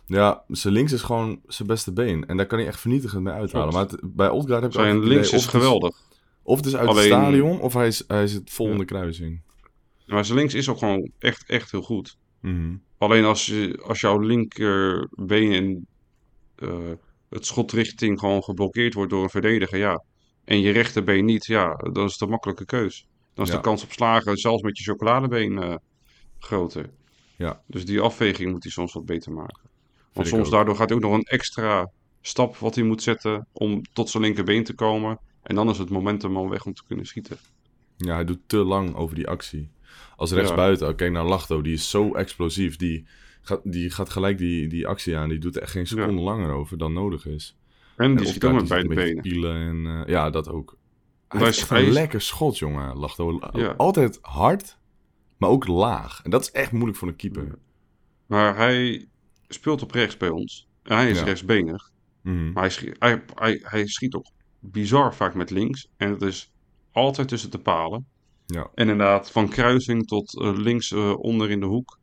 Ja, 0.05 0.43
zijn 0.47 0.73
links 0.73 0.91
is 0.91 1.01
gewoon 1.01 1.41
zijn 1.47 1.67
beste 1.67 1.93
been. 1.93 2.25
En 2.25 2.37
daar 2.37 2.45
kan 2.45 2.57
hij 2.57 2.67
echt 2.67 2.79
vernietigend 2.79 3.23
mee 3.23 3.33
uithalen. 3.33 3.73
Maar 3.73 3.83
het- 3.85 3.99
bij 4.03 4.29
Odgaard 4.29 4.61
heb 4.61 4.71
ik 4.71 4.77
Zijn 4.79 4.99
links 5.03 5.27
idee 5.27 5.39
is 5.39 5.45
geweldig. 5.47 5.95
Of 6.43 6.57
het 6.57 6.65
is 6.65 6.75
uit 6.75 6.87
Alleen- 6.87 7.03
het 7.11 7.11
stadion, 7.21 7.59
of 7.59 7.73
hij 7.73 7.87
is, 7.87 8.03
hij 8.07 8.23
is 8.23 8.33
het 8.33 8.49
vol 8.51 8.65
in 8.65 8.71
Ja. 8.71 8.77
de 8.77 8.85
kruising. 8.85 9.41
Maar 10.05 10.25
zijn 10.25 10.37
links 10.37 10.53
is 10.53 10.69
ook 10.69 10.77
gewoon 10.77 11.11
echt, 11.19 11.49
echt 11.49 11.71
heel 11.71 11.81
goed. 11.81 12.17
Mhm. 12.39 12.75
Alleen 12.97 13.25
als, 13.25 13.45
je, 13.45 13.81
als 13.85 13.99
jouw 14.01 14.19
linkerbeen 14.19 15.51
in 15.51 15.87
eh, 16.55 16.77
het 17.29 17.45
schotrichting 17.45 18.19
gewoon 18.19 18.43
geblokkeerd 18.43 18.93
wordt 18.93 19.09
door 19.11 19.23
een 19.23 19.29
verdediger, 19.29 19.77
ja. 19.77 20.03
En 20.43 20.59
je 20.59 20.71
rechterbeen 20.71 21.25
niet, 21.25 21.45
ja, 21.45 21.75
dan 21.75 22.05
is 22.05 22.11
het 22.11 22.21
een 22.21 22.29
makkelijke 22.29 22.65
keus. 22.65 23.07
Dan 23.33 23.45
is 23.45 23.51
Ja. 23.51 23.57
de 23.57 23.63
kans 23.63 23.83
op 23.83 23.91
slagen, 23.91 24.37
zelfs 24.37 24.61
met 24.61 24.77
je 24.77 24.83
chocoladebeen, 24.83 25.57
eh, 25.61 25.75
groter. 26.39 26.89
Ja. 27.37 27.61
Dus 27.67 27.85
die 27.85 28.01
afweging 28.01 28.51
moet 28.51 28.63
hij 28.63 28.71
soms 28.71 28.93
wat 28.93 29.05
beter 29.05 29.31
maken. 29.31 29.69
Want 30.13 30.27
soms 30.27 30.49
daardoor 30.49 30.75
gaat 30.75 30.87
hij 30.89 30.97
ook 30.97 31.03
nog 31.03 31.13
een 31.13 31.23
extra 31.23 31.89
stap 32.21 32.57
wat 32.57 32.75
hij 32.75 32.83
moet 32.83 33.01
zetten 33.01 33.47
om 33.51 33.81
tot 33.93 34.09
zijn 34.09 34.23
linkerbeen 34.23 34.63
te 34.63 34.73
komen. 34.73 35.19
En 35.43 35.55
dan 35.55 35.69
is 35.69 35.77
het 35.77 35.89
momentum 35.89 36.37
al 36.37 36.49
weg 36.49 36.65
om 36.65 36.73
te 36.73 36.83
kunnen 36.87 37.05
schieten. 37.05 37.37
Ja, 37.97 38.13
hij 38.13 38.25
doet 38.25 38.39
te 38.45 38.57
lang 38.57 38.95
over 38.95 39.15
die 39.15 39.27
actie. 39.27 39.69
Als 40.15 40.31
rechtsbuiten, 40.31 40.87
oh, 40.89 40.95
kijk 40.95 41.11
naar 41.11 41.25
Lachto, 41.25 41.61
die 41.61 41.73
is 41.73 41.89
zo 41.89 42.13
explosief. 42.13 42.75
Die 42.75 43.05
gaat, 43.41 43.59
die 43.63 43.89
gaat 43.89 44.09
gelijk 44.09 44.37
die, 44.37 44.67
die 44.67 44.87
actie 44.87 45.17
aan. 45.17 45.29
Die 45.29 45.37
doet 45.39 45.55
er 45.55 45.61
echt 45.61 45.71
geen 45.71 45.87
seconde 45.87 46.21
langer 46.21 46.51
over 46.51 46.77
dan 46.77 46.93
nodig 46.93 47.25
is. 47.25 47.57
En 47.97 48.15
die 48.15 48.27
schiet 48.27 48.43
ook 48.43 48.53
met 48.53 48.67
beide 48.67 48.87
benen. 48.87 49.21
pielen 49.21 49.55
en, 49.55 49.85
eh, 50.05 50.07
ja, 50.13 50.29
dat 50.29 50.49
ook. 50.49 50.77
Hij 51.27 51.47
is- 51.47 51.59
echt 51.59 51.69
een 51.71 51.89
lekker 51.91 52.21
schot, 52.21 52.57
jongen, 52.57 52.97
Lachto. 52.97 53.39
Ja. 53.53 53.73
Altijd 53.77 54.19
hard, 54.21 54.77
maar 55.37 55.49
ook 55.49 55.67
laag. 55.67 56.21
En 56.23 56.29
dat 56.29 56.41
is 56.41 56.51
echt 56.51 56.71
moeilijk 56.71 56.97
voor 56.97 57.07
een 57.07 57.15
keeper. 57.15 57.55
Maar 58.25 58.55
hij 58.57 59.07
speelt 59.53 59.81
op 59.81 59.91
rechts 59.91 60.17
bij 60.17 60.29
ons. 60.29 60.67
Hij 60.83 61.09
is 61.09 61.17
Ja. 61.19 61.23
rechtsbenig. 61.23 61.91
Mhm. 62.21 62.51
Maar 62.51 62.63
hij 62.63 62.71
schiet, 62.71 62.95
hij, 62.99 63.23
hij, 63.35 63.59
hij 63.63 63.87
schiet 63.87 64.13
ook 64.13 64.25
bizar 64.59 65.15
vaak 65.15 65.33
met 65.33 65.49
links. 65.49 65.87
En 65.97 66.09
het 66.09 66.21
is 66.21 66.51
altijd 66.91 67.27
tussen 67.27 67.51
de 67.51 67.59
palen. 67.59 68.07
Ja. 68.45 68.61
En 68.75 68.89
inderdaad, 68.89 69.31
van 69.31 69.49
kruising 69.49 70.07
tot 70.07 70.39
eh, 70.41 70.53
links 70.57 70.91
eh, 70.91 71.19
onder 71.19 71.49
in 71.51 71.59
de 71.59 71.65
hoek. 71.65 71.99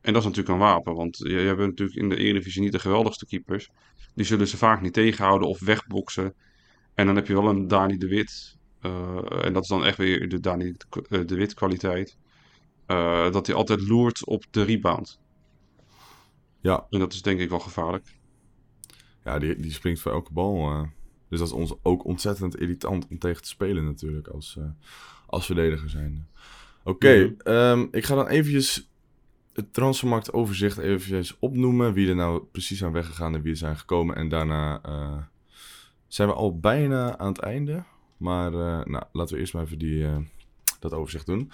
En 0.00 0.12
dat 0.12 0.22
is 0.22 0.28
natuurlijk 0.28 0.54
een 0.54 0.66
wapen. 0.66 0.94
Want 0.94 1.16
je, 1.18 1.28
je 1.28 1.38
hebt 1.38 1.58
natuurlijk 1.60 1.98
in 1.98 2.08
de 2.08 2.16
Eredivisie 2.16 2.62
niet 2.62 2.72
de 2.72 2.78
geweldigste 2.78 3.26
keepers. 3.26 3.70
Die 4.14 4.24
zullen 4.24 4.48
ze 4.48 4.56
vaak 4.56 4.80
niet 4.80 4.92
tegenhouden 4.92 5.48
of 5.48 5.60
wegboksen. 5.60 6.34
En 6.94 7.06
dan 7.06 7.16
heb 7.16 7.26
je 7.26 7.32
wel 7.34 7.48
een 7.48 7.68
Dani 7.68 7.96
de 7.96 8.08
Wit. 8.08 8.56
eh, 8.80 9.44
en 9.44 9.52
dat 9.52 9.62
is 9.62 9.68
dan 9.68 9.84
echt 9.84 9.96
weer 9.98 10.28
de 10.28 10.40
Dani 10.40 10.74
de 11.08 11.34
Wit 11.34 11.54
kwaliteit. 11.54 12.16
dat 13.30 13.46
hij 13.46 13.56
altijd 13.56 13.80
loert 13.88 14.26
op 14.26 14.44
de 14.50 14.62
rebound. 14.62 15.20
Ja, 16.64 16.86
En 16.90 16.98
dat 16.98 17.12
is 17.12 17.22
denk 17.22 17.40
ik 17.40 17.48
wel 17.48 17.60
gevaarlijk. 17.60 18.06
ja 19.24 19.38
die, 19.38 19.56
die 19.56 19.72
springt 19.72 20.00
voor 20.00 20.12
elke 20.12 20.32
bal. 20.32 20.70
eh. 20.70 20.82
Dus 21.28 21.38
dat 21.38 21.48
is 21.48 21.54
ons 21.54 21.74
ook 21.82 22.04
ontzettend 22.04 22.60
irritant 22.60 23.06
om 23.10 23.18
tegen 23.18 23.42
te 23.42 23.48
spelen 23.48 23.84
natuurlijk 23.84 24.28
als, 24.28 24.56
eh, 24.58 24.64
als 25.26 25.46
verdediger 25.46 25.90
zijn. 25.90 26.28
Oké, 26.84 27.14
Mhm. 27.16 27.40
ehm, 27.40 27.86
ik 27.90 28.04
ga 28.04 28.14
dan 28.14 28.26
eventjes 28.28 28.90
het 29.52 29.72
transfermarktoverzicht 29.72 30.78
eventjes 30.78 31.38
opnoemen. 31.38 31.92
Wie 31.92 32.08
er 32.08 32.14
nou 32.14 32.44
precies 32.52 32.84
aan 32.84 32.92
weggegaan 32.92 33.34
en 33.34 33.42
wie 33.42 33.52
er 33.52 33.58
zijn 33.58 33.76
gekomen. 33.78 34.16
En 34.16 34.28
daarna 34.28 34.82
eh, 34.82 35.16
zijn 36.08 36.28
we 36.28 36.34
al 36.34 36.58
bijna 36.58 37.18
aan 37.18 37.28
het 37.28 37.38
einde. 37.38 37.84
Maar 38.16 38.50
nou, 38.50 39.04
laten 39.12 39.34
we 39.34 39.40
eerst 39.40 39.54
maar 39.54 39.62
even 39.64 39.78
die, 39.78 40.06
dat 40.80 40.92
overzicht 40.92 41.26
doen. 41.26 41.50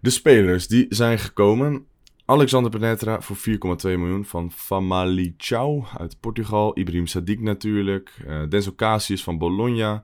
De 0.00 0.10
spelers 0.10 0.68
die 0.68 0.86
zijn 0.88 1.18
gekomen. 1.18 1.86
Alexander 2.28 2.70
Penetra 2.70 3.20
voor 3.20 3.36
4,2 3.36 3.42
miljoen 3.82 4.24
van 4.24 4.52
Famalicão 4.52 5.98
uit 5.98 6.20
Portugal. 6.20 6.78
Ibrahim 6.78 7.06
Sadiq 7.06 7.40
natuurlijk. 7.40 8.12
Uh, 8.26 8.48
Denzel 8.48 8.74
Casius 8.74 9.22
van 9.22 9.38
Bologna 9.38 10.02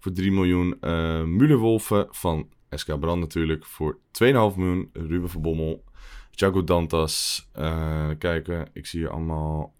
voor 0.00 0.12
3 0.12 0.32
miljoen. 0.32 0.76
Uh, 0.80 1.22
Müller 1.22 1.80
van 2.10 2.48
SK 2.70 3.00
Brand 3.00 3.20
natuurlijk 3.20 3.66
voor 3.66 3.98
2,5 4.24 4.30
miljoen. 4.30 4.90
Ruben 4.92 5.30
van 5.30 5.42
Bommel. 5.42 5.84
Thiago 6.30 6.64
Dantas. 6.64 7.48
Uh, 7.58 8.08
kijken, 8.18 8.68
ik 8.72 8.86
zie 8.86 9.00
hier 9.00 9.10
allemaal... 9.10 9.74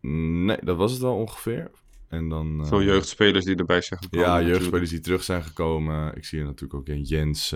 Nee, 0.00 0.58
dat 0.60 0.76
was 0.76 0.92
het 0.92 1.00
wel 1.00 1.16
ongeveer. 1.16 1.70
En 2.08 2.28
dan, 2.28 2.60
uh, 2.60 2.66
Veel 2.66 2.82
jeugdspelers 2.82 3.44
die 3.44 3.56
erbij 3.56 3.80
zijn 3.80 4.02
gekomen. 4.02 4.28
Ja, 4.28 4.42
jeugdspelers 4.42 4.90
die 4.90 5.00
terug 5.00 5.22
zijn 5.22 5.42
gekomen. 5.42 6.16
Ik 6.16 6.24
zie 6.24 6.38
hier 6.38 6.46
natuurlijk 6.46 6.80
ook 6.80 6.88
een 6.88 7.02
Jens... 7.02 7.54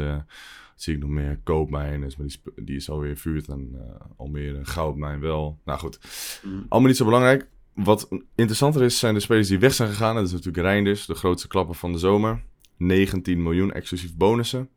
Zie 0.77 0.95
ik 0.95 1.01
nog 1.01 1.11
meer 1.11 1.41
Koopmijners, 1.45 2.17
maar 2.17 2.27
die, 2.27 2.65
die 2.65 2.77
is 2.77 2.91
alweer 2.91 3.17
vuurd 3.17 3.49
en 3.49 3.71
uh, 3.75 3.81
Almere 4.17 4.65
Goudmijn 4.65 5.21
wel. 5.21 5.59
Nou 5.65 5.79
goed, 5.79 5.99
mm. 6.43 6.67
allemaal 6.69 6.89
niet 6.89 6.97
zo 6.97 7.05
belangrijk. 7.05 7.49
Wat 7.75 8.09
interessanter 8.35 8.83
is, 8.83 8.99
zijn 8.99 9.15
de 9.15 9.21
spelers 9.21 9.49
die 9.49 9.59
weg 9.59 9.75
zijn 9.75 9.89
gegaan. 9.89 10.15
Dat 10.15 10.25
is 10.25 10.33
natuurlijk 10.33 10.67
Reinders, 10.67 11.07
de 11.07 11.15
grootste 11.15 11.49
klapper 11.49 11.75
van 11.75 11.93
de 11.93 11.99
zomer. 11.99 12.45
19 12.77 13.43
miljoen 13.43 13.73
exclusief 13.73 14.17
bonussen. 14.17 14.69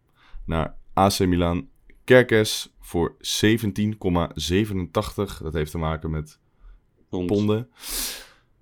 Naar 0.46 0.76
AC 0.94 1.20
Milan. 1.20 1.68
Kerkes 2.04 2.74
voor 2.80 3.16
17,87. 3.18 3.22
Dat 5.42 5.54
heeft 5.54 5.72
te 5.72 5.78
maken 5.78 6.10
met 6.10 6.40
Pond. 7.10 7.28
ponden. 7.28 7.70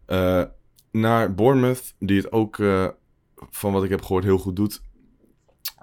Uh, 0.07 0.43
naar 0.91 1.35
Bournemouth, 1.35 1.95
die 1.99 2.17
het 2.17 2.31
ook, 2.31 2.57
uh, 2.57 2.88
van 3.35 3.71
wat 3.71 3.83
ik 3.83 3.89
heb 3.89 4.01
gehoord, 4.01 4.23
heel 4.23 4.38
goed 4.38 4.55
doet. 4.55 4.81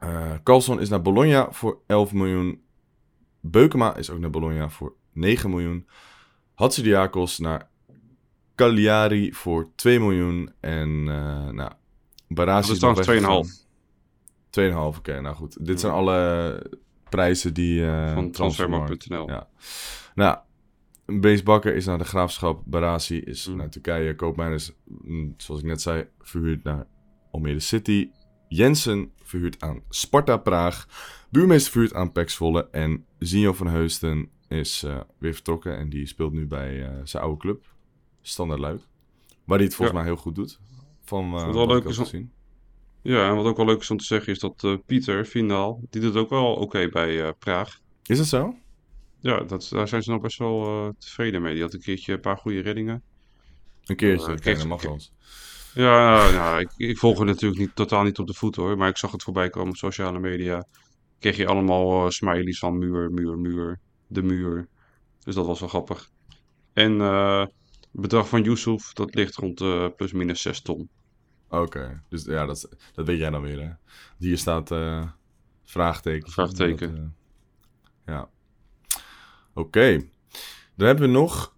Uh, 0.05 0.33
Carlson 0.43 0.81
is 0.81 0.89
naar 0.89 1.03
Bologna 1.03 1.53
voor 1.53 1.79
11 1.87 2.13
miljoen. 2.13 2.63
Beukema 3.41 3.97
is 3.97 4.11
ook 4.11 4.19
naar 4.19 4.31
Bologna 4.31 4.69
voor 4.69 4.95
9 5.13 5.51
miljoen. 5.51 5.87
Hatsidiakos 6.55 7.39
naar 7.39 7.69
Cagliari 8.55 9.33
voor 9.33 9.69
2 9.75 10.01
miljoen. 10.01 10.53
En 10.61 10.89
uh, 10.89 11.49
nou, 11.49 11.73
is 12.59 12.79
nog 12.79 12.99
2,5. 12.99 13.05
2,5, 14.61 14.77
oké. 14.77 14.99
Okay, 14.99 15.19
nou 15.19 15.37
goed. 15.37 15.67
Dit 15.67 15.81
zijn 15.81 15.93
alle 15.93 16.71
prijzen 17.09 17.55
die... 17.55 17.81
Uh, 17.81 18.15
Van 18.15 18.31
transfermarkt.nl. 18.31 19.29
Ja. 19.29 19.49
Nou, 20.15 20.39
Bees 21.07 21.43
Bakker 21.43 21.75
is 21.75 21.87
naar 21.87 21.99
de 21.99 22.05
Graafschap. 22.05 22.63
Barasi 22.65 23.21
is 23.21 23.49
mm. 23.49 23.57
naar 23.57 23.69
Turkije. 23.69 24.17
Koopmijn 24.17 24.53
is, 24.53 24.73
mm, 24.85 25.35
zoals 25.37 25.61
ik 25.61 25.67
net 25.67 25.83
zei, 25.83 26.07
verhuurd 26.21 26.65
naar 26.65 26.87
Almere 27.31 27.61
City. 27.61 28.11
Jensen 28.49 29.13
verhuurd 29.23 29.61
aan 29.61 29.83
Sparta 29.89 30.37
Praag. 30.37 30.89
Buurmeester 31.31 31.73
verhuurd 31.73 31.95
aan 31.95 32.13
Pax 32.13 32.37
Volle. 32.37 32.69
En 32.71 33.05
Zinho 33.19 33.53
van 33.53 33.67
Heusten 33.67 34.29
is 34.49 34.83
uh, 34.85 35.01
weer 35.19 35.35
vertrokken. 35.35 35.77
En 35.77 35.89
die 35.89 36.07
speelt 36.07 36.33
nu 36.33 36.47
bij 36.47 36.75
uh, 36.75 36.89
zijn 37.05 37.23
oude 37.23 37.39
club. 37.39 37.65
Standaard 38.23 38.61
Luik. 38.61 38.81
Waar 39.45 39.57
hij 39.57 39.67
het 39.67 39.75
volgens 39.75 39.97
ja. 39.97 40.03
mij 40.03 40.13
heel 40.13 40.23
goed 40.23 40.35
doet. 40.35 40.61
Van 41.05 41.25
uh, 41.35 41.53
wat 41.53 41.69
leuk 41.69 41.85
is. 41.85 42.13
Ja, 43.03 43.29
en 43.29 43.37
wat 43.37 43.47
ook 43.47 43.57
wel 43.57 43.67
leuk 43.67 43.81
is 43.81 43.91
om 43.91 43.97
te 43.97 44.05
zeggen 44.05 44.33
is 44.33 44.39
dat 44.39 44.79
Pieter 44.87 45.27
Vindaal, 45.27 45.81
die 45.91 46.01
doet 46.01 46.17
ook 46.17 46.31
wel 46.31 46.53
oké 46.53 46.63
okay 46.63 46.89
bij 46.89 47.33
Praag. 47.33 47.81
Is 48.07 48.19
dat 48.19 48.27
zo? 48.27 48.57
Ja, 49.21 49.41
dat, 49.41 49.69
daar 49.71 49.89
zijn 49.89 50.03
ze 50.03 50.11
nog 50.11 50.21
best 50.21 50.39
wel 50.39 50.93
tevreden 50.99 51.43
mee. 51.43 51.55
Die 51.55 51.63
had 51.63 51.73
een 51.73 51.81
keertje 51.81 52.13
een 52.13 52.21
paar 52.21 52.37
goede 52.37 52.61
reddingen. 52.61 53.03
Een 53.85 53.97
keertje, 53.97 54.33
uh, 54.33 54.57
dat 54.57 54.67
mag 54.67 54.83
wel 54.83 54.99
ja, 55.75 56.31
nou, 56.31 56.61
ik, 56.61 56.71
ik 56.77 56.99
volg 56.99 57.19
het 57.19 57.27
natuurlijk 57.27 57.61
niet, 57.61 57.75
totaal 57.75 58.03
niet 58.03 58.19
op 58.19 58.27
de 58.27 58.35
voet 58.35 58.57
hoor. 58.57 58.77
Maar 58.77 58.89
ik 58.89 58.97
zag 58.97 59.13
het 59.13 59.23
voorbij 59.23 59.51
komen 59.51 59.69
op 59.69 59.77
sociale 59.77 60.19
media. 60.19 60.67
Kreeg 61.19 61.37
je 61.37 61.47
allemaal 61.47 62.05
uh, 62.05 62.11
smileys 62.11 62.59
van 62.59 62.79
muur, 62.79 63.11
muur, 63.11 63.39
muur. 63.39 63.81
De 64.07 64.23
muur. 64.23 64.69
Dus 65.25 65.35
dat 65.35 65.47
was 65.47 65.61
wel 65.61 65.69
grappig. 65.69 66.11
En 66.73 66.93
uh, 66.93 67.41
het 67.41 67.91
bedrag 67.91 68.29
van 68.29 68.43
Yusuf, 68.43 68.93
dat 68.93 69.15
ligt 69.15 69.37
rond 69.37 69.61
uh, 69.61 69.87
plus 69.97 70.13
minus 70.13 70.43
6 70.43 70.61
ton. 70.61 70.89
Oké, 71.49 71.63
okay. 71.63 72.01
dus 72.09 72.25
ja, 72.25 72.47
dat, 72.47 72.69
dat 72.95 73.07
weet 73.07 73.19
jij 73.19 73.31
dan 73.31 73.43
weer 73.43 73.61
hè. 73.61 73.71
Hier 74.19 74.39
staat 74.39 74.69
vraagteken. 75.65 76.33
Vraagteken. 76.33 76.95
Dat, 76.95 77.05
ja. 78.07 78.29
Oké. 79.55 79.61
Okay. 79.61 80.11
Dan 80.77 80.87
hebben 80.87 81.07
we 81.07 81.13
nog 81.13 81.55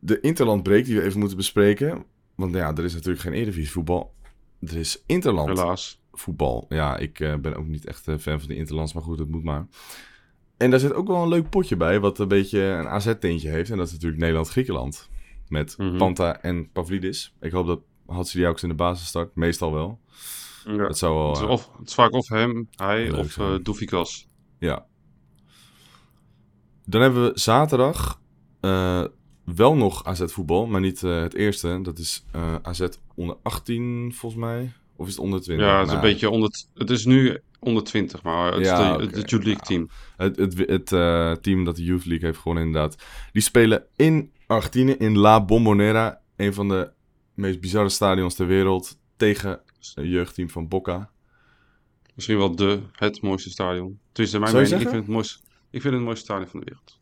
de 0.00 0.20
interlandbreek 0.20 0.84
die 0.84 0.96
we 0.96 1.02
even 1.02 1.18
moeten 1.18 1.36
bespreken. 1.36 2.04
Want 2.36 2.54
ja, 2.54 2.74
er 2.74 2.84
is 2.84 2.94
natuurlijk 2.94 3.22
geen 3.22 3.32
Eredivisie 3.32 3.70
voetbal. 3.70 4.14
Er 4.60 4.76
is 4.76 5.02
Interland 5.06 5.48
Helaas. 5.48 6.00
voetbal. 6.12 6.66
Ja, 6.68 6.96
ik 6.96 7.20
uh, 7.20 7.34
ben 7.34 7.56
ook 7.56 7.66
niet 7.66 7.86
echt 7.86 8.08
uh, 8.08 8.18
fan 8.18 8.38
van 8.38 8.48
de 8.48 8.56
Interlands, 8.56 8.92
maar 8.92 9.02
goed, 9.02 9.18
het 9.18 9.28
moet 9.28 9.44
maar. 9.44 9.66
En 10.56 10.70
daar 10.70 10.80
zit 10.80 10.92
ook 10.92 11.06
wel 11.06 11.22
een 11.22 11.28
leuk 11.28 11.50
potje 11.50 11.76
bij, 11.76 12.00
wat 12.00 12.18
een 12.18 12.28
beetje 12.28 12.60
een 12.60 12.88
AZ-tintje 12.88 13.48
heeft. 13.48 13.70
En 13.70 13.76
dat 13.76 13.86
is 13.86 13.92
natuurlijk 13.92 14.20
Nederland-Griekenland. 14.20 15.08
Met 15.48 15.74
mm 15.78 15.88
-hmm. 15.88 15.98
Panta 15.98 16.40
en 16.40 16.70
Pavlidis. 16.72 17.34
Ik 17.40 17.52
hoop 17.52 17.66
dat 17.66 17.80
Hatsidiakos 18.06 18.62
in 18.62 18.68
de 18.68 18.74
basis 18.74 19.06
start. 19.06 19.34
Meestal 19.34 19.72
wel. 19.72 20.00
Ja. 20.64 20.76
Dat 20.76 20.98
zou 20.98 21.14
wel... 21.14 21.28
Het 21.28 21.42
is, 21.42 21.48
of, 21.48 21.70
het 21.78 21.88
is 21.88 21.94
vaak 21.94 22.12
of 22.12 22.28
hem, 22.28 22.68
hij 22.70 23.10
of 23.10 23.36
uh, 23.36 23.54
Doefikas. 23.62 24.28
Ja. 24.58 24.86
Dan 26.84 27.00
hebben 27.00 27.24
we 27.24 27.38
zaterdag 27.38 28.20
wel 29.54 29.74
nog 29.74 30.04
AZ 30.04 30.22
voetbal, 30.26 30.66
maar 30.66 30.80
niet 30.80 31.02
uh, 31.02 31.22
het 31.22 31.34
eerste. 31.34 31.78
Dat 31.82 31.98
is 31.98 32.24
uh, 32.36 32.54
AZ 32.62 32.86
onder 33.14 33.36
18 33.42 34.12
volgens 34.14 34.40
mij. 34.40 34.72
Of 34.96 35.06
is 35.06 35.12
het 35.12 35.22
onder 35.22 35.40
20? 35.40 35.66
Ja, 35.66 35.78
het 35.78 35.86
is 35.86 35.92
nou, 35.92 36.04
een 36.04 36.12
beetje 36.12 36.30
onder. 36.30 36.50
Het 36.74 36.90
is 36.90 37.04
nu 37.04 37.40
onder 37.58 37.84
20, 37.84 38.22
maar 38.22 38.52
het 38.52 38.64
ja, 38.64 38.72
is 38.72 38.86
de, 38.86 39.04
okay. 39.04 39.20
het 39.20 39.30
Youth 39.30 39.44
League 39.44 39.64
team. 39.64 39.88
Het, 40.16 40.36
het, 40.36 40.58
het 40.58 40.90
uh, 40.90 41.32
team 41.32 41.64
dat 41.64 41.76
de 41.76 41.84
Youth 41.84 42.04
League 42.04 42.26
heeft 42.26 42.38
gewonnen, 42.38 42.66
inderdaad. 42.66 43.04
Die 43.32 43.42
spelen 43.42 43.84
in 43.96 44.32
Argentinië, 44.46 44.92
in 44.92 45.18
La 45.18 45.44
Bombonera. 45.44 46.20
Een 46.36 46.54
van 46.54 46.68
de 46.68 46.90
meest 47.34 47.60
bizarre 47.60 47.88
stadions 47.88 48.34
ter 48.34 48.46
wereld. 48.46 48.98
Tegen 49.16 49.60
een 49.94 50.08
jeugdteam 50.08 50.50
van 50.50 50.68
Boca. 50.68 51.10
Misschien 52.14 52.38
wel 52.38 52.56
de, 52.56 52.80
het 52.92 53.22
mooiste 53.22 53.50
stadion. 53.50 53.98
Tussen 54.12 54.40
mijn 54.40 54.54
mening, 54.54 54.72
ik 54.72 54.88
vind, 54.88 54.92
het 54.92 55.06
mooiste, 55.06 55.38
ik 55.70 55.80
vind 55.80 55.84
het 55.84 55.92
het 55.92 56.02
mooiste 56.02 56.24
stadion 56.24 56.48
van 56.48 56.60
de 56.60 56.66
wereld. 56.66 56.98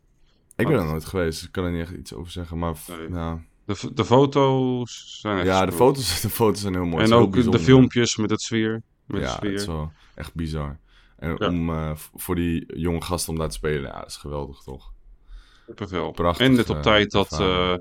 Ik 0.55 0.67
ben 0.67 0.79
er 0.79 0.85
nooit 0.85 1.05
geweest, 1.05 1.43
ik 1.43 1.51
kan 1.51 1.63
er 1.63 1.71
niet 1.71 1.81
echt 1.81 1.91
iets 1.91 2.13
over 2.13 2.31
zeggen. 2.31 2.57
Maar 2.57 2.75
Nee. 2.87 3.09
ja, 3.09 3.41
De, 3.65 3.91
de 3.93 4.05
foto's 4.05 5.19
zijn 5.21 5.37
echt 5.37 5.45
ja 5.45 5.65
de, 5.65 5.71
foto's, 5.71 6.21
de 6.21 6.29
foto's 6.29 6.61
zijn 6.61 6.73
heel 6.73 6.85
mooi. 6.85 7.03
En 7.03 7.13
ook 7.13 7.51
de 7.51 7.59
filmpjes 7.59 8.17
met 8.17 8.29
het 8.29 8.41
sfeer. 8.41 8.81
Met 9.05 9.21
Ja, 9.21 9.35
het 9.35 9.43
is 9.43 9.65
wel 9.65 9.91
echt 10.15 10.33
bizar. 10.33 10.79
En 11.17 11.35
Ja. 11.39 11.47
om 11.47 11.69
eh, 11.69 11.91
voor 11.95 12.35
die 12.35 12.77
jonge 12.79 13.01
gasten 13.01 13.33
om 13.33 13.39
daar 13.39 13.47
te 13.49 13.55
spelen, 13.55 13.91
ja, 13.91 13.99
dat 13.99 14.09
is 14.09 14.17
geweldig 14.17 14.61
toch? 14.61 14.93
Kippenvel. 15.65 16.11
Prachtig, 16.11 16.45
En 16.45 16.53
net 16.53 16.69
op 16.69 16.75
eh, 16.75 16.81
tijd 16.81 17.11
dat 17.11 17.39
eh, 17.39 17.73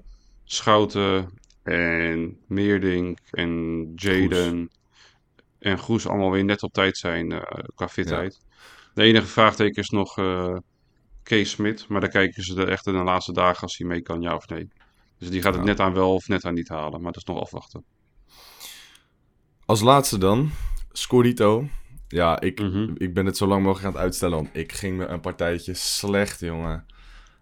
Schouten 0.44 1.30
en 1.62 2.38
Meerdink 2.46 3.18
en 3.30 3.92
Jaden 3.94 4.70
en 5.58 5.78
Goes 5.78 6.06
allemaal 6.06 6.30
weer 6.30 6.44
net 6.44 6.62
op 6.62 6.72
tijd 6.72 6.96
zijn 6.96 7.42
qua 7.74 7.88
fitheid. 7.88 8.40
De 8.94 9.02
enige 9.02 9.26
vraagteken 9.26 9.82
is 9.82 9.90
nog 9.90 10.14
Kees 11.24 11.50
Smit, 11.50 11.88
maar 11.88 12.00
daar 12.00 12.10
kijken 12.10 12.42
ze 12.42 12.60
er 12.60 12.68
echt 12.68 12.86
in 12.86 12.92
de 12.92 13.02
laatste 13.02 13.32
dagen 13.32 13.62
als 13.62 13.76
hij 13.78 13.86
mee 13.86 14.00
kan, 14.00 14.20
ja 14.20 14.34
of 14.34 14.48
nee. 14.48 14.68
Dus 15.18 15.30
die 15.30 15.42
gaat 15.42 15.52
het 15.54 15.62
Ja. 15.62 15.68
net 15.68 15.80
aan 15.80 15.92
wel 15.94 16.14
of 16.14 16.28
net 16.28 16.44
aan 16.44 16.54
niet 16.54 16.68
halen, 16.68 17.02
maar 17.02 17.12
dat 17.12 17.22
is 17.28 17.34
nog 17.34 17.40
afwachten. 17.42 17.84
Als 19.64 19.80
laatste 19.80 20.18
dan, 20.18 20.50
Scorito. 20.92 21.68
Ja, 22.08 22.40
ik, 22.40 22.60
Mhm. 22.60 22.90
ik 22.96 23.14
ben 23.14 23.26
het 23.26 23.36
zo 23.36 23.46
lang 23.46 23.62
mogelijk 23.62 23.86
aan 23.86 23.92
het 23.92 24.02
uitstellen, 24.02 24.36
want 24.36 24.48
ik 24.52 24.72
ging 24.72 24.96
me 24.96 25.06
een 25.06 25.20
partijtje 25.20 25.74
slecht, 25.74 26.40
jongen. 26.40 26.86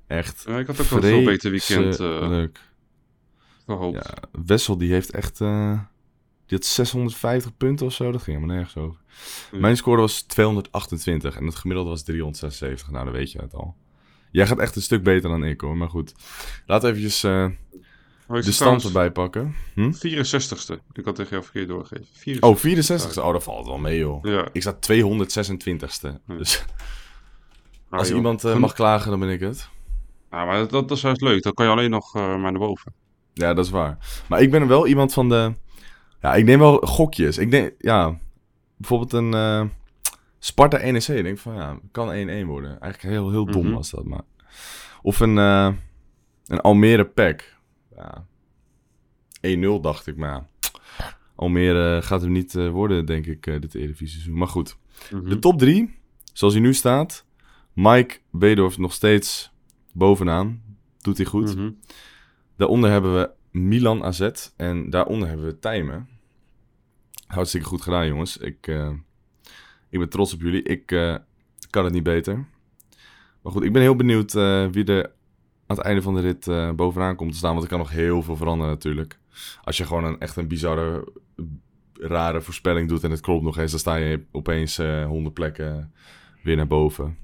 Echt 0.06 0.44
Ja, 0.46 0.58
ik 0.58 0.66
had 0.66 0.80
ook 0.80 0.86
wel 0.86 0.98
een 1.02 1.08
veel 1.08 1.24
beter 1.24 1.50
weekend 1.50 1.96
vreselijk. 1.96 2.60
gehoopt. 3.66 4.04
Ja, 4.04 4.40
Wessel 4.46 4.78
die 4.78 4.92
heeft 4.92 5.10
echt... 5.10 5.40
eh, 5.40 5.80
die 6.52 6.60
had 6.60 6.70
650 6.70 7.56
punten 7.56 7.86
of 7.86 7.92
zo. 7.92 8.12
Dat 8.12 8.22
ging 8.22 8.36
helemaal 8.36 8.56
nergens 8.56 8.76
over. 8.84 9.00
Ja. 9.52 9.58
Mijn 9.58 9.76
score 9.76 10.00
was 10.00 10.22
228 10.22 11.36
en 11.36 11.46
het 11.46 11.54
gemiddelde 11.54 11.90
was 11.90 12.02
376. 12.02 12.90
Nou, 12.90 13.04
dan 13.04 13.12
weet 13.12 13.32
je 13.32 13.38
het 13.38 13.54
al. 13.54 13.74
Jij 14.30 14.46
gaat 14.46 14.58
echt 14.58 14.76
een 14.76 14.82
stuk 14.82 15.02
beter 15.02 15.30
dan 15.30 15.44
ik 15.44 15.60
hoor. 15.60 15.76
Maar 15.76 15.88
goed, 15.88 16.14
laten 16.66 16.92
we 16.92 16.96
eventjes 16.96 17.24
eh, 17.24 17.46
de 18.26 18.52
stand 18.52 18.84
erbij 18.84 19.10
pakken. 19.10 19.54
Hm? 19.74 19.92
64ste. 19.92 20.74
Ik 20.92 21.04
had 21.04 21.14
tegen 21.14 21.30
jou 21.30 21.42
verkeerd 21.42 21.68
doorgegeven. 21.68 22.06
64ste. 22.36 22.40
Oh, 22.40 22.56
64 22.56 23.24
Oh, 23.24 23.32
dat 23.32 23.42
valt 23.42 23.66
wel 23.66 23.78
mee 23.78 23.98
joh. 23.98 24.24
Ja. 24.24 24.48
Ik 24.52 24.62
sta 24.62 24.78
226ste. 24.92 26.08
Dus 26.26 26.64
Ah, 27.90 27.98
als 27.98 28.08
joh. 28.08 28.16
iemand 28.16 28.44
eh, 28.44 28.56
mag 28.56 28.72
klagen, 28.72 29.10
dan 29.10 29.20
ben 29.20 29.28
ik 29.28 29.40
het. 29.40 29.68
Ja, 30.30 30.44
maar 30.44 30.58
dat, 30.58 30.70
dat 30.70 30.90
is 30.90 31.00
juist 31.00 31.20
leuk. 31.20 31.42
Dan 31.42 31.52
kan 31.52 31.66
je 31.66 31.72
alleen 31.72 31.90
nog 31.90 32.16
eh, 32.16 32.22
maar 32.22 32.52
naar 32.52 32.60
boven. 32.60 32.92
Ja, 33.32 33.54
dat 33.54 33.64
is 33.64 33.70
waar. 33.70 33.98
Maar 34.28 34.42
ik 34.42 34.50
ben 34.50 34.66
wel 34.66 34.86
iemand 34.86 35.12
van 35.12 35.28
de... 35.28 35.54
Ja, 36.22 36.34
ik 36.34 36.44
neem 36.44 36.58
wel 36.58 36.76
gokjes. 36.78 37.38
Ik 37.38 37.50
denk, 37.50 37.72
ja... 37.78 38.18
Bijvoorbeeld 38.76 39.12
een 39.12 39.34
eh, 39.34 39.64
Sparta 40.38 40.76
NEC. 40.76 41.08
Ik 41.08 41.22
denk 41.22 41.38
van, 41.38 41.54
ja, 41.54 41.78
kan 41.90 42.08
1-1 42.08 42.46
worden. 42.46 42.80
Eigenlijk 42.80 43.14
heel, 43.14 43.30
heel 43.30 43.44
dom 43.44 43.64
Mhm. 43.66 43.74
was 43.74 43.90
dat, 43.90 44.04
maar... 44.04 44.22
Of 45.02 45.20
een, 45.20 45.38
eh, 45.38 45.72
een 46.46 46.60
Almere 46.60 47.04
Pack. 47.04 47.56
Ja. 47.96 48.26
1-0 49.40 49.80
dacht 49.80 50.06
ik, 50.06 50.16
maar. 50.16 50.46
Almere 51.34 52.02
gaat 52.02 52.20
hem 52.20 52.32
niet 52.32 52.54
eh, 52.54 52.68
worden, 52.70 53.06
denk 53.06 53.26
ik, 53.26 53.44
dit 53.44 53.74
Eredivisie 53.74 54.08
seizoen. 54.08 54.38
Maar 54.38 54.48
goed. 54.48 54.76
Mhm. 55.10 55.28
De 55.28 55.38
top 55.38 55.58
3, 55.58 55.98
zoals 56.32 56.54
hij 56.54 56.62
nu 56.62 56.74
staat. 56.74 57.26
Mike 57.72 58.18
Weedorf 58.30 58.78
nog 58.78 58.92
steeds 58.92 59.52
Bovenaan. 59.92 60.62
Doet 60.98 61.16
hij 61.16 61.26
goed. 61.26 61.56
Mhm. 61.56 61.70
Daaronder 62.56 62.90
hebben 62.90 63.14
we 63.14 63.30
Milan 63.58 64.04
AZ. 64.04 64.28
En 64.56 64.90
daaronder 64.90 65.28
hebben 65.28 65.46
we 65.46 65.58
Tijmen. 65.58 66.08
Hartstikke 67.32 67.66
goed 67.66 67.82
gedaan, 67.82 68.06
jongens. 68.06 68.36
Ik, 68.36 68.66
eh, 68.66 68.90
ik 69.88 69.98
ben 69.98 70.08
trots 70.08 70.34
op 70.34 70.40
jullie. 70.40 70.62
Ik 70.62 70.92
eh, 70.92 71.16
kan 71.70 71.84
het 71.84 71.92
niet 71.92 72.02
beter. 72.02 72.46
Maar 73.42 73.52
goed, 73.52 73.62
ik 73.62 73.72
ben 73.72 73.82
heel 73.82 73.96
benieuwd 73.96 74.34
eh, 74.34 74.66
wie 74.66 74.84
er 74.84 75.04
aan 75.66 75.76
het 75.76 75.78
einde 75.78 76.02
van 76.02 76.14
de 76.14 76.20
rit 76.20 76.76
bovenaan 76.76 77.16
komt 77.16 77.32
te 77.32 77.38
staan. 77.38 77.50
Want 77.50 77.62
er 77.62 77.68
kan 77.68 77.78
nog 77.78 77.90
heel 77.90 78.22
veel 78.22 78.36
veranderen 78.36 78.72
natuurlijk. 78.72 79.18
Als 79.62 79.76
je 79.76 79.84
gewoon 79.84 80.04
een, 80.04 80.18
echt 80.18 80.36
een 80.36 80.48
bizarre, 80.48 81.12
rare 81.92 82.40
voorspelling 82.40 82.88
doet 82.88 83.04
en 83.04 83.10
het 83.10 83.20
klopt 83.20 83.44
nog 83.44 83.58
eens... 83.58 83.70
dan 83.70 83.80
sta 83.80 83.94
je 83.94 84.24
opeens 84.32 84.76
100 84.76 85.34
plekken 85.34 85.92
weer 86.42 86.56
naar 86.56 86.66
boven. 86.66 87.16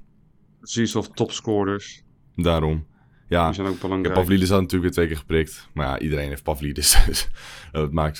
Precies, 0.57 0.95
of 0.95 1.09
topscorers. 1.09 2.03
Daarom. 2.35 2.85
Ja, 3.27 3.45
Die 3.45 3.55
zijn 3.55 3.67
ook 3.67 3.73
ja, 3.73 3.81
belangrijk. 3.81 4.13
Pavlidis 4.13 4.49
had 4.49 4.61
natuurlijk 4.61 4.83
weer 4.83 4.91
twee 4.91 5.07
keer 5.07 5.17
geprikt. 5.17 5.69
Maar 5.73 5.85
ja, 5.85 5.99
iedereen 5.99 6.29
heeft 6.29 6.43
Pavlidis. 6.43 6.97
Dus 7.05 7.29
dat 7.71 7.91
maakt 7.91 8.19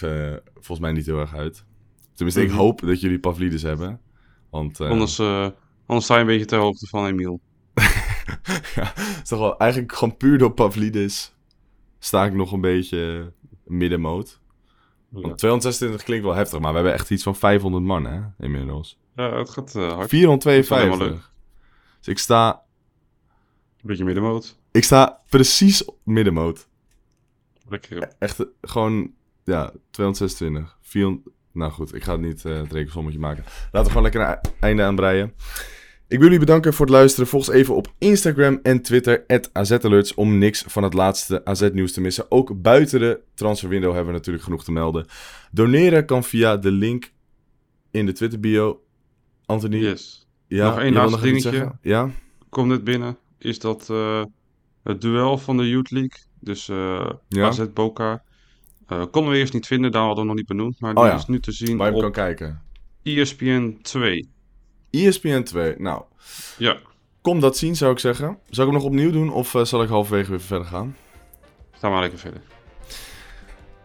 volgens 0.53 0.79
mij 0.79 0.91
niet 0.91 1.05
heel 1.05 1.19
erg 1.19 1.35
uit. 1.35 1.67
Tenminste, 2.19 2.43
ik 2.43 2.49
Mhm. 2.49 2.57
hoop 2.57 2.81
dat 2.81 3.01
jullie 3.01 3.19
Pavlidis 3.19 3.61
hebben. 3.61 4.01
Want 4.49 4.79
eh, 4.79 4.89
Anders, 4.89 5.19
eh, 5.19 5.47
anders 5.85 6.05
sta 6.05 6.15
je 6.15 6.21
een 6.21 6.27
beetje 6.27 6.45
ter 6.45 6.59
hoogte 6.59 6.87
van 6.87 7.05
Emiel. 7.05 7.41
ja, 8.75 8.95
is 8.95 9.27
toch 9.29 9.39
wel 9.39 9.57
eigenlijk 9.57 9.93
gewoon 9.93 10.17
puur 10.17 10.37
door 10.37 10.51
Pavlidis 10.51 11.33
sta 11.99 12.25
ik 12.25 12.33
nog 12.33 12.51
een 12.51 12.61
beetje 12.61 13.33
middenmoot. 13.63 14.39
Want 15.09 15.37
226 15.37 16.03
klinkt 16.03 16.25
wel 16.25 16.35
heftig, 16.35 16.59
maar 16.59 16.69
we 16.69 16.75
hebben 16.75 16.93
echt 16.93 17.09
iets 17.11 17.23
van 17.23 17.35
500 17.35 17.83
man 17.83 18.05
hè, 18.05 18.21
inmiddels. 18.39 18.99
Ja, 19.15 19.37
het 19.37 19.49
gaat 19.49 19.75
eh, 19.75 19.81
hard. 19.81 19.95
Dat 19.95 20.03
is 20.03 20.09
452. 20.09 20.97
helemaal 20.99 21.21
Dus 21.99 22.07
ik 22.07 22.17
sta, 22.17 22.63
Een 23.81 23.87
beetje 23.87 24.03
middenmoot. 24.05 24.59
ik 24.71 24.83
sta 24.83 25.21
precies 25.29 25.85
op 25.85 25.97
middenmoot. 26.03 26.67
Lekker. 27.69 28.13
Echt 28.19 28.45
gewoon, 28.61 29.11
ja, 29.43 29.71
226. 29.91 30.77
400, 30.81 31.27
nou 31.59 31.71
goed, 31.71 31.95
ik 31.95 32.03
ga 32.03 32.11
het 32.11 32.21
niet 32.21 32.45
eh, 32.45 32.57
het 32.57 32.71
rekensommetje 32.71 33.19
maken. 33.19 33.43
Laten 33.71 33.81
we 33.81 33.87
gewoon 33.87 34.03
lekker 34.03 34.21
een 34.21 34.27
e- 34.27 34.49
einde 34.59 34.83
aanbreien. 34.83 35.33
Ik 36.07 36.17
wil 36.17 36.23
jullie 36.23 36.39
bedanken 36.39 36.73
voor 36.73 36.85
het 36.85 36.95
luisteren. 36.95 37.27
Volg 37.27 37.47
ons 37.47 37.55
even 37.57 37.75
op 37.75 37.93
Instagram 37.97 38.59
en 38.63 38.81
Twitter, 38.81 39.23
AZAlerts, 39.53 40.13
om 40.13 40.37
niks 40.37 40.63
van 40.67 40.83
het 40.83 40.93
laatste 40.93 41.45
AZ-nieuws 41.45 41.93
te 41.93 42.01
missen. 42.01 42.31
Ook 42.31 42.61
buiten 42.61 42.99
de 42.99 43.19
transferwindow 43.33 43.89
hebben 43.93 44.11
we 44.11 44.17
natuurlijk 44.17 44.43
genoeg 44.43 44.63
te 44.63 44.71
melden. 44.71 45.05
Doneren 45.51 46.05
kan 46.05 46.23
via 46.23 46.57
de 46.57 46.71
link 46.71 47.11
in 47.91 48.05
de 48.05 48.11
Twitter-bio. 48.11 48.83
Anthony, 49.45 49.77
Yes. 49.77 50.27
ja, 50.47 50.69
Nog 50.69 50.79
één 50.79 50.93
laatste 50.93 51.21
dingetje. 51.21 51.71
Ja? 51.81 52.09
Komt 52.49 52.67
net 52.67 52.83
binnen. 52.83 53.17
Is 53.37 53.59
dat 53.59 53.89
eh, 53.89 54.23
het 54.83 55.01
duel 55.01 55.37
van 55.37 55.57
de 55.57 55.69
Youth 55.69 55.91
League. 55.91 56.19
Dus 56.39 56.69
eh 56.69 57.09
Ja. 57.27 57.45
AZ 57.47 57.65
Eh, 58.89 59.03
konden 59.11 59.31
we 59.31 59.37
eerst 59.37 59.53
niet 59.53 59.67
vinden, 59.67 59.91
daar 59.91 60.01
hadden 60.01 60.21
we 60.23 60.27
nog 60.29 60.37
niet 60.37 60.47
benoemd. 60.47 60.79
Maar 60.79 60.93
Oh 60.95 61.01
die 61.03 61.11
ja. 61.11 61.17
is 61.17 61.25
nu 61.25 61.39
te 61.39 61.51
zien 61.51 61.77
Waar 61.77 61.89
je 61.89 61.95
op 61.95 62.01
kan 62.01 62.11
kijken. 62.11 62.61
ESPN 63.03 63.77
2. 63.81 64.29
ESPN 64.91 65.43
2. 65.43 65.75
Nou, 65.77 66.03
Ja, 66.57 66.77
kom 67.21 67.39
dat 67.39 67.57
zien 67.57 67.75
zou 67.75 67.91
ik 67.91 67.99
zeggen. 67.99 68.37
Zal 68.49 68.65
ik 68.65 68.71
hem 68.71 68.79
nog 68.79 68.89
opnieuw 68.89 69.11
doen 69.11 69.31
of 69.31 69.55
eh, 69.55 69.63
zal 69.63 69.83
ik 69.83 69.89
halverwege 69.89 70.29
weer 70.29 70.41
verder 70.41 70.67
gaan? 70.67 70.95
gaan 71.71 71.93
we 71.93 71.99
lekker 71.99 72.19
verder. 72.19 72.41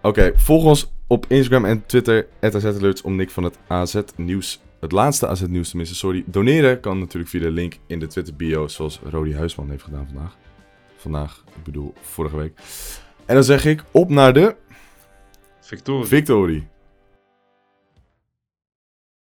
Oké, 0.03 0.33
volg 0.37 0.65
ons 0.65 0.93
op 1.07 1.27
Instagram 1.29 1.65
en 1.65 1.87
Twitter, 1.87 2.27
AZAlerts, 2.41 3.03
om 3.03 3.17
niks 3.17 3.33
van 3.33 3.43
het 3.45 3.59
AZ-nieuws, 3.67 4.61
het 4.81 4.93
laatste 4.93 5.27
AZ-nieuws 5.29 5.71
te 5.71 5.77
missen. 5.77 5.97
Sorry, 5.97 6.23
doneren 6.27 6.81
kan 6.81 6.99
natuurlijk 6.99 7.31
via 7.31 7.41
de 7.41 7.51
link 7.51 7.79
in 7.87 7.99
de 7.99 8.07
Twitter-bio, 8.07 8.69
zoals 8.69 9.01
Rodi 9.11 9.35
Huisman 9.35 9.71
heeft 9.71 9.83
gedaan 9.83 10.07
vandaag. 10.13 10.37
Vandaag, 10.97 11.45
ik 11.57 11.65
bedoel, 11.65 11.95
vorige 12.01 12.37
week. 12.37 12.53
En 13.27 13.35
dan 13.35 13.45
zeg 13.45 13.65
ik, 13.65 13.85
op 13.91 14.11
naar 14.11 14.33
de 14.33 14.57
Victorie. 16.05 16.69